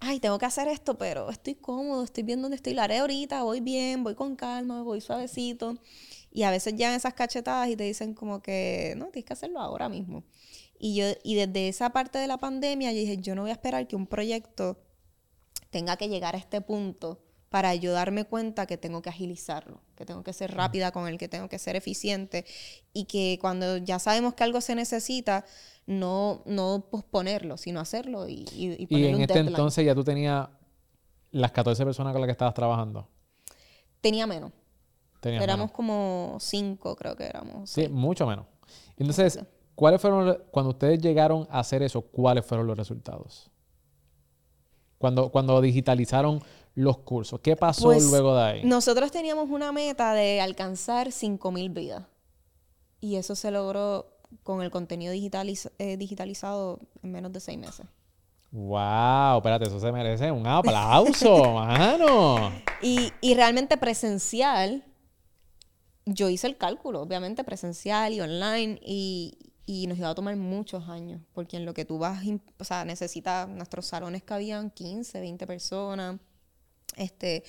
ay, 0.00 0.20
tengo 0.20 0.38
que 0.38 0.46
hacer 0.46 0.68
esto, 0.68 0.96
pero 0.96 1.30
estoy 1.30 1.56
cómodo, 1.56 2.04
estoy 2.04 2.22
bien 2.22 2.40
donde 2.40 2.56
estoy, 2.56 2.74
la 2.74 2.84
haré 2.84 2.98
ahorita, 2.98 3.42
voy 3.42 3.60
bien, 3.60 4.04
voy 4.04 4.14
con 4.14 4.36
calma, 4.36 4.82
voy 4.82 5.00
suavecito. 5.00 5.76
Y 6.30 6.44
a 6.44 6.50
veces 6.50 6.74
llegan 6.74 6.94
esas 6.94 7.14
cachetadas 7.14 7.68
y 7.68 7.76
te 7.76 7.84
dicen 7.84 8.14
como 8.14 8.40
que, 8.40 8.94
no, 8.96 9.06
tienes 9.06 9.26
que 9.26 9.32
hacerlo 9.32 9.60
ahora 9.60 9.88
mismo. 9.88 10.22
Y 10.78 10.94
yo, 10.94 11.06
y 11.24 11.34
desde 11.34 11.68
esa 11.68 11.90
parte 11.90 12.18
de 12.18 12.28
la 12.28 12.38
pandemia, 12.38 12.92
yo 12.92 12.98
dije, 12.98 13.18
yo 13.18 13.34
no 13.34 13.42
voy 13.42 13.50
a 13.50 13.54
esperar 13.54 13.88
que 13.88 13.96
un 13.96 14.06
proyecto 14.06 14.78
tenga 15.70 15.96
que 15.96 16.08
llegar 16.08 16.36
a 16.36 16.38
este 16.38 16.60
punto 16.60 17.20
para 17.48 17.74
yo 17.74 17.92
darme 17.92 18.24
cuenta 18.24 18.66
que 18.66 18.76
tengo 18.76 19.02
que 19.02 19.08
agilizarlo, 19.08 19.80
que 19.96 20.04
tengo 20.04 20.22
que 20.22 20.32
ser 20.32 20.54
rápida 20.54 20.92
con 20.92 21.08
él, 21.08 21.18
que 21.18 21.28
tengo 21.28 21.48
que 21.48 21.58
ser 21.58 21.76
eficiente 21.76 22.44
y 22.92 23.04
que 23.04 23.38
cuando 23.40 23.78
ya 23.78 23.98
sabemos 23.98 24.34
que 24.34 24.44
algo 24.44 24.60
se 24.60 24.74
necesita, 24.74 25.44
no, 25.88 26.42
no 26.44 26.84
posponerlo, 26.90 27.56
sino 27.56 27.80
hacerlo 27.80 28.28
y, 28.28 28.44
y, 28.52 28.86
y 28.90 29.06
en 29.06 29.14
un 29.14 29.20
este 29.22 29.32
deadline. 29.32 29.48
entonces 29.54 29.86
ya 29.86 29.94
tú 29.94 30.04
tenías 30.04 30.46
las 31.30 31.50
14 31.50 31.82
personas 31.82 32.12
con 32.12 32.20
las 32.20 32.28
que 32.28 32.32
estabas 32.32 32.52
trabajando. 32.52 33.08
Tenía 34.02 34.26
menos. 34.26 34.52
Tenías 35.20 35.42
éramos 35.42 35.68
menos. 35.68 35.72
como 35.76 36.36
cinco, 36.40 36.94
creo 36.94 37.16
que 37.16 37.24
éramos. 37.24 37.70
Sí, 37.70 37.88
mucho 37.88 38.26
menos. 38.26 38.44
Entonces, 38.98 39.36
Exacto. 39.36 39.56
¿cuáles 39.74 40.00
fueron, 40.02 40.38
cuando 40.50 40.70
ustedes 40.70 41.00
llegaron 41.00 41.48
a 41.50 41.60
hacer 41.60 41.82
eso, 41.82 42.02
cuáles 42.02 42.44
fueron 42.44 42.66
los 42.66 42.76
resultados? 42.76 43.50
Cuando, 44.98 45.30
cuando 45.30 45.58
digitalizaron 45.62 46.42
los 46.74 46.98
cursos, 46.98 47.40
¿qué 47.40 47.56
pasó 47.56 47.84
Pues, 47.84 48.04
luego 48.10 48.36
de 48.36 48.42
ahí? 48.42 48.64
Nosotros 48.64 49.10
teníamos 49.10 49.48
una 49.48 49.72
meta 49.72 50.12
de 50.12 50.42
alcanzar 50.42 51.08
5.000 51.08 51.72
vidas. 51.72 52.04
Y 53.00 53.16
eso 53.16 53.34
se 53.34 53.50
logró 53.50 54.17
con 54.42 54.62
el 54.62 54.70
contenido 54.70 55.12
digitaliz- 55.14 55.70
eh, 55.78 55.96
digitalizado 55.96 56.80
en 57.02 57.12
menos 57.12 57.32
de 57.32 57.40
seis 57.40 57.58
meses. 57.58 57.86
Wow, 58.50 59.36
espérate, 59.38 59.66
eso 59.66 59.78
se 59.78 59.92
merece 59.92 60.32
un 60.32 60.46
aplauso, 60.46 61.52
mano. 61.54 62.50
Y, 62.80 63.12
y 63.20 63.34
realmente 63.34 63.76
presencial, 63.76 64.84
yo 66.06 66.30
hice 66.30 66.46
el 66.46 66.56
cálculo, 66.56 67.02
obviamente 67.02 67.44
presencial 67.44 68.12
y 68.14 68.20
online, 68.22 68.80
y, 68.82 69.36
y 69.66 69.86
nos 69.86 69.98
iba 69.98 70.08
a 70.08 70.14
tomar 70.14 70.34
muchos 70.36 70.88
años, 70.88 71.20
porque 71.34 71.58
en 71.58 71.66
lo 71.66 71.74
que 71.74 71.84
tú 71.84 71.98
vas, 71.98 72.22
o 72.58 72.64
sea, 72.64 72.86
necesitas, 72.86 73.46
nuestros 73.48 73.84
salones 73.86 74.22
cabían 74.22 74.70
15, 74.70 75.20
20 75.20 75.46
personas, 75.46 76.18
este, 76.96 77.44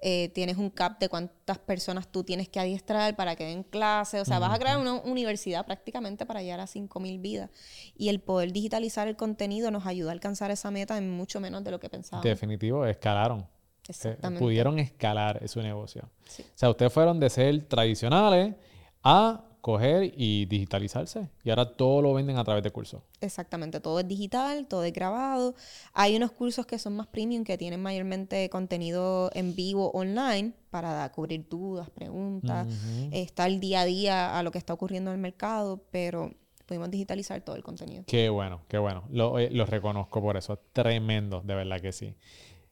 eh, 0.00 0.28
tienes 0.34 0.56
un 0.56 0.70
cap 0.70 0.98
de 0.98 1.08
cuántas 1.08 1.58
personas 1.58 2.08
tú 2.08 2.24
tienes 2.24 2.48
que 2.48 2.60
adiestrar 2.60 3.16
para 3.16 3.36
que 3.36 3.44
den 3.44 3.62
clase, 3.62 4.20
o 4.20 4.24
sea, 4.24 4.38
vas 4.38 4.54
a 4.54 4.58
crear 4.58 4.78
una 4.78 4.94
universidad 4.94 5.64
prácticamente 5.64 6.26
para 6.26 6.42
llegar 6.42 6.60
a 6.60 6.66
5.000 6.66 7.20
vidas. 7.20 7.50
Y 7.96 8.08
el 8.08 8.20
poder 8.20 8.52
digitalizar 8.52 9.08
el 9.08 9.16
contenido 9.16 9.70
nos 9.70 9.86
ayuda 9.86 10.10
a 10.10 10.12
alcanzar 10.12 10.50
esa 10.50 10.70
meta 10.70 10.98
en 10.98 11.10
mucho 11.10 11.40
menos 11.40 11.64
de 11.64 11.70
lo 11.70 11.80
que 11.80 11.88
pensábamos. 11.88 12.24
Definitivo, 12.24 12.84
escalaron. 12.86 13.40
Eh, 13.40 13.46
Exactamente. 13.88 14.42
Pudieron 14.42 14.78
escalar 14.78 15.46
su 15.48 15.62
negocio. 15.62 16.10
Sí. 16.26 16.42
O 16.42 16.58
sea, 16.58 16.70
ustedes 16.70 16.92
fueron 16.92 17.20
de 17.20 17.30
ser 17.30 17.62
tradicionales 17.64 18.54
a 19.02 19.44
coger 19.64 20.12
y 20.14 20.44
digitalizarse. 20.44 21.30
Y 21.42 21.48
ahora 21.48 21.74
todo 21.74 22.02
lo 22.02 22.12
venden 22.12 22.36
a 22.36 22.44
través 22.44 22.62
de 22.62 22.70
cursos. 22.70 23.00
Exactamente, 23.22 23.80
todo 23.80 23.98
es 23.98 24.06
digital, 24.06 24.66
todo 24.66 24.84
es 24.84 24.92
grabado. 24.92 25.54
Hay 25.94 26.14
unos 26.16 26.32
cursos 26.32 26.66
que 26.66 26.78
son 26.78 26.94
más 26.96 27.06
premium 27.06 27.44
que 27.44 27.56
tienen 27.56 27.80
mayormente 27.80 28.50
contenido 28.50 29.30
en 29.32 29.56
vivo 29.56 29.90
online 29.92 30.52
para 30.68 31.10
cubrir 31.12 31.48
dudas, 31.48 31.88
preguntas, 31.88 32.68
estar 33.10 33.50
día 33.58 33.80
a 33.80 33.84
día 33.86 34.38
a 34.38 34.42
lo 34.42 34.50
que 34.50 34.58
está 34.58 34.74
ocurriendo 34.74 35.12
en 35.12 35.14
el 35.14 35.22
mercado, 35.22 35.80
pero 35.90 36.30
pudimos 36.66 36.90
digitalizar 36.90 37.40
todo 37.40 37.56
el 37.56 37.62
contenido. 37.62 38.04
Qué 38.06 38.28
bueno, 38.28 38.60
qué 38.68 38.76
bueno. 38.76 39.04
Lo, 39.08 39.38
eh, 39.38 39.48
lo 39.50 39.64
reconozco 39.64 40.20
por 40.20 40.36
eso. 40.36 40.58
Tremendo, 40.74 41.40
de 41.40 41.54
verdad 41.54 41.80
que 41.80 41.92
sí. 41.92 42.14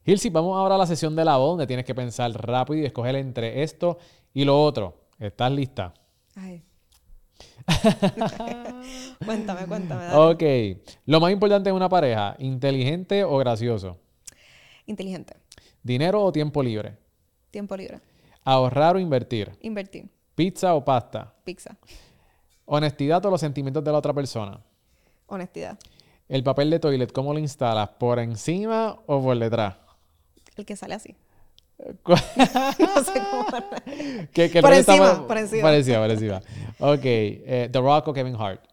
Gilsi, 0.04 0.28
vamos 0.28 0.58
ahora 0.58 0.74
a 0.74 0.78
la 0.78 0.86
sesión 0.86 1.16
de 1.16 1.24
la 1.24 1.38
voz, 1.38 1.52
donde 1.52 1.66
tienes 1.66 1.86
que 1.86 1.94
pensar 1.94 2.30
rápido 2.32 2.82
y 2.82 2.84
escoger 2.84 3.14
entre 3.14 3.62
esto 3.62 3.96
y 4.34 4.44
lo 4.44 4.62
otro. 4.62 5.06
¿Estás 5.18 5.50
lista? 5.52 5.94
Ay. 6.34 6.62
cuéntame, 9.24 9.66
cuéntame. 9.66 10.04
dale. 10.04 10.16
Ok. 10.78 10.82
Lo 11.06 11.20
más 11.20 11.32
importante 11.32 11.70
en 11.70 11.76
una 11.76 11.88
pareja, 11.88 12.34
inteligente 12.38 13.24
o 13.24 13.36
gracioso. 13.38 13.98
Inteligente, 14.86 15.34
Dinero 15.82 16.22
o 16.24 16.32
tiempo 16.32 16.62
libre. 16.62 16.96
tiempo 17.50 17.76
libre, 17.76 18.00
Ahorrar 18.44 18.96
o 18.96 18.98
invertir. 18.98 19.52
invertir, 19.60 20.08
Pizza 20.34 20.74
o 20.74 20.84
pasta. 20.84 21.32
pizza, 21.44 21.76
Honestidad 22.64 23.24
o 23.26 23.30
los 23.30 23.40
sentimientos 23.40 23.82
de 23.84 23.92
la 23.92 23.98
otra 23.98 24.12
persona. 24.12 24.60
honestidad. 25.26 25.78
El 26.28 26.42
papel 26.42 26.70
de 26.70 26.78
toilet, 26.80 27.12
¿cómo 27.12 27.32
lo 27.32 27.38
instalas? 27.38 27.88
¿Por 27.98 28.18
encima 28.18 28.98
o 29.06 29.22
por 29.22 29.38
detrás? 29.38 29.76
El 30.56 30.64
que 30.64 30.76
sale 30.76 30.94
así. 30.94 31.14
¿Cu- 32.02 32.12
No 32.78 33.04
sé 33.04 33.12
cómo. 33.30 33.46
que, 34.32 34.50
que 34.50 34.60
Por 34.62 34.72
encima, 34.72 35.26
por 35.26 35.36
encima. 35.38 35.62
Por 35.62 35.72
encima, 35.74 35.98
por 35.98 36.10
encima. 36.10 36.40
Ok. 36.78 37.00
eh, 37.04 37.68
The 37.72 37.80
Rock 37.80 38.08
o 38.08 38.12
Kevin 38.12 38.36
Hart. 38.36 38.64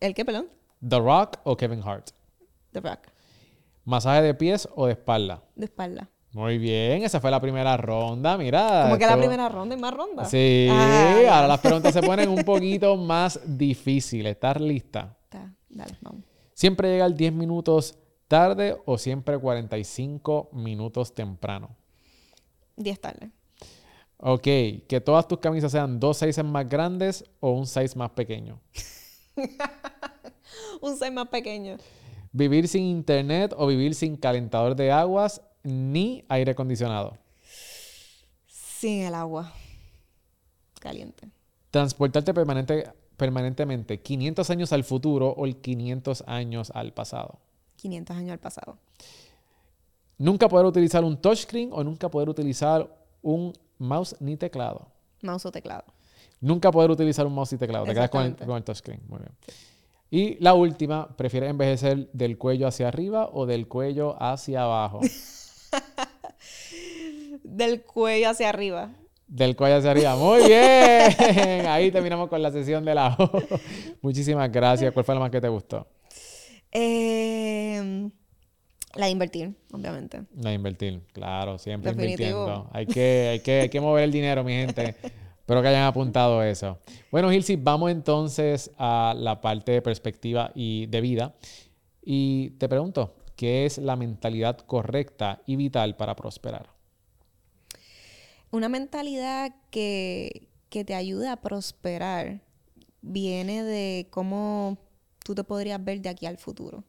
¿El 0.00 0.14
qué, 0.14 0.24
perdón? 0.24 0.48
The 0.86 0.98
Rock 0.98 1.38
o 1.44 1.56
Kevin 1.56 1.82
Hart. 1.84 2.10
The 2.72 2.80
Rock. 2.80 3.00
Masaje 3.84 4.22
de 4.22 4.34
pies 4.34 4.68
o 4.74 4.86
de 4.86 4.92
espalda. 4.92 5.42
De 5.54 5.66
espalda. 5.66 6.08
Muy 6.32 6.58
bien, 6.58 7.02
esa 7.02 7.20
fue 7.20 7.30
la 7.30 7.40
primera 7.40 7.76
ronda, 7.76 8.38
mira. 8.38 8.82
Como 8.84 8.98
que 8.98 9.06
la 9.06 9.16
primera 9.16 9.48
ronda 9.48 9.74
y 9.74 9.78
más 9.80 9.92
ronda. 9.92 10.24
Sí, 10.26 10.68
Ah, 10.70 11.16
ahora 11.32 11.48
las 11.48 11.60
preguntas 11.60 11.92
se 11.92 12.00
ponen 12.02 12.28
un 12.28 12.44
poquito 12.44 12.96
más 12.96 13.40
difíciles. 13.44 14.32
¿Estás 14.32 14.60
lista? 14.60 15.16
Está, 15.24 15.52
Dale, 15.68 15.96
vamos. 16.00 16.22
¿Siempre 16.54 16.88
llegar 16.92 17.12
10 17.14 17.32
minutos 17.32 17.98
tarde 18.30 18.80
o 18.86 18.96
siempre 18.96 19.36
45 19.36 20.50
minutos 20.52 21.12
temprano? 21.12 21.76
10 22.76 23.00
tarde. 23.00 23.30
Ok, 24.18 24.44
que 24.86 25.02
todas 25.04 25.26
tus 25.26 25.40
camisas 25.40 25.72
sean 25.72 25.98
dos 25.98 26.18
sizes 26.18 26.44
más 26.44 26.68
grandes 26.68 27.24
o 27.40 27.50
un 27.50 27.66
size 27.66 27.98
más 27.98 28.10
pequeño. 28.10 28.60
Un 30.80 30.96
6 30.96 31.12
más 31.12 31.28
pequeño. 31.28 31.76
Vivir 32.32 32.68
sin 32.68 32.84
internet 32.84 33.54
o 33.56 33.66
vivir 33.66 33.94
sin 33.94 34.16
calentador 34.16 34.76
de 34.76 34.92
aguas 34.92 35.42
ni 35.62 36.24
aire 36.28 36.52
acondicionado. 36.52 37.18
Sin 38.46 39.02
el 39.02 39.14
agua. 39.14 39.52
Caliente. 40.80 41.28
Transportarte 41.70 42.32
permanente, 42.32 42.90
permanentemente 43.16 44.00
500 44.00 44.48
años 44.50 44.72
al 44.72 44.84
futuro 44.84 45.30
o 45.30 45.44
el 45.44 45.56
500 45.56 46.24
años 46.26 46.70
al 46.74 46.92
pasado. 46.92 47.38
500 47.80 48.16
años 48.16 48.32
al 48.32 48.38
pasado. 48.38 48.76
Nunca 50.18 50.48
poder 50.48 50.66
utilizar 50.66 51.02
un 51.02 51.16
touchscreen 51.16 51.70
o 51.72 51.82
nunca 51.82 52.10
poder 52.10 52.28
utilizar 52.28 52.88
un 53.22 53.52
mouse 53.78 54.16
ni 54.20 54.36
teclado. 54.36 54.86
Mouse 55.22 55.46
o 55.46 55.52
teclado. 55.52 55.84
Nunca 56.40 56.70
poder 56.70 56.90
utilizar 56.90 57.26
un 57.26 57.34
mouse 57.34 57.52
y 57.54 57.58
teclado. 57.58 57.84
Te 57.84 57.94
quedas 57.94 58.10
con 58.10 58.24
el, 58.24 58.36
con 58.36 58.56
el 58.56 58.64
touchscreen. 58.64 59.00
Muy 59.08 59.18
bien. 59.20 59.32
Y 60.10 60.36
la 60.42 60.54
última, 60.54 61.08
¿prefieres 61.16 61.50
envejecer 61.50 62.10
del 62.12 62.36
cuello 62.36 62.66
hacia 62.66 62.88
arriba 62.88 63.30
o 63.32 63.46
del 63.46 63.68
cuello 63.68 64.20
hacia 64.20 64.62
abajo? 64.64 65.00
Del 67.42 67.82
cuello 67.82 68.30
hacia 68.30 68.48
arriba. 68.48 68.90
Del 69.26 69.56
cuello 69.56 69.76
hacia 69.76 69.90
arriba. 69.90 70.16
Muy 70.16 70.46
bien. 70.46 71.66
Ahí 71.66 71.90
terminamos 71.90 72.28
con 72.28 72.42
la 72.42 72.50
sesión 72.50 72.84
de 72.84 72.94
la 72.94 73.16
Muchísimas 74.02 74.50
gracias. 74.50 74.92
¿Cuál 74.92 75.04
fue 75.04 75.14
la 75.14 75.20
más 75.20 75.30
que 75.30 75.40
te 75.40 75.48
gustó? 75.48 75.86
Eh, 76.72 78.10
la 78.94 79.06
de 79.06 79.12
invertir, 79.12 79.54
obviamente. 79.72 80.22
La 80.36 80.50
de 80.50 80.56
invertir. 80.56 81.00
Claro, 81.12 81.58
siempre 81.58 81.92
Definitivo. 81.92 82.28
invirtiendo. 82.28 82.70
Hay 82.72 82.86
que, 82.86 83.28
hay, 83.32 83.40
que, 83.40 83.60
hay 83.60 83.68
que 83.68 83.80
mover 83.80 84.04
el 84.04 84.12
dinero, 84.12 84.42
mi 84.42 84.52
gente. 84.52 84.96
Espero 85.50 85.62
que 85.62 85.68
hayan 85.68 85.84
apuntado 85.84 86.42
eso. 86.42 86.78
Bueno, 87.10 87.30
Gilsi, 87.30 87.56
vamos 87.56 87.90
entonces 87.90 88.70
a 88.78 89.14
la 89.16 89.40
parte 89.40 89.72
de 89.72 89.82
perspectiva 89.82 90.52
y 90.54 90.86
de 90.86 91.00
vida. 91.00 91.34
Y 92.02 92.50
te 92.50 92.68
pregunto, 92.68 93.16
¿qué 93.36 93.66
es 93.66 93.78
la 93.78 93.96
mentalidad 93.96 94.58
correcta 94.58 95.42
y 95.46 95.56
vital 95.56 95.96
para 95.96 96.14
prosperar? 96.14 96.70
Una 98.52 98.68
mentalidad 98.68 99.54
que, 99.70 100.48
que 100.68 100.84
te 100.84 100.94
ayuda 100.94 101.32
a 101.32 101.36
prosperar 101.40 102.42
viene 103.02 103.62
de 103.62 104.08
cómo 104.10 104.78
tú 105.24 105.34
te 105.34 105.44
podrías 105.44 105.82
ver 105.82 106.00
de 106.00 106.08
aquí 106.08 106.26
al 106.26 106.38
futuro. 106.38 106.84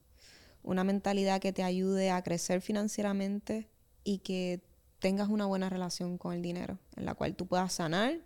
Una 0.63 0.83
mentalidad 0.83 1.41
que 1.41 1.53
te 1.53 1.63
ayude 1.63 2.11
a 2.11 2.21
crecer 2.21 2.61
financieramente 2.61 3.67
y 4.03 4.19
que 4.19 4.61
tengas 4.99 5.29
una 5.29 5.45
buena 5.45 5.69
relación 5.69 6.17
con 6.17 6.33
el 6.33 6.41
dinero, 6.41 6.77
en 6.95 7.05
la 7.05 7.15
cual 7.15 7.35
tú 7.35 7.47
puedas 7.47 7.73
sanar, 7.73 8.19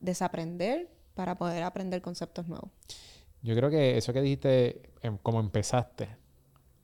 desaprender 0.00 0.88
para 1.14 1.36
poder 1.36 1.62
aprender 1.62 2.00
conceptos 2.00 2.48
nuevos. 2.48 2.70
Yo 3.42 3.54
creo 3.54 3.68
que 3.68 3.96
eso 3.98 4.12
que 4.12 4.22
dijiste, 4.22 4.80
em, 5.02 5.18
como 5.18 5.40
empezaste, 5.40 6.08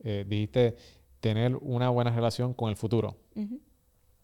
eh, 0.03 0.25
dijiste 0.29 0.77
tener 1.21 1.57
una 1.57 1.91
buena 1.91 2.11
relación 2.11 2.55
con 2.55 2.71
el 2.71 2.77
futuro. 2.77 3.17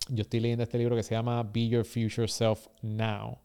Yo 0.09 0.23
estoy 0.23 0.41
leyendo 0.41 0.63
este 0.63 0.79
libro 0.79 0.95
que 0.95 1.03
se 1.03 1.15
llama 1.15 1.43
Be 1.43 1.69
Your 1.69 1.85
Future 1.85 2.29
Self 2.29 2.67
Now. 2.83 3.39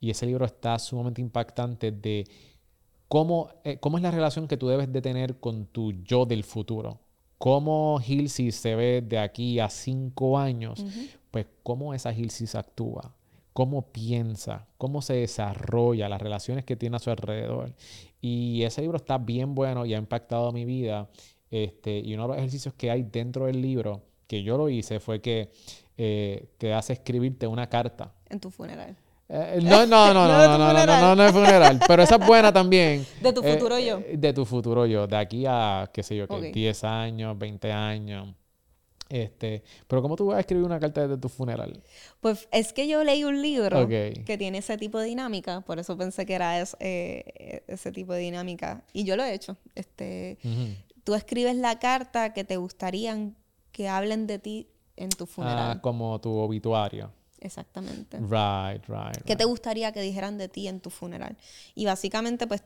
Y 0.00 0.10
ese 0.10 0.26
libro 0.26 0.44
está 0.44 0.78
sumamente 0.78 1.20
impactante 1.20 1.90
de 1.90 2.26
cómo, 3.08 3.50
eh, 3.64 3.78
cómo 3.78 3.96
es 3.98 4.02
la 4.02 4.10
relación 4.10 4.48
que 4.48 4.56
tú 4.56 4.68
debes 4.68 4.92
de 4.92 5.02
tener 5.02 5.38
con 5.38 5.66
tu 5.66 5.92
yo 6.04 6.26
del 6.26 6.44
futuro. 6.44 7.00
Cómo 7.38 8.00
Hilsey 8.04 8.50
se 8.50 8.74
ve 8.74 9.02
de 9.02 9.18
aquí 9.18 9.60
a 9.60 9.68
cinco 9.68 10.38
años. 10.38 10.84
Pues 11.30 11.46
cómo 11.62 11.92
esa 11.92 12.12
Hilsey 12.12 12.48
actúa. 12.58 13.14
Cómo 13.52 13.82
piensa, 13.90 14.66
cómo 14.76 15.00
se 15.00 15.14
desarrolla, 15.14 16.08
las 16.08 16.20
relaciones 16.20 16.64
que 16.64 16.76
tiene 16.76 16.96
a 16.96 16.98
su 16.98 17.10
alrededor. 17.10 17.74
Y 18.20 18.62
ese 18.64 18.82
libro 18.82 18.96
está 18.96 19.18
bien 19.18 19.54
bueno 19.54 19.86
y 19.86 19.94
ha 19.94 19.98
impactado 19.98 20.52
mi 20.52 20.64
vida. 20.64 21.08
Este, 21.50 21.98
y 21.98 22.14
uno 22.14 22.24
de 22.24 22.28
los 22.28 22.36
ejercicios 22.38 22.74
que 22.74 22.90
hay 22.90 23.02
dentro 23.02 23.46
del 23.46 23.62
libro, 23.62 24.02
que 24.26 24.42
yo 24.42 24.58
lo 24.58 24.68
hice, 24.68 25.00
fue 25.00 25.20
que 25.20 25.52
eh, 25.96 26.48
te 26.58 26.74
hace 26.74 26.94
escribirte 26.94 27.46
una 27.46 27.68
carta. 27.68 28.12
En 28.28 28.40
tu 28.40 28.50
funeral. 28.50 28.96
Eh, 29.28 29.58
no, 29.62 29.86
no, 29.86 30.14
no, 30.14 30.14
no, 30.14 30.28
No 30.28 30.38
de 30.40 30.46
no, 30.48 30.58
no, 30.58 30.72
no, 30.72 31.00
no, 31.00 31.16
no, 31.16 31.24
es 31.26 31.32
funeral. 31.32 31.80
Pero 31.86 32.02
esa 32.02 32.16
es 32.16 32.26
buena 32.26 32.52
también. 32.52 33.04
De 33.20 33.32
tu 33.32 33.40
Eh, 33.42 33.52
futuro 33.54 33.78
yo. 33.78 33.98
eh, 33.98 34.14
De 34.16 34.32
tu 34.32 34.44
futuro 34.44 34.86
yo. 34.86 35.06
De 35.06 35.16
aquí 35.16 35.44
a, 35.48 35.90
qué 35.92 36.02
sé 36.02 36.16
yo, 36.16 36.28
que 36.28 36.34
Ok. 36.36 36.42
10 36.54 36.84
años, 36.84 37.36
20 37.38 37.72
años. 37.72 38.34
Este, 39.08 39.62
pero 39.86 40.02
¿cómo 40.02 40.16
tú 40.16 40.26
vas 40.26 40.38
a 40.38 40.40
escribir 40.40 40.64
una 40.64 40.80
carta 40.80 41.02
desde 41.06 41.16
tu 41.20 41.28
funeral? 41.28 41.80
Pues 42.20 42.48
es 42.50 42.72
que 42.72 42.88
yo 42.88 43.04
leí 43.04 43.22
un 43.22 43.40
libro 43.40 43.86
que 43.88 44.36
tiene 44.36 44.58
ese 44.58 44.76
tipo 44.78 44.98
de 44.98 45.06
dinámica, 45.06 45.60
por 45.60 45.78
eso 45.78 45.96
pensé 45.96 46.26
que 46.26 46.34
era 46.34 46.60
es- 46.60 46.76
eh, 46.80 47.62
ese 47.68 47.92
tipo 47.92 48.12
de 48.14 48.18
dinámica. 48.20 48.82
Y 48.92 49.04
yo 49.04 49.16
lo 49.16 49.22
he 49.22 49.32
hecho. 49.32 49.56
Este, 49.76 50.38
tú 51.04 51.14
escribes 51.14 51.54
la 51.56 51.78
carta 51.78 52.32
que 52.32 52.42
te 52.42 52.56
gustarían 52.56 53.36
que 53.70 53.88
hablen 53.88 54.26
de 54.26 54.40
ti 54.40 54.68
en 54.96 55.10
tu 55.10 55.26
funeral. 55.26 55.76
Ah, 55.76 55.80
como 55.80 56.20
tu 56.20 56.30
obituario. 56.38 57.12
Exactamente. 57.40 58.18
Right, 58.18 58.84
right. 58.88 59.22
¿Qué 59.24 59.36
te 59.36 59.44
gustaría 59.44 59.92
que 59.92 60.00
dijeran 60.00 60.38
de 60.38 60.48
ti 60.48 60.68
en 60.68 60.80
tu 60.80 60.90
funeral? 60.90 61.36
Y 61.74 61.84
básicamente, 61.84 62.46
pues, 62.46 62.62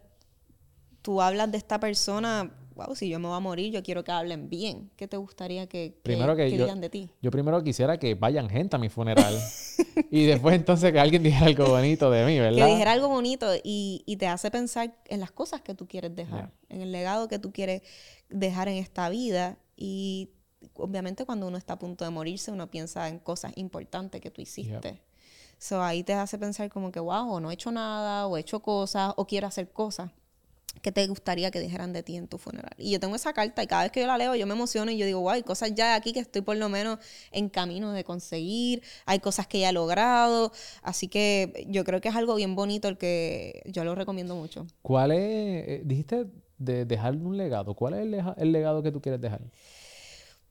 tú 1.02 1.20
hablas 1.22 1.50
de 1.50 1.58
esta 1.58 1.80
persona, 1.80 2.52
wow, 2.74 2.94
si 2.94 3.08
yo 3.08 3.18
me 3.18 3.26
voy 3.28 3.36
a 3.36 3.40
morir, 3.40 3.72
yo 3.72 3.82
quiero 3.82 4.04
que 4.04 4.12
hablen 4.12 4.48
bien. 4.50 4.90
¿Qué 4.96 5.08
te 5.08 5.16
gustaría 5.16 5.66
que, 5.66 5.92
que- 5.94 6.00
Primero 6.02 6.36
que 6.36 6.50
que 6.50 6.56
yo- 6.58 6.64
digan 6.64 6.80
de 6.80 6.90
ti? 6.90 7.10
Yo 7.22 7.30
primero 7.30 7.62
quisiera 7.64 7.98
que 7.98 8.14
vayan 8.14 8.48
gente 8.50 8.76
a 8.76 8.78
mi 8.78 8.88
funeral. 8.90 9.34
y 10.10 10.26
después 10.26 10.54
entonces 10.54 10.92
que 10.92 11.00
alguien 11.00 11.22
dijera 11.22 11.46
algo 11.46 11.66
bonito 11.68 12.10
de 12.10 12.26
mí, 12.26 12.38
¿verdad? 12.38 12.66
Que 12.66 12.72
dijera 12.72 12.92
algo 12.92 13.08
bonito 13.08 13.46
y, 13.64 14.02
y 14.06 14.16
te 14.16 14.26
hace 14.28 14.50
pensar 14.50 14.94
en 15.06 15.20
las 15.20 15.30
cosas 15.32 15.62
que 15.62 15.74
tú 15.74 15.88
quieres 15.88 16.14
dejar, 16.14 16.52
en 16.68 16.82
el 16.82 16.92
legado 16.92 17.28
que 17.28 17.38
tú 17.38 17.50
quieres 17.52 17.82
dejar 18.28 18.68
en 18.68 18.76
esta 18.76 19.08
vida. 19.08 19.56
Y 19.76 20.30
obviamente 20.74 21.24
cuando 21.24 21.46
uno 21.46 21.58
está 21.58 21.74
a 21.74 21.78
punto 21.78 22.04
de 22.04 22.10
morirse, 22.10 22.50
uno 22.50 22.70
piensa 22.70 23.08
en 23.08 23.18
cosas 23.18 23.52
importantes 23.56 24.20
que 24.20 24.30
tú 24.30 24.42
hiciste. 24.42 25.00
So 25.58 25.82
ahí 25.82 26.02
te 26.02 26.14
hace 26.14 26.38
pensar 26.38 26.70
como 26.70 26.90
que, 26.90 27.00
wow, 27.00 27.34
o 27.34 27.40
no 27.40 27.50
he 27.50 27.54
hecho 27.54 27.70
nada, 27.70 28.26
o 28.26 28.36
he 28.36 28.40
hecho 28.40 28.60
cosas, 28.60 29.12
o 29.16 29.26
quiero 29.26 29.46
hacer 29.46 29.70
cosas 29.70 30.10
que 30.82 30.92
te 30.92 31.06
gustaría 31.06 31.50
que 31.50 31.60
dijeran 31.60 31.92
de 31.92 32.02
ti 32.02 32.16
en 32.16 32.28
tu 32.28 32.38
funeral. 32.38 32.72
Y 32.78 32.90
yo 32.92 33.00
tengo 33.00 33.16
esa 33.16 33.32
carta 33.32 33.62
y 33.62 33.66
cada 33.66 33.82
vez 33.82 33.92
que 33.92 34.00
yo 34.00 34.06
la 34.06 34.16
leo 34.16 34.34
yo 34.34 34.46
me 34.46 34.54
emociono 34.54 34.90
y 34.90 34.96
yo 34.96 35.04
digo, 35.04 35.20
wow, 35.20 35.30
hay 35.30 35.42
cosas 35.42 35.74
ya 35.74 35.94
aquí 35.94 36.12
que 36.12 36.20
estoy 36.20 36.42
por 36.42 36.56
lo 36.56 36.68
menos 36.68 36.98
en 37.32 37.48
camino 37.48 37.92
de 37.92 38.04
conseguir, 38.04 38.82
hay 39.04 39.18
cosas 39.18 39.46
que 39.46 39.60
ya 39.60 39.70
he 39.70 39.72
logrado, 39.72 40.52
así 40.82 41.08
que 41.08 41.66
yo 41.68 41.84
creo 41.84 42.00
que 42.00 42.08
es 42.08 42.16
algo 42.16 42.34
bien 42.36 42.54
bonito 42.54 42.88
el 42.88 42.96
que 42.96 43.62
yo 43.66 43.84
lo 43.84 43.94
recomiendo 43.94 44.36
mucho. 44.36 44.66
¿Cuál 44.82 45.12
es, 45.12 45.18
eh, 45.20 45.82
dijiste 45.84 46.26
de 46.58 46.84
dejar 46.84 47.16
un 47.16 47.36
legado? 47.36 47.74
¿Cuál 47.74 47.94
es 47.94 48.00
el, 48.00 48.24
el 48.36 48.52
legado 48.52 48.82
que 48.82 48.92
tú 48.92 49.02
quieres 49.02 49.20
dejar? 49.20 49.40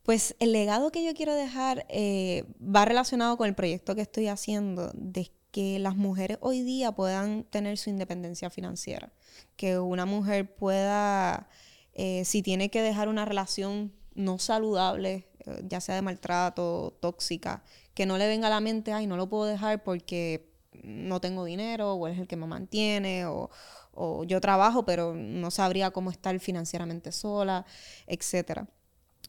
Pues 0.10 0.36
el 0.40 0.54
legado 0.54 0.92
que 0.92 1.06
yo 1.06 1.14
quiero 1.14 1.36
dejar 1.36 1.86
eh, 1.88 2.44
va 2.60 2.84
relacionado 2.84 3.38
con 3.38 3.48
el 3.48 3.54
proyecto 3.54 3.94
que 3.94 4.02
estoy 4.02 4.26
haciendo, 4.26 4.90
de 4.96 5.32
que 5.52 5.78
las 5.78 5.96
mujeres 5.96 6.40
hoy 6.42 6.64
día 6.64 6.92
puedan 6.94 7.44
tener 7.44 7.78
su 7.78 7.92
independencia 7.92 8.50
financiera, 8.50 9.14
que 9.56 9.78
una 9.78 10.08
mujer 10.08 10.56
pueda, 10.56 11.48
eh, 11.94 12.26
si 12.26 12.42
tiene 12.42 12.72
que 12.72 12.82
dejar 12.82 13.08
una 13.08 13.24
relación 13.24 13.94
no 14.16 14.40
saludable, 14.40 15.28
eh, 15.46 15.62
ya 15.68 15.80
sea 15.80 15.94
de 15.94 16.02
maltrato, 16.02 16.98
tóxica, 17.00 17.62
que 17.94 18.08
no 18.08 18.18
le 18.18 18.28
venga 18.28 18.48
a 18.48 18.50
la 18.50 18.62
mente, 18.62 18.92
ay, 18.92 19.06
no 19.06 19.16
lo 19.16 19.30
puedo 19.30 19.46
dejar 19.46 19.84
porque 19.84 20.52
no 20.82 21.22
tengo 21.22 21.46
dinero, 21.46 21.94
o 21.94 22.08
es 22.08 22.18
el 22.18 22.28
que 22.28 22.36
me 22.36 22.48
mantiene, 22.48 23.28
o, 23.28 23.52
o 23.92 24.24
yo 24.24 24.42
trabajo, 24.42 24.86
pero 24.86 25.14
no 25.14 25.52
sabría 25.52 25.92
cómo 25.92 26.10
estar 26.10 26.40
financieramente 26.40 27.12
sola, 27.12 27.68
etcétera 28.08 28.68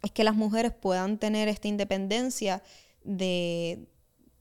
es 0.03 0.11
que 0.11 0.25
las 0.25 0.35
mujeres 0.35 0.73
puedan 0.73 1.19
tener 1.19 1.49
esta 1.49 1.69
independencia 1.69 2.63
de, 3.05 3.87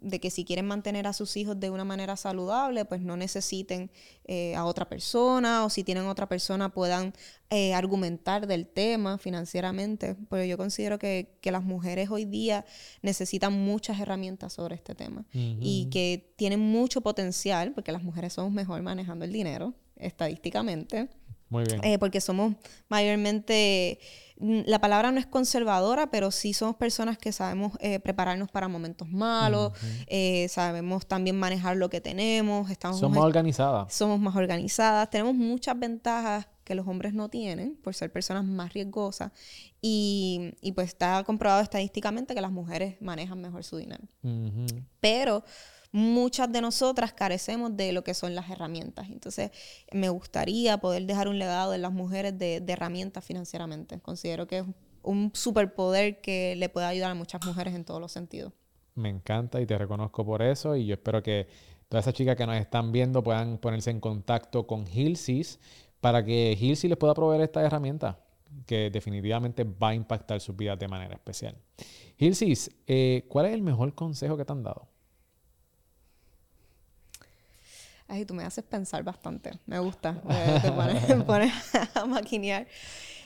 de 0.02 0.20
que 0.20 0.30
si 0.30 0.46
quieren 0.46 0.66
mantener 0.66 1.08
a 1.08 1.14
sus 1.14 1.36
hijos 1.38 1.60
de 1.60 1.70
una 1.70 1.84
manera 1.84 2.16
saludable, 2.16 2.86
pues 2.86 3.02
no 3.02 3.18
necesiten 3.18 3.92
eh, 4.26 4.56
a 4.56 4.66
otra 4.66 4.88
persona 4.88 5.66
o 5.66 5.70
si 5.70 5.84
tienen 5.84 6.06
otra 6.06 6.28
persona 6.28 6.70
puedan 6.70 7.14
eh, 7.50 7.74
argumentar 7.74 8.48
del 8.48 8.68
tema 8.68 9.18
financieramente. 9.18 10.16
Pero 10.30 10.44
yo 10.46 10.58
considero 10.58 10.98
que, 11.00 11.38
que 11.42 11.52
las 11.52 11.64
mujeres 11.64 12.10
hoy 12.10 12.26
día 12.26 12.66
necesitan 13.02 13.54
muchas 13.54 14.00
herramientas 14.00 14.54
sobre 14.54 14.76
este 14.76 14.96
tema 14.96 15.26
y 15.34 15.90
que 15.92 16.34
tienen 16.38 16.60
mucho 16.60 17.02
potencial, 17.02 17.74
porque 17.74 17.92
las 17.92 18.04
mujeres 18.04 18.34
somos 18.34 18.52
mejor 18.52 18.82
manejando 18.82 19.26
el 19.26 19.34
dinero, 19.34 19.74
estadísticamente. 19.98 21.10
Muy 21.50 21.64
bien. 21.66 21.84
Eh, 21.84 21.98
porque 22.00 22.22
somos 22.22 22.54
mayormente, 22.90 24.00
mm, 24.38 24.62
la 24.66 24.80
palabra 24.80 25.12
no 25.12 25.20
es 25.20 25.26
conservadora, 25.26 26.12
pero 26.12 26.32
sí 26.32 26.54
somos 26.54 26.76
personas 26.76 27.18
que 27.18 27.32
sabemos 27.32 27.74
eh, 27.80 28.00
prepararnos 28.00 28.50
para 28.52 28.68
momentos 28.68 29.10
malos, 29.10 29.74
eh, 30.08 30.48
sabemos 30.50 31.08
también 31.08 31.38
manejar 31.38 31.78
lo 31.78 31.90
que 31.90 32.02
tenemos, 32.02 32.70
estamos 32.70 33.00
Somos 33.00 33.18
organizadas. 33.18 33.94
somos 33.94 34.20
más 34.20 34.36
organizadas, 34.36 35.10
tenemos 35.10 35.34
muchas 35.36 35.78
ventajas 35.80 36.48
que 36.64 36.76
los 36.76 36.88
hombres 36.88 37.16
no 37.16 37.30
tienen 37.30 37.76
por 37.78 37.96
ser 37.96 38.12
personas 38.12 38.46
más 38.46 38.74
riesgosas 38.74 39.32
y, 39.82 40.54
y 40.62 40.72
pues 40.74 40.90
está 40.90 41.24
comprobado 41.24 41.62
estadísticamente 41.62 42.36
que 42.36 42.42
las 42.42 42.52
mujeres 42.52 42.96
manejan 43.02 43.42
mejor 43.42 43.64
su 43.64 43.78
dinero. 43.78 44.04
Ujú. 44.22 44.68
Pero 45.00 45.44
muchas 45.92 46.52
de 46.52 46.62
nosotras 46.62 47.14
carecemos 47.14 47.76
de 47.76 47.92
lo 47.92 48.04
que 48.04 48.14
son 48.14 48.36
las 48.36 48.50
herramientas. 48.50 49.10
Entonces, 49.10 49.52
me 49.92 50.10
gustaría 50.10 50.78
poder 50.78 51.06
dejar 51.06 51.28
un 51.28 51.40
legado 51.40 51.74
en 51.74 51.82
las 51.82 51.92
mujeres 51.92 52.38
de, 52.38 52.62
de 52.62 52.74
herramientas 52.74 53.24
financieramente. 53.24 54.00
Considero 54.00 54.48
que 54.48 54.60
es 54.60 54.66
un 55.04 55.32
superpoder 55.34 56.22
que 56.22 56.56
le 56.56 56.70
puede 56.70 56.88
ayudar 56.88 57.12
a 57.12 57.16
muchas 57.16 57.46
mujeres 57.46 57.74
en 57.76 57.86
todos 57.86 58.02
los 58.02 58.12
sentidos. 58.12 58.54
Me 58.96 59.10
encanta 59.10 59.62
y 59.62 59.66
te 59.66 59.78
reconozco 59.78 60.26
por 60.26 60.42
eso 60.42 60.76
y 60.76 60.86
yo 60.86 60.96
espero 60.96 61.24
que 61.24 61.48
todas 61.88 62.04
esas 62.04 62.14
chicas 62.14 62.36
que 62.36 62.46
nos 62.46 62.58
están 62.58 62.92
viendo 62.92 63.24
puedan 63.24 63.58
ponerse 63.58 63.92
en 63.92 64.00
contacto 64.00 64.68
con 64.68 64.86
Hilsys 64.88 65.60
para 66.02 66.24
que 66.24 66.58
Hilsys 66.60 66.90
les 66.90 66.98
pueda 66.98 67.14
proveer 67.14 67.42
esta 67.42 67.62
herramienta 67.62 68.20
que 68.66 68.90
definitivamente 68.90 69.64
va 69.64 69.90
a 69.90 69.96
impactar 69.96 70.42
sus 70.42 70.56
vidas 70.56 70.78
de 70.80 70.88
manera 70.88 71.16
especial. 71.16 71.56
Hilsys, 72.18 72.72
eh, 72.88 73.26
¿cuál 73.30 73.46
es 73.46 73.54
el 73.54 73.62
mejor 73.62 73.94
consejo 73.96 74.38
que 74.38 74.46
te 74.46 74.52
han 74.52 74.64
dado? 74.64 74.88
Ay, 78.10 78.26
tú 78.26 78.34
me 78.34 78.44
haces 78.44 78.64
pensar 78.64 79.04
bastante. 79.04 79.52
Me 79.68 79.80
gusta. 79.80 80.14
Me- 80.26 80.60
Te 81.08 81.16
pones, 81.16 81.54
a 81.96 82.06
maquinear. 82.06 82.68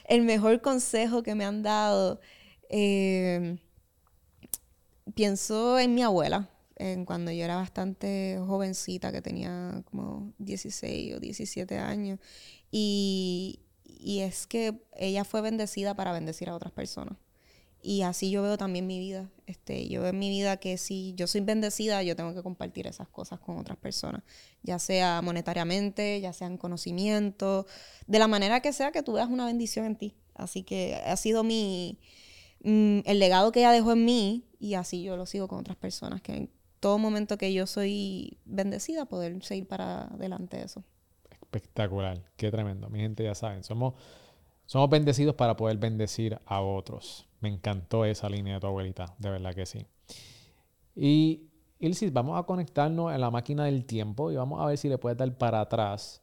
El 0.06 0.24
mejor 0.24 0.62
consejo 0.62 1.24
que 1.24 1.36
me 1.36 1.46
han 1.46 1.64
dado, 1.64 2.20
eh, 2.70 3.58
pienso 5.16 5.80
en 5.80 5.96
mi 5.96 6.02
abuela, 6.04 6.50
en 6.76 7.06
cuando 7.06 7.32
yo 7.32 7.44
era 7.46 7.56
bastante 7.56 8.38
jovencita, 8.46 9.12
que 9.12 9.22
tenía 9.22 9.82
como 9.90 10.34
16 10.38 11.16
o 11.16 11.20
17 11.20 11.78
años. 11.78 12.20
Y, 12.72 13.62
y 13.86 14.20
es 14.22 14.48
que 14.48 14.82
ella 14.98 15.24
fue 15.24 15.42
bendecida 15.42 15.96
para 15.96 16.12
bendecir 16.12 16.50
a 16.50 16.56
otras 16.56 16.74
personas. 16.74 17.18
Y 17.86 18.04
así 18.04 18.32
yo 18.32 18.42
veo 18.42 18.58
también 18.58 18.88
mi 18.88 18.98
vida. 18.98 19.30
Este, 19.46 19.90
yo 19.90 20.02
veo 20.02 20.12
en 20.12 20.18
mi 20.18 20.30
vida 20.30 20.56
que 20.56 20.78
si 20.78 21.14
yo 21.16 21.28
soy 21.28 21.42
bendecida, 21.42 22.02
yo 22.02 22.16
tengo 22.16 22.34
que 22.34 22.42
compartir 22.42 22.88
esas 22.88 23.10
cosas 23.10 23.42
con 23.42 23.58
otras 23.58 23.78
personas, 23.78 24.24
ya 24.62 24.80
sea 24.80 25.22
monetariamente, 25.22 26.22
ya 26.22 26.32
sea 26.32 26.48
en 26.48 26.58
conocimiento, 26.58 27.68
de 28.08 28.20
la 28.20 28.28
manera 28.30 28.62
que 28.62 28.72
sea 28.72 28.94
que 28.94 29.04
tú 29.04 29.14
veas 29.14 29.28
una 29.28 29.46
bendición 29.46 29.86
en 29.86 29.98
ti. 29.98 30.16
Así 30.34 30.64
que 30.64 30.96
ha 30.96 31.18
sido 31.18 31.44
mi 31.44 32.00
mm, 32.64 33.00
el 33.04 33.20
legado 33.20 33.52
que 33.52 33.60
ella 33.60 33.72
dejó 33.74 33.92
en 33.92 34.06
mí 34.06 34.46
y 34.60 34.76
así 34.76 35.04
yo 35.04 35.18
lo 35.18 35.26
sigo 35.26 35.50
con 35.50 35.60
otras 35.60 35.76
personas, 35.76 36.22
que 36.22 36.34
en 36.34 36.50
todo 36.80 36.98
momento 36.98 37.38
que 37.38 37.54
yo 37.54 37.68
soy 37.68 38.38
bendecida, 38.46 39.06
poder 39.06 39.44
seguir 39.44 39.68
para 39.68 40.06
adelante 40.06 40.56
de 40.56 40.64
eso. 40.64 40.84
Espectacular, 41.30 42.24
qué 42.38 42.50
tremendo. 42.50 42.90
Mi 42.90 43.00
gente 43.00 43.26
ya 43.26 43.36
saben, 43.36 43.64
somos, 43.64 43.94
somos 44.66 44.90
bendecidos 44.90 45.36
para 45.36 45.58
poder 45.58 45.78
bendecir 45.78 46.40
a 46.46 46.62
otros. 46.62 47.28
Me 47.44 47.50
encantó 47.50 48.06
esa 48.06 48.30
línea 48.30 48.54
de 48.54 48.62
tu 48.62 48.68
abuelita, 48.68 49.16
de 49.20 49.30
verdad 49.30 49.54
que 49.54 49.66
sí. 49.66 49.86
Y 50.96 51.50
Ilsis, 51.78 52.14
vamos 52.14 52.40
a 52.40 52.44
conectarnos 52.44 53.14
en 53.14 53.20
la 53.20 53.30
máquina 53.30 53.66
del 53.66 53.84
tiempo 53.84 54.32
y 54.32 54.38
vamos 54.38 54.62
a 54.62 54.66
ver 54.66 54.78
si 54.78 54.88
le 54.88 54.98
puedes 54.98 55.18
dar 55.18 55.38
para 55.38 55.60
atrás 55.60 56.22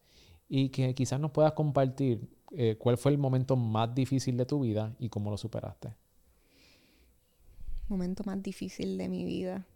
y 0.48 0.70
que 0.70 0.94
quizás 0.94 1.20
nos 1.20 1.30
puedas 1.32 1.52
compartir 1.52 2.26
eh, 2.52 2.76
cuál 2.78 2.96
fue 2.96 3.12
el 3.12 3.18
momento 3.18 3.54
más 3.54 3.94
difícil 3.94 4.38
de 4.38 4.46
tu 4.46 4.60
vida 4.60 4.96
y 4.98 5.10
cómo 5.10 5.30
lo 5.30 5.36
superaste. 5.36 5.94
Momento 7.88 8.24
más 8.24 8.42
difícil 8.42 8.96
de 8.96 9.08
mi 9.10 9.26
vida. 9.26 9.66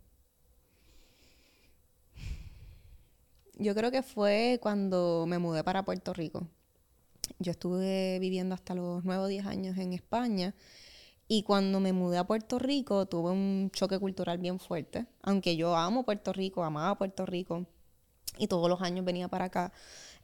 Yo 3.58 3.74
creo 3.74 3.90
que 3.90 4.02
fue 4.02 4.58
cuando 4.62 5.26
me 5.28 5.38
mudé 5.38 5.62
para 5.62 5.84
Puerto 5.84 6.14
Rico. 6.14 6.48
Yo 7.38 7.50
estuve 7.50 8.18
viviendo 8.18 8.54
hasta 8.54 8.74
los 8.74 9.04
9 9.04 9.24
o 9.24 9.26
10 9.26 9.44
años 9.44 9.76
en 9.76 9.92
España 9.92 10.54
y 11.28 11.42
cuando 11.42 11.80
me 11.80 11.92
mudé 11.92 12.18
a 12.18 12.26
Puerto 12.26 12.58
Rico 12.58 13.06
tuve 13.06 13.30
un 13.30 13.70
choque 13.72 13.98
cultural 13.98 14.38
bien 14.38 14.58
fuerte. 14.58 15.06
Aunque 15.22 15.56
yo 15.56 15.74
amo 15.76 16.04
Puerto 16.04 16.32
Rico, 16.32 16.64
amaba 16.64 16.96
Puerto 16.98 17.26
Rico 17.26 17.66
y 18.38 18.48
todos 18.48 18.68
los 18.68 18.82
años 18.82 19.04
venía 19.04 19.28
para 19.28 19.46
acá, 19.46 19.72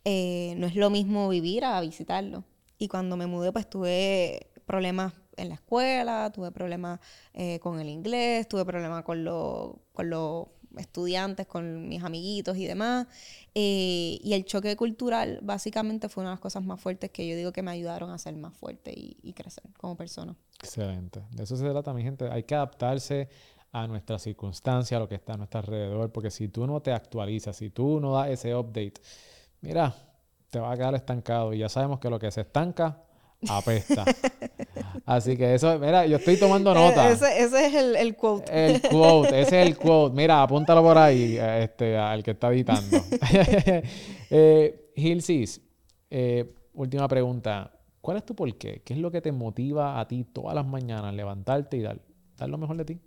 eh, 0.05 0.55
no 0.57 0.67
es 0.67 0.75
lo 0.77 0.91
mismo 0.91 1.29
vivir 1.29 1.65
a 1.65 1.81
visitarlo. 1.81 2.45
Y 2.79 2.89
cuando 2.89 3.17
me 3.17 3.27
mudé 3.27 3.53
pues 3.53 3.69
tuve 3.69 4.51
problemas 4.67 5.13
en 5.37 5.49
la 5.51 5.55
escuela, 5.55 6.31
tuve 6.35 6.51
problemas 6.53 7.01
eh, 7.35 7.59
con 7.61 7.81
el 7.81 7.89
inglés, 7.89 8.49
tuve 8.49 8.65
problemas 8.65 9.05
con, 9.05 9.25
lo- 9.25 9.81
con 9.93 10.11
los 10.11 10.49
estudiantes, 10.77 11.47
con 11.47 11.89
mis 11.89 12.03
amiguitos 12.03 12.57
y 12.57 12.67
demás. 12.67 13.07
Eh, 13.55 14.19
y 14.23 14.33
el 14.35 14.45
choque 14.45 14.77
cultural 14.77 15.41
básicamente 15.43 16.09
fue 16.09 16.23
una 16.23 16.31
de 16.31 16.35
las 16.35 16.41
cosas 16.41 16.65
más 16.65 16.81
fuertes 16.81 17.11
que 17.11 17.27
yo 17.27 17.37
digo 17.37 17.53
que 17.53 17.63
me 17.63 17.71
ayudaron 17.71 18.11
a 18.11 18.19
ser 18.19 18.37
más 18.37 18.55
fuerte 18.55 18.93
y, 18.97 19.17
y 19.23 19.33
crecer 19.33 19.65
como 19.77 19.97
persona. 19.97 20.37
Excelente. 20.63 21.23
De 21.33 21.45
eso 21.45 21.57
se 21.57 21.69
trata, 21.69 21.93
mi 21.93 22.03
gente. 22.03 22.29
Hay 22.31 22.45
que 22.45 22.55
adaptarse 22.55 23.29
a 23.73 23.87
nuestras 23.87 24.23
circunstancias, 24.23 24.97
a 24.97 25.01
lo 25.01 25.09
que 25.09 25.15
está 25.15 25.35
a 25.35 25.37
nuestro 25.37 25.61
alrededor, 25.61 26.11
porque 26.13 26.31
si 26.31 26.49
tú 26.49 26.67
no 26.67 26.81
te 26.81 26.93
actualizas, 26.93 27.57
si 27.57 27.71
tú 27.71 28.01
no 28.01 28.15
das 28.15 28.29
ese 28.31 28.55
update, 28.55 28.95
mira, 29.61 29.95
te 30.51 30.59
va 30.59 30.73
a 30.73 30.77
quedar 30.77 30.95
estancado. 30.95 31.55
Y 31.55 31.59
ya 31.59 31.69
sabemos 31.69 32.01
que 32.01 32.11
lo 32.11 32.19
que 32.19 32.31
se 32.31 32.43
estanca, 32.43 33.05
apesta. 33.49 34.05
Así 35.07 35.37
que 35.37 35.55
eso, 35.55 35.79
mira, 35.79 36.07
yo 36.07 36.19
estoy 36.19 36.39
tomando 36.39 36.73
nota. 36.75 37.09
Eh, 37.09 37.13
Ese, 37.13 37.43
ese 37.43 37.67
es 37.67 37.75
el, 37.75 37.97
el 37.97 38.17
quote. 38.17 38.67
El 38.67 38.81
quote, 38.83 39.41
ese 39.41 39.63
es 39.63 39.67
el 39.69 39.77
quote. 39.77 40.15
Mira, 40.15 40.43
apúntalo 40.43 40.83
por 40.83 40.99
ahí, 40.99 41.37
eh, 41.39 41.65
este, 41.65 41.97
al 41.97 42.23
que 42.23 42.33
está 42.33 42.53
editando. 42.53 42.99
eh, 44.31 44.93
Hilsis, 44.95 45.61
eh, 46.11 46.55
última 46.75 47.09
pregunta. 47.09 47.73
¿Cuál 48.01 48.17
es 48.19 48.25
tu 48.25 48.35
porqué? 48.35 48.83
¿Qué 48.85 48.95
es 48.95 48.99
lo 48.99 49.11
que 49.11 49.21
te 49.21 49.33
motiva 49.33 50.01
a 50.01 50.09
ti 50.09 50.25
todas 50.25 50.55
las 50.55 50.67
mañanas 50.67 51.15
levantarte 51.15 51.77
y 51.77 51.83
dar, 51.83 52.01
dar 52.37 52.49
lo 52.49 52.57
mejor 52.59 52.77
de 52.77 52.85
ti? 52.85 52.99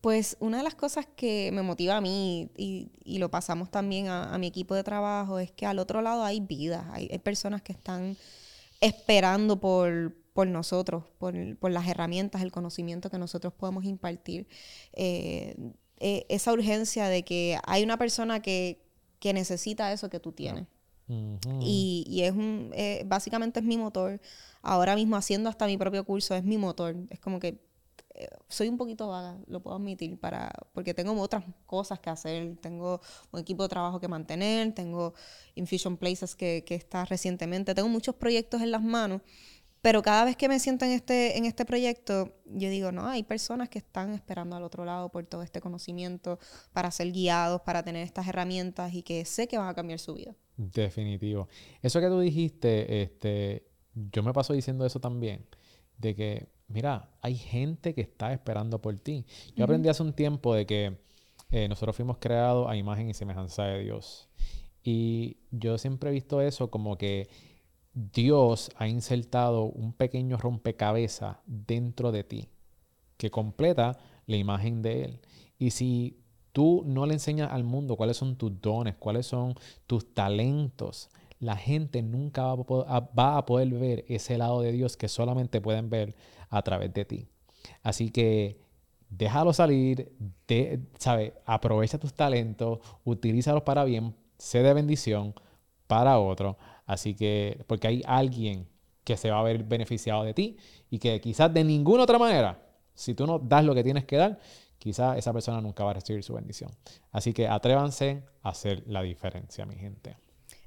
Pues 0.00 0.36
una 0.38 0.58
de 0.58 0.62
las 0.62 0.74
cosas 0.74 1.06
que 1.16 1.50
me 1.52 1.62
motiva 1.62 1.96
a 1.96 2.00
mí 2.00 2.50
y, 2.56 2.92
y 3.04 3.18
lo 3.18 3.30
pasamos 3.30 3.70
también 3.70 4.06
a, 4.08 4.32
a 4.32 4.38
mi 4.38 4.46
equipo 4.46 4.74
de 4.74 4.84
trabajo 4.84 5.38
es 5.40 5.50
que 5.50 5.66
al 5.66 5.78
otro 5.78 6.02
lado 6.02 6.22
hay 6.22 6.40
vida, 6.40 6.88
hay, 6.92 7.08
hay 7.10 7.18
personas 7.18 7.62
que 7.62 7.72
están 7.72 8.16
esperando 8.80 9.60
por, 9.60 10.16
por 10.32 10.46
nosotros, 10.46 11.04
por, 11.18 11.34
por 11.58 11.70
las 11.70 11.88
herramientas, 11.88 12.42
el 12.42 12.52
conocimiento 12.52 13.10
que 13.10 13.18
nosotros 13.18 13.52
podemos 13.52 13.84
impartir. 13.84 14.46
Eh, 14.92 15.56
eh, 16.00 16.26
esa 16.28 16.52
urgencia 16.52 17.08
de 17.08 17.24
que 17.24 17.58
hay 17.64 17.82
una 17.82 17.96
persona 17.96 18.40
que, 18.40 18.80
que 19.18 19.32
necesita 19.32 19.92
eso 19.92 20.08
que 20.08 20.20
tú 20.20 20.32
tienes. 20.32 20.66
Y, 21.60 22.04
y 22.06 22.22
es 22.22 22.32
un, 22.32 22.70
eh, 22.74 23.02
básicamente 23.06 23.60
es 23.60 23.66
mi 23.66 23.78
motor. 23.78 24.20
Ahora 24.60 24.94
mismo 24.94 25.16
haciendo 25.16 25.48
hasta 25.48 25.66
mi 25.66 25.78
propio 25.78 26.04
curso 26.04 26.34
es 26.34 26.44
mi 26.44 26.58
motor. 26.58 26.96
Es 27.08 27.18
como 27.18 27.40
que 27.40 27.58
soy 28.48 28.68
un 28.68 28.76
poquito 28.76 29.08
vaga, 29.08 29.38
lo 29.46 29.60
puedo 29.60 29.76
admitir, 29.76 30.18
para, 30.18 30.50
porque 30.72 30.94
tengo 30.94 31.20
otras 31.20 31.44
cosas 31.66 31.98
que 32.00 32.10
hacer. 32.10 32.56
Tengo 32.60 33.00
un 33.32 33.40
equipo 33.40 33.62
de 33.62 33.68
trabajo 33.68 34.00
que 34.00 34.08
mantener, 34.08 34.74
tengo 34.74 35.14
Infusion 35.54 35.96
Places 35.96 36.34
que, 36.34 36.64
que 36.66 36.74
está 36.74 37.04
recientemente, 37.04 37.74
tengo 37.74 37.88
muchos 37.88 38.14
proyectos 38.14 38.62
en 38.62 38.70
las 38.70 38.82
manos. 38.82 39.22
Pero 39.80 40.02
cada 40.02 40.24
vez 40.24 40.36
que 40.36 40.48
me 40.48 40.58
siento 40.58 40.84
en 40.84 40.90
este, 40.90 41.38
en 41.38 41.44
este 41.44 41.64
proyecto, 41.64 42.34
yo 42.46 42.68
digo, 42.68 42.90
no, 42.90 43.06
hay 43.06 43.22
personas 43.22 43.68
que 43.68 43.78
están 43.78 44.12
esperando 44.12 44.56
al 44.56 44.64
otro 44.64 44.84
lado 44.84 45.08
por 45.08 45.24
todo 45.26 45.42
este 45.42 45.60
conocimiento, 45.60 46.40
para 46.72 46.90
ser 46.90 47.12
guiados, 47.12 47.60
para 47.60 47.84
tener 47.84 48.02
estas 48.02 48.26
herramientas 48.26 48.92
y 48.92 49.02
que 49.02 49.24
sé 49.24 49.46
que 49.46 49.56
van 49.56 49.68
a 49.68 49.74
cambiar 49.74 50.00
su 50.00 50.14
vida. 50.14 50.34
Definitivo. 50.56 51.48
Eso 51.80 52.00
que 52.00 52.08
tú 52.08 52.18
dijiste, 52.18 53.02
este, 53.02 53.68
yo 53.94 54.22
me 54.24 54.32
paso 54.32 54.52
diciendo 54.52 54.84
eso 54.84 55.00
también, 55.00 55.46
de 55.96 56.16
que, 56.16 56.48
mira, 56.68 57.10
hay 57.20 57.34
gente 57.36 57.94
que 57.94 58.00
está 58.02 58.32
esperando 58.32 58.80
por 58.80 58.98
ti. 58.98 59.24
Yo 59.56 59.64
aprendí 59.64 59.88
hace 59.88 60.02
un 60.02 60.12
tiempo 60.12 60.54
de 60.54 60.66
que 60.66 60.98
eh, 61.50 61.68
nosotros 61.68 61.96
fuimos 61.96 62.18
creados 62.18 62.68
a 62.68 62.76
imagen 62.76 63.08
y 63.08 63.14
semejanza 63.14 63.64
de 63.64 63.80
Dios. 63.82 64.28
Y 64.82 65.38
yo 65.50 65.78
siempre 65.78 66.10
he 66.10 66.12
visto 66.12 66.40
eso 66.40 66.70
como 66.70 66.96
que 66.96 67.28
Dios 67.94 68.70
ha 68.76 68.86
insertado 68.88 69.64
un 69.64 69.92
pequeño 69.92 70.36
rompecabezas 70.36 71.38
dentro 71.46 72.12
de 72.12 72.22
ti 72.24 72.48
que 73.16 73.30
completa 73.30 73.98
la 74.26 74.36
imagen 74.36 74.82
de 74.82 75.04
Él. 75.04 75.20
Y 75.58 75.70
si 75.70 76.18
tú 76.52 76.84
no 76.86 77.06
le 77.06 77.14
enseñas 77.14 77.50
al 77.50 77.64
mundo 77.64 77.96
cuáles 77.96 78.16
son 78.16 78.36
tus 78.36 78.60
dones, 78.60 78.94
cuáles 78.96 79.26
son 79.26 79.54
tus 79.86 80.14
talentos, 80.14 81.08
la 81.40 81.56
gente 81.56 82.02
nunca 82.02 82.44
va 82.44 82.52
a, 82.52 82.56
po- 82.64 82.84
a- 82.86 83.00
va 83.18 83.36
a 83.38 83.46
poder 83.46 83.68
ver 83.70 84.04
ese 84.08 84.38
lado 84.38 84.60
de 84.60 84.72
Dios 84.72 84.96
que 84.96 85.08
solamente 85.08 85.60
pueden 85.60 85.90
ver 85.90 86.14
a 86.50 86.62
través 86.62 86.92
de 86.92 87.04
ti. 87.04 87.28
Así 87.82 88.10
que 88.10 88.60
déjalo 89.10 89.52
salir, 89.52 90.12
de, 90.46 90.80
¿sabe? 90.98 91.34
aprovecha 91.44 91.98
tus 91.98 92.14
talentos, 92.14 92.80
utilízalos 93.04 93.62
para 93.62 93.84
bien, 93.84 94.14
sé 94.38 94.62
de 94.62 94.74
bendición 94.74 95.34
para 95.86 96.18
otro. 96.18 96.56
Así 96.86 97.14
que, 97.14 97.64
porque 97.66 97.88
hay 97.88 98.02
alguien 98.06 98.66
que 99.04 99.16
se 99.16 99.30
va 99.30 99.40
a 99.40 99.42
ver 99.42 99.64
beneficiado 99.64 100.22
de 100.24 100.34
ti 100.34 100.56
y 100.90 100.98
que 100.98 101.20
quizás 101.20 101.52
de 101.52 101.64
ninguna 101.64 102.02
otra 102.02 102.18
manera, 102.18 102.62
si 102.94 103.14
tú 103.14 103.26
no 103.26 103.38
das 103.38 103.64
lo 103.64 103.74
que 103.74 103.82
tienes 103.82 104.04
que 104.04 104.16
dar, 104.16 104.38
quizás 104.78 105.16
esa 105.16 105.32
persona 105.32 105.60
nunca 105.60 105.84
va 105.84 105.90
a 105.90 105.94
recibir 105.94 106.22
su 106.22 106.34
bendición. 106.34 106.70
Así 107.10 107.32
que 107.32 107.48
atrévanse 107.48 108.22
a 108.42 108.50
hacer 108.50 108.84
la 108.86 109.02
diferencia, 109.02 109.66
mi 109.66 109.76
gente. 109.76 110.16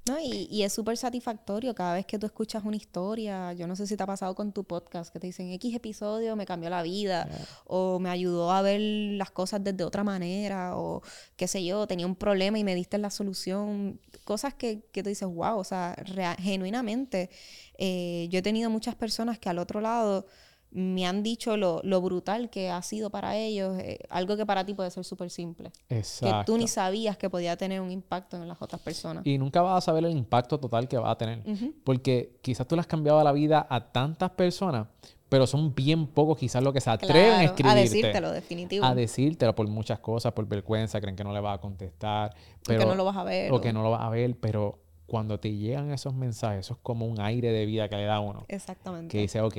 No, 0.07 0.19
y, 0.19 0.47
y 0.49 0.63
es 0.63 0.73
súper 0.73 0.97
satisfactorio 0.97 1.75
cada 1.75 1.93
vez 1.93 2.07
que 2.07 2.17
tú 2.17 2.25
escuchas 2.25 2.63
una 2.65 2.75
historia. 2.75 3.53
Yo 3.53 3.67
no 3.67 3.75
sé 3.75 3.85
si 3.85 3.95
te 3.95 4.01
ha 4.01 4.07
pasado 4.07 4.33
con 4.33 4.51
tu 4.51 4.63
podcast, 4.63 5.13
que 5.13 5.19
te 5.19 5.27
dicen 5.27 5.51
X 5.51 5.75
episodio 5.75 6.35
me 6.35 6.47
cambió 6.47 6.71
la 6.71 6.81
vida, 6.81 7.29
o 7.65 7.99
me 7.99 8.09
ayudó 8.09 8.51
a 8.51 8.63
ver 8.63 8.81
las 8.81 9.29
cosas 9.29 9.63
desde 9.63 9.83
otra 9.83 10.03
manera, 10.03 10.75
o 10.75 11.03
qué 11.35 11.47
sé 11.47 11.63
yo, 11.63 11.85
tenía 11.85 12.07
un 12.07 12.15
problema 12.15 12.57
y 12.57 12.63
me 12.63 12.73
diste 12.73 12.97
la 12.97 13.11
solución. 13.11 13.99
Cosas 14.23 14.55
que, 14.55 14.81
que 14.91 15.03
tú 15.03 15.09
dices, 15.09 15.27
wow, 15.27 15.59
o 15.59 15.63
sea, 15.63 15.95
genuinamente. 16.39 17.29
eh, 17.77 18.27
yo 18.31 18.39
he 18.39 18.41
tenido 18.41 18.69
muchas 18.71 18.95
personas 18.95 19.37
que 19.37 19.49
al 19.49 19.59
otro 19.59 19.81
lado 19.81 20.25
me 20.73 21.05
han 21.05 21.21
dicho 21.21 21.57
lo, 21.57 21.81
lo 21.83 21.99
brutal 22.01 22.49
que 22.49 22.69
ha 22.69 22.81
sido 22.81 23.09
para 23.09 23.35
ellos, 23.35 23.77
eh, 23.79 23.99
algo 24.09 24.37
que 24.37 24.45
para 24.45 24.65
ti 24.65 24.73
puede 24.73 24.89
ser 24.89 25.03
súper 25.03 25.29
simple, 25.29 25.71
que 25.89 25.97
Exacto. 25.97 26.53
tú 26.53 26.57
ni 26.57 26.67
sabías 26.69 27.17
que 27.17 27.29
podía 27.29 27.57
tener 27.57 27.81
un 27.81 27.91
impacto 27.91 28.37
en 28.37 28.47
las 28.47 28.61
otras 28.61 28.81
personas. 28.81 29.25
Y 29.25 29.37
nunca 29.37 29.61
vas 29.61 29.77
a 29.79 29.81
saber 29.81 30.05
el 30.05 30.11
impacto 30.15 30.57
total 30.59 30.87
que 30.87 30.97
va 30.97 31.11
a 31.11 31.17
tener. 31.17 31.43
Porque 31.83 32.37
quizás 32.41 32.65
tú 32.67 32.75
le 32.75 32.79
has 32.81 32.87
cambiado 32.87 33.21
la 33.23 33.33
vida 33.33 33.67
a 33.69 33.91
tantas 33.91 34.29
personas, 34.31 34.87
pero 35.27 35.45
son 35.45 35.73
bien 35.75 36.07
pocos 36.07 36.37
quizás 36.37 36.63
los 36.63 36.73
que 36.73 36.79
se 36.81 36.89
atreven 36.89 37.31
a 37.31 37.43
escribirte. 37.43 37.69
a 37.79 37.81
decírtelo, 37.81 38.31
definitivo. 38.31 38.85
A 38.85 38.95
decírtelo 38.95 39.53
por 39.55 39.67
muchas 39.67 39.99
cosas, 39.99 40.31
por 40.33 40.45
vergüenza, 40.47 40.99
creen 41.01 41.15
que 41.17 41.23
no 41.23 41.33
le 41.33 41.39
vas 41.41 41.57
a 41.57 41.61
contestar. 41.61 42.31
O 42.31 42.59
Pero, 42.65 42.79
que 42.81 42.85
no 42.85 42.95
lo 42.95 43.05
vas 43.05 43.17
a 43.17 43.23
ver. 43.23 43.51
o 43.51 43.55
o- 43.57 43.61
que 43.61 43.73
no 43.73 43.83
lo 43.83 43.91
vas 43.91 44.01
a 44.01 44.09
ver, 44.09 44.35
pero 44.39 44.79
cuando 45.05 45.37
te 45.39 45.53
llegan 45.53 45.91
esos 45.91 46.13
mensajes, 46.13 46.61
eso 46.65 46.73
es 46.75 46.79
como 46.81 47.05
un 47.05 47.19
aire 47.19 47.51
de 47.51 47.65
vida 47.65 47.89
que 47.89 47.97
le 47.97 48.05
da 48.05 48.15
a 48.15 48.19
uno. 48.21 48.45
Exactamente. 48.47 49.09
Que 49.11 49.19
dice, 49.19 49.41
ok. 49.41 49.57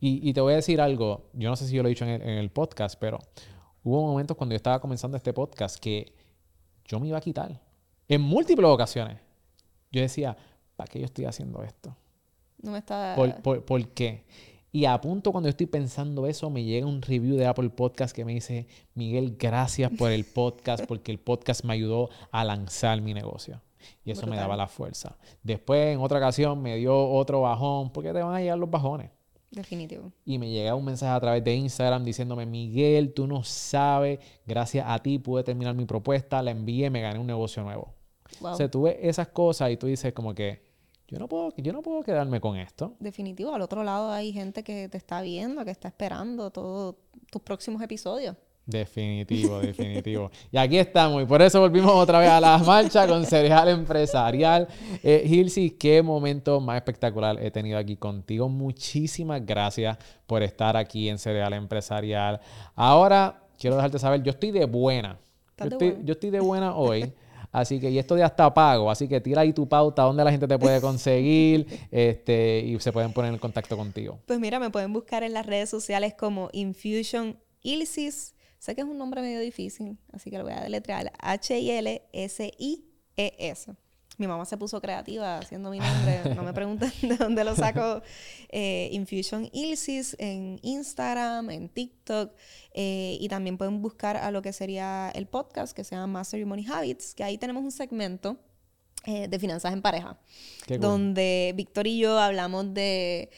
Y, 0.00 0.28
y 0.28 0.32
te 0.32 0.40
voy 0.40 0.52
a 0.52 0.56
decir 0.56 0.80
algo, 0.80 1.30
yo 1.32 1.48
no 1.48 1.56
sé 1.56 1.66
si 1.66 1.74
yo 1.74 1.82
lo 1.82 1.88
he 1.88 1.90
dicho 1.90 2.04
en 2.04 2.10
el, 2.10 2.22
en 2.22 2.38
el 2.38 2.50
podcast, 2.50 2.98
pero 2.98 3.18
hubo 3.82 4.06
momentos 4.06 4.36
cuando 4.36 4.52
yo 4.52 4.56
estaba 4.56 4.80
comenzando 4.80 5.16
este 5.16 5.32
podcast 5.32 5.78
que 5.78 6.12
yo 6.84 7.00
me 7.00 7.08
iba 7.08 7.18
a 7.18 7.20
quitar. 7.20 7.60
En 8.08 8.20
múltiples 8.20 8.68
ocasiones. 8.68 9.18
Yo 9.90 10.00
decía, 10.00 10.36
¿para 10.76 10.88
qué 10.88 11.00
yo 11.00 11.06
estoy 11.06 11.24
haciendo 11.24 11.62
esto? 11.62 11.96
No 12.60 12.72
me 12.72 12.78
está... 12.78 13.14
¿Por, 13.16 13.42
por, 13.42 13.64
por 13.64 13.88
qué? 13.88 14.24
Y 14.76 14.84
a 14.84 15.00
punto 15.00 15.32
cuando 15.32 15.48
yo 15.48 15.52
estoy 15.52 15.66
pensando 15.66 16.26
eso, 16.26 16.50
me 16.50 16.62
llega 16.62 16.86
un 16.86 17.00
review 17.00 17.36
de 17.36 17.46
Apple 17.46 17.70
Podcast 17.70 18.14
que 18.14 18.26
me 18.26 18.34
dice, 18.34 18.66
Miguel, 18.94 19.36
gracias 19.38 19.90
por 19.96 20.10
el 20.10 20.26
podcast, 20.26 20.84
porque 20.88 21.10
el 21.10 21.18
podcast 21.18 21.64
me 21.64 21.72
ayudó 21.72 22.10
a 22.30 22.44
lanzar 22.44 23.00
mi 23.00 23.14
negocio. 23.14 23.62
Y 24.04 24.10
eso 24.10 24.26
me 24.26 24.36
daba 24.36 24.54
la 24.56 24.68
fuerza. 24.68 25.16
Después, 25.42 25.94
en 25.94 26.00
otra 26.00 26.18
ocasión, 26.18 26.60
me 26.60 26.76
dio 26.76 27.08
otro 27.08 27.40
bajón, 27.40 27.90
porque 27.90 28.12
te 28.12 28.20
van 28.20 28.34
a 28.34 28.40
llegar 28.40 28.58
los 28.58 28.70
bajones. 28.70 29.10
Definitivo. 29.50 30.12
Y 30.24 30.38
me 30.38 30.50
llega 30.50 30.74
un 30.74 30.84
mensaje 30.84 31.14
a 31.14 31.20
través 31.20 31.44
de 31.44 31.54
Instagram 31.54 32.04
diciéndome, 32.04 32.46
Miguel, 32.46 33.14
tú 33.14 33.26
no 33.26 33.42
sabes, 33.44 34.18
gracias 34.44 34.84
a 34.88 34.98
ti 34.98 35.18
pude 35.18 35.44
terminar 35.44 35.74
mi 35.74 35.84
propuesta, 35.84 36.42
la 36.42 36.50
envié, 36.50 36.90
me 36.90 37.00
gané 37.00 37.18
un 37.18 37.26
negocio 37.26 37.62
nuevo. 37.62 37.94
Wow. 38.40 38.52
O 38.52 38.56
sea, 38.56 38.70
tú 38.70 38.82
ves 38.82 38.96
esas 39.00 39.28
cosas 39.28 39.70
y 39.70 39.76
tú 39.76 39.86
dices 39.86 40.12
como 40.12 40.34
que, 40.34 40.66
yo 41.08 41.18
no 41.18 41.28
puedo, 41.28 41.54
yo 41.56 41.72
no 41.72 41.82
puedo 41.82 42.02
quedarme 42.02 42.40
con 42.40 42.56
esto. 42.56 42.96
Definitivo. 42.98 43.54
Al 43.54 43.62
otro 43.62 43.84
lado 43.84 44.10
hay 44.10 44.32
gente 44.32 44.64
que 44.64 44.88
te 44.88 44.98
está 44.98 45.20
viendo, 45.22 45.64
que 45.64 45.70
está 45.70 45.88
esperando 45.88 46.50
todos 46.50 46.96
tus 47.30 47.42
próximos 47.42 47.80
episodios. 47.82 48.36
Definitivo, 48.66 49.60
definitivo. 49.60 50.30
Y 50.50 50.58
aquí 50.58 50.76
estamos, 50.76 51.22
y 51.22 51.24
por 51.24 51.40
eso 51.40 51.60
volvimos 51.60 51.92
otra 51.92 52.18
vez 52.18 52.28
a 52.28 52.40
la 52.40 52.58
marcha 52.58 53.06
con 53.06 53.24
Cereal 53.24 53.68
Empresarial. 53.68 54.66
Eh, 55.04 55.24
Gilsi, 55.24 55.70
qué 55.70 56.02
momento 56.02 56.60
más 56.60 56.76
espectacular 56.76 57.40
he 57.40 57.52
tenido 57.52 57.78
aquí 57.78 57.96
contigo. 57.96 58.48
Muchísimas 58.48 59.46
gracias 59.46 59.96
por 60.26 60.42
estar 60.42 60.76
aquí 60.76 61.08
en 61.08 61.18
Cereal 61.18 61.52
Empresarial. 61.52 62.40
Ahora, 62.74 63.40
quiero 63.56 63.76
dejarte 63.76 64.00
saber, 64.00 64.24
yo 64.24 64.30
estoy 64.30 64.50
de 64.50 64.64
buena. 64.64 65.12
Yo 65.14 65.50
¿Estás 65.50 65.68
de 65.68 65.74
estoy, 65.74 65.90
buena? 65.90 66.04
yo 66.04 66.12
estoy 66.12 66.30
de 66.30 66.40
buena 66.40 66.74
hoy. 66.74 67.12
Así 67.52 67.80
que, 67.80 67.88
y 67.90 67.98
esto 67.98 68.18
ya 68.18 68.26
está 68.26 68.52
pago, 68.52 68.90
así 68.90 69.08
que 69.08 69.20
tira 69.20 69.40
ahí 69.42 69.52
tu 69.52 69.66
pauta, 69.66 70.02
donde 70.02 70.22
la 70.22 70.30
gente 70.30 70.46
te 70.46 70.58
puede 70.58 70.80
conseguir 70.80 71.66
este, 71.90 72.60
y 72.66 72.78
se 72.80 72.92
pueden 72.92 73.12
poner 73.12 73.32
en 73.32 73.38
contacto 73.38 73.76
contigo. 73.78 74.18
Pues 74.26 74.38
mira, 74.40 74.58
me 74.58 74.68
pueden 74.68 74.92
buscar 74.92 75.22
en 75.22 75.32
las 75.32 75.46
redes 75.46 75.70
sociales 75.70 76.12
como 76.18 76.50
Infusion 76.52 77.38
Ilsis. 77.62 78.35
Sé 78.66 78.74
que 78.74 78.80
es 78.80 78.86
un 78.88 78.98
nombre 78.98 79.22
medio 79.22 79.38
difícil, 79.38 79.96
así 80.12 80.28
que 80.28 80.38
lo 80.38 80.42
voy 80.42 80.52
a 80.52 80.60
deletrear. 80.60 81.12
H-I-L-S-I-E-S. 81.20 82.02
Mi 84.18 84.26
mamá 84.26 84.44
se 84.44 84.56
puso 84.56 84.80
creativa 84.80 85.38
haciendo 85.38 85.70
mi 85.70 85.78
nombre. 85.78 86.34
No 86.34 86.42
me 86.42 86.52
pregunten 86.52 86.90
de 87.02 87.16
dónde 87.16 87.44
lo 87.44 87.54
saco. 87.54 88.02
Eh, 88.48 88.88
Infusion 88.90 89.48
Ilsis 89.52 90.16
en 90.18 90.58
Instagram, 90.62 91.48
en 91.50 91.68
TikTok. 91.68 92.32
eh, 92.72 93.16
y 93.20 93.28
también 93.28 93.56
pueden 93.56 93.80
buscar 93.80 94.16
a 94.16 94.32
lo 94.32 94.42
que 94.42 94.52
sería 94.52 95.12
el 95.14 95.28
podcast 95.28 95.72
que 95.72 95.84
se 95.84 95.94
llama 95.94 96.08
Master 96.08 96.44
Money 96.44 96.66
Habits, 96.68 97.14
que 97.14 97.22
ahí 97.22 97.38
tenemos 97.38 97.62
un 97.62 97.70
segmento 97.70 98.36
eh, 99.04 99.28
de 99.28 99.38
finanzas 99.38 99.72
en 99.74 99.80
pareja 99.80 100.18
Qué 100.66 100.74
cool. 100.74 100.80
donde 100.80 101.52
Víctor 101.54 101.86
y 101.86 101.98
yo 101.98 102.18
hablamos 102.18 102.74
de, 102.74 103.30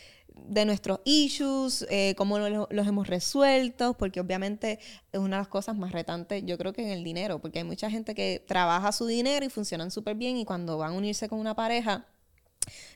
de 0.46 0.64
nuestros 0.64 1.00
issues, 1.04 1.86
eh, 1.90 2.14
cómo 2.16 2.38
lo- 2.38 2.68
los 2.70 2.86
hemos 2.86 3.06
resuelto, 3.08 3.94
porque 3.94 4.20
obviamente 4.20 4.78
es 5.12 5.18
una 5.20 5.36
de 5.36 5.40
las 5.42 5.48
cosas 5.48 5.76
más 5.76 5.92
retantes, 5.92 6.42
yo 6.46 6.56
creo 6.58 6.72
que 6.72 6.82
en 6.82 6.90
el 6.90 7.04
dinero, 7.04 7.38
porque 7.40 7.58
hay 7.58 7.64
mucha 7.64 7.90
gente 7.90 8.14
que 8.14 8.42
trabaja 8.46 8.92
su 8.92 9.06
dinero 9.06 9.44
y 9.44 9.48
funcionan 9.48 9.90
súper 9.90 10.14
bien 10.16 10.36
y 10.36 10.44
cuando 10.44 10.78
van 10.78 10.92
a 10.92 10.96
unirse 10.96 11.28
con 11.28 11.38
una 11.38 11.54
pareja, 11.54 12.06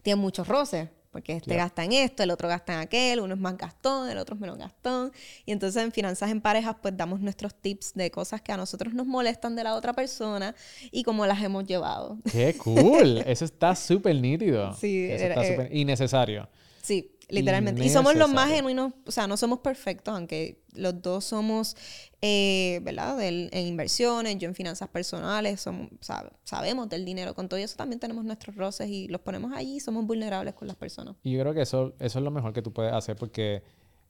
tienen 0.03 0.21
muchos 0.23 0.47
roces. 0.49 0.89
Porque 1.11 1.35
este 1.35 1.51
Yep. 1.51 1.59
gasta 1.59 1.85
en 1.85 1.93
esto, 1.93 2.23
el 2.23 2.31
otro 2.31 2.49
gasta 2.49 2.73
en 2.73 2.79
aquel, 2.79 3.21
uno 3.21 3.35
es 3.35 3.41
más 3.41 3.59
gastón, 3.59 4.09
el 4.09 4.17
otro 4.17 4.35
es 4.35 4.41
menos 4.41 4.57
gastón. 4.57 5.13
Y 5.45 5.53
entonces 5.53 5.83
en 5.83 5.93
Finanzas 5.93 6.31
en 6.31 6.41
Parejas 6.41 6.77
pues 6.81 6.97
damos 6.97 7.21
nuestros 7.21 7.55
tips 7.55 7.93
de 7.93 8.11
cosas 8.11 8.41
que 8.41 8.51
a 8.51 8.57
nosotros 8.57 8.95
nos 8.95 9.07
molestan 9.07 9.55
de 9.55 9.63
la 9.63 9.75
otra 9.75 9.93
persona 9.93 10.55
y 10.91 11.03
cómo 11.03 11.27
las 11.27 11.43
hemos 11.43 11.67
llevado. 11.67 12.17
¡Qué 12.33 12.57
cool! 12.57 13.19
Eso 13.27 13.45
está 13.45 13.77
súper 13.77 14.17
nítido. 14.17 14.75
Sí, 14.75 15.05
Eso 15.11 15.25
era- 15.27 15.35
está 15.35 15.47
eh, 15.47 15.51
súper 15.55 15.77
innecesario. 15.77 16.49
Sí, 16.81 17.12
literalmente. 17.33 17.85
Y 17.85 17.89
somos 17.89 18.15
los 18.15 18.31
más 18.33 18.49
genuinos, 18.51 18.93
o 19.07 19.11
sea, 19.11 19.27
no 19.27 19.37
somos 19.37 19.61
perfectos, 19.61 20.15
aunque 20.15 20.63
los 20.75 21.01
dos 21.03 21.25
somos, 21.25 21.77
eh, 22.21 22.81
¿verdad? 22.83 23.17
Del- 23.19 23.49
en 23.53 23.67
inversiones, 23.67 24.39
yo 24.39 24.49
en 24.49 24.55
finanzas 24.55 24.89
personales, 24.89 25.61
somos, 25.61 25.89
sabe- 26.01 26.31
sabemos 26.45 26.89
del 26.89 27.05
dinero. 27.05 27.35
Con 27.35 27.49
todo 27.49 27.59
eso 27.59 27.77
también 27.77 28.01
tenemos 28.01 28.25
nuestros 28.25 28.57
roces 28.57 28.89
y 28.89 29.09
los 29.09 29.21
ponemos 29.21 29.53
allí 29.55 29.77
y 29.77 29.81
somos 29.81 30.07
vulnerables 30.07 30.55
con 30.55 30.69
las 30.69 30.77
personas. 30.77 31.17
Y 31.23 31.33
yo 31.33 31.41
creo 31.41 31.55
que 31.55 31.63
eso, 31.63 31.95
eso 31.99 32.19
es 32.19 32.25
lo 32.25 32.31
mejor 32.31 32.53
que 32.53 32.63
tú 32.63 32.73
puedes 32.73 32.93
hacer 32.93 33.17
porque 33.17 33.63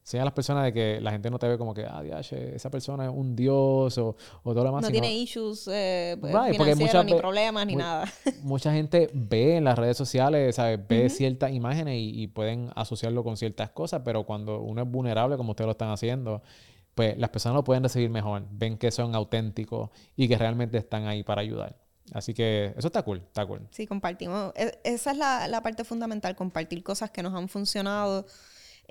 enseña 0.03 0.23
a 0.23 0.27
las 0.27 0.35
personas 0.35 0.65
de 0.65 0.73
que 0.73 1.01
la 1.01 1.13
gente 1.13 1.31
no 1.31 1.39
te 1.39 1.47
ve 1.49 1.57
como 1.57 1.73
que, 1.73 1.87
ah, 1.89 2.03
diache, 2.03 2.55
esa 2.55 2.71
persona 2.71 3.05
es 3.05 3.11
un 3.15 3.35
dios 3.37 3.97
o, 3.99 4.09
o 4.43 4.53
todo 4.53 4.65
lo 4.65 4.65
demás. 4.65 4.83
No 4.83 4.89
sino 4.89 5.01
tiene 5.01 5.15
issues 5.15 5.69
eh, 5.73 6.17
pues, 6.21 6.33
Right, 6.33 6.57
porque 6.57 6.75
financieros, 6.75 6.95
muchas 6.95 7.05
ni 7.07 7.15
problemas, 7.15 7.67
ni 7.67 7.77
nada. 7.77 8.13
mucha 8.43 8.73
gente 8.73 9.09
ve 9.15 9.57
en 9.57 9.65
las 9.65 9.79
redes 9.79 9.97
sociales, 9.97 10.57
¿sabes? 10.57 10.81
Ve 10.89 11.09
ciertas 11.09 11.53
imágenes 11.53 11.97
y, 11.99 12.23
y 12.23 12.27
pueden 12.27 12.71
asociarlo 12.75 13.23
con 13.25 13.37
ciertas 13.37 13.71
cosas, 13.71 14.03
pero 14.05 14.25
cuando 14.25 14.61
uno 14.61 14.83
es 14.83 14.91
vulnerable, 14.91 15.37
como 15.37 15.51
ustedes 15.53 15.67
lo 15.67 15.73
están 15.73 15.91
haciendo, 15.91 16.43
pues 16.95 17.17
las 17.17 17.31
personas 17.31 17.57
lo 17.57 17.65
pueden 17.65 17.83
recibir 17.85 18.11
mejor. 18.11 18.43
Ven 18.51 18.77
que 18.79 18.91
son 18.91 19.15
auténticos 19.15 19.91
y 20.17 20.29
que 20.29 20.37
realmente 20.37 20.77
están 20.79 21.07
ahí 21.07 21.23
para 21.23 21.41
ayudar. 21.41 21.77
Así 22.13 22.35
que 22.35 22.75
eso 22.77 22.89
está 22.89 23.03
cool, 23.03 23.19
está 23.19 23.47
cool. 23.47 23.67
Sí, 23.71 23.87
compartimos. 23.87 24.53
E- 24.57 24.79
Esa 24.85 25.13
es 25.13 25.17
la, 25.17 25.47
la 25.49 25.63
parte 25.63 25.85
fundamental, 25.85 26.35
compartir 26.37 26.83
cosas 26.83 27.11
que 27.11 27.23
nos 27.23 27.33
han 27.35 27.49
funcionado, 27.49 28.27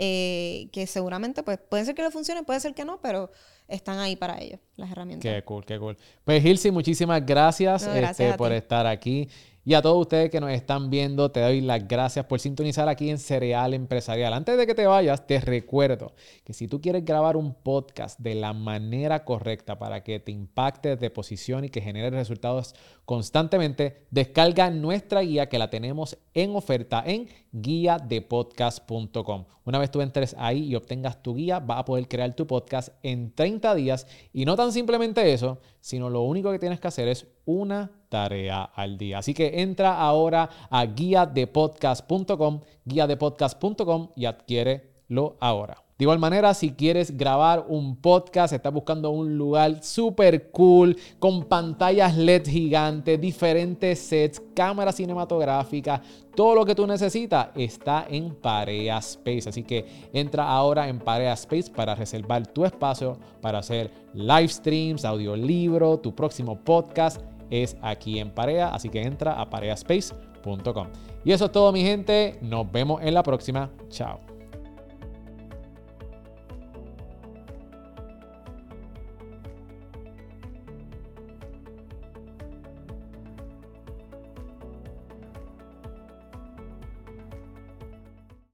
eh, 0.03 0.67
que 0.71 0.87
seguramente 0.87 1.43
pues 1.43 1.59
puede 1.59 1.85
ser 1.85 1.93
que 1.93 2.01
le 2.01 2.09
funcione, 2.09 2.41
puede 2.41 2.59
ser 2.59 2.73
que 2.73 2.83
no, 2.83 2.99
pero 3.01 3.29
están 3.67 3.99
ahí 3.99 4.15
para 4.15 4.41
ellos, 4.41 4.59
las 4.75 4.91
herramientas. 4.91 5.31
Qué 5.31 5.43
cool, 5.43 5.63
qué 5.63 5.77
cool. 5.77 5.95
Pues 6.25 6.41
Gilsi, 6.41 6.71
muchísimas 6.71 7.23
gracias, 7.23 7.85
No, 7.85 7.93
gracias 7.93 8.29
este, 8.29 8.37
por 8.39 8.51
estar 8.51 8.87
aquí. 8.87 9.29
Y 9.63 9.75
a 9.75 9.83
todos 9.83 10.01
ustedes 10.01 10.31
que 10.31 10.41
nos 10.41 10.49
están 10.49 10.89
viendo, 10.89 11.29
te 11.29 11.39
doy 11.39 11.61
las 11.61 11.87
gracias 11.87 12.25
por 12.25 12.39
sintonizar 12.39 12.89
aquí 12.89 13.11
en 13.11 13.19
Cereal 13.19 13.75
Empresarial. 13.75 14.33
Antes 14.33 14.57
de 14.57 14.65
que 14.65 14.73
te 14.73 14.87
vayas, 14.87 15.27
te 15.27 15.39
recuerdo 15.39 16.13
que 16.43 16.53
si 16.53 16.67
tú 16.67 16.81
quieres 16.81 17.05
grabar 17.05 17.37
un 17.37 17.53
podcast 17.53 18.19
de 18.19 18.33
la 18.33 18.53
manera 18.53 19.23
correcta 19.23 19.77
para 19.77 20.03
que 20.03 20.19
te 20.19 20.31
impacte 20.31 20.95
de 20.95 21.11
posición 21.11 21.63
y 21.63 21.69
que 21.69 21.79
genere 21.79 22.09
resultados 22.09 22.73
constantemente, 23.05 24.07
descarga 24.09 24.71
nuestra 24.71 25.21
guía 25.21 25.47
que 25.47 25.59
la 25.59 25.69
tenemos 25.69 26.17
en 26.33 26.55
oferta 26.55 27.03
en 27.05 27.29
guiadepodcast.com. 27.51 29.45
Una 29.63 29.77
vez 29.77 29.91
tú 29.91 30.01
entres 30.01 30.35
ahí 30.39 30.63
y 30.63 30.75
obtengas 30.75 31.21
tu 31.21 31.35
guía, 31.35 31.59
vas 31.59 31.77
a 31.77 31.85
poder 31.85 32.07
crear 32.07 32.33
tu 32.33 32.47
podcast 32.47 32.89
en 33.03 33.31
30 33.35 33.75
días. 33.75 34.07
Y 34.33 34.45
no 34.45 34.55
tan 34.55 34.71
simplemente 34.71 35.33
eso, 35.33 35.59
sino 35.81 36.09
lo 36.09 36.23
único 36.23 36.51
que 36.51 36.57
tienes 36.57 36.79
que 36.79 36.87
hacer 36.87 37.07
es 37.07 37.27
una 37.45 37.91
tarea 38.11 38.63
al 38.75 38.97
día. 38.97 39.19
Así 39.19 39.33
que 39.33 39.61
entra 39.61 39.97
ahora 39.97 40.49
a 40.69 40.85
guiadepodcast.com, 40.85 42.59
guiadepodcast.com 42.85 44.09
y 44.17 44.25
adquiérelo 44.25 45.37
ahora. 45.39 45.77
De 45.97 46.05
igual 46.05 46.17
manera, 46.17 46.53
si 46.55 46.71
quieres 46.71 47.15
grabar 47.15 47.63
un 47.67 47.95
podcast, 47.95 48.53
estás 48.53 48.73
buscando 48.73 49.11
un 49.11 49.37
lugar 49.37 49.83
súper 49.83 50.49
cool, 50.49 50.97
con 51.19 51.43
pantallas 51.43 52.17
LED 52.17 52.47
gigantes, 52.47 53.21
diferentes 53.21 53.99
sets, 53.99 54.41
cámaras 54.55 54.95
cinematográficas, 54.95 56.01
todo 56.35 56.55
lo 56.55 56.65
que 56.65 56.73
tú 56.73 56.87
necesitas 56.87 57.49
está 57.55 58.07
en 58.09 58.33
Parea 58.33 58.97
Space. 58.97 59.47
Así 59.47 59.61
que 59.61 60.09
entra 60.11 60.49
ahora 60.49 60.89
en 60.89 60.97
Parea 60.97 61.33
Space 61.33 61.69
para 61.69 61.93
reservar 61.93 62.47
tu 62.47 62.65
espacio 62.65 63.19
para 63.39 63.59
hacer 63.59 63.91
live 64.15 64.47
streams, 64.47 65.05
audiolibro, 65.05 65.99
tu 65.99 66.15
próximo 66.15 66.57
podcast 66.57 67.21
es 67.51 67.77
aquí 67.81 68.19
en 68.19 68.31
Parea. 68.31 68.69
Así 68.69 68.89
que 68.89 69.01
entra 69.01 69.39
a 69.39 69.49
pareaspace.com. 69.49 70.87
Y 71.23 71.31
eso 71.31 71.45
es 71.45 71.51
todo 71.51 71.71
mi 71.71 71.83
gente. 71.83 72.39
Nos 72.41 72.71
vemos 72.71 73.01
en 73.03 73.13
la 73.13 73.21
próxima. 73.21 73.69
Chao. 73.89 74.30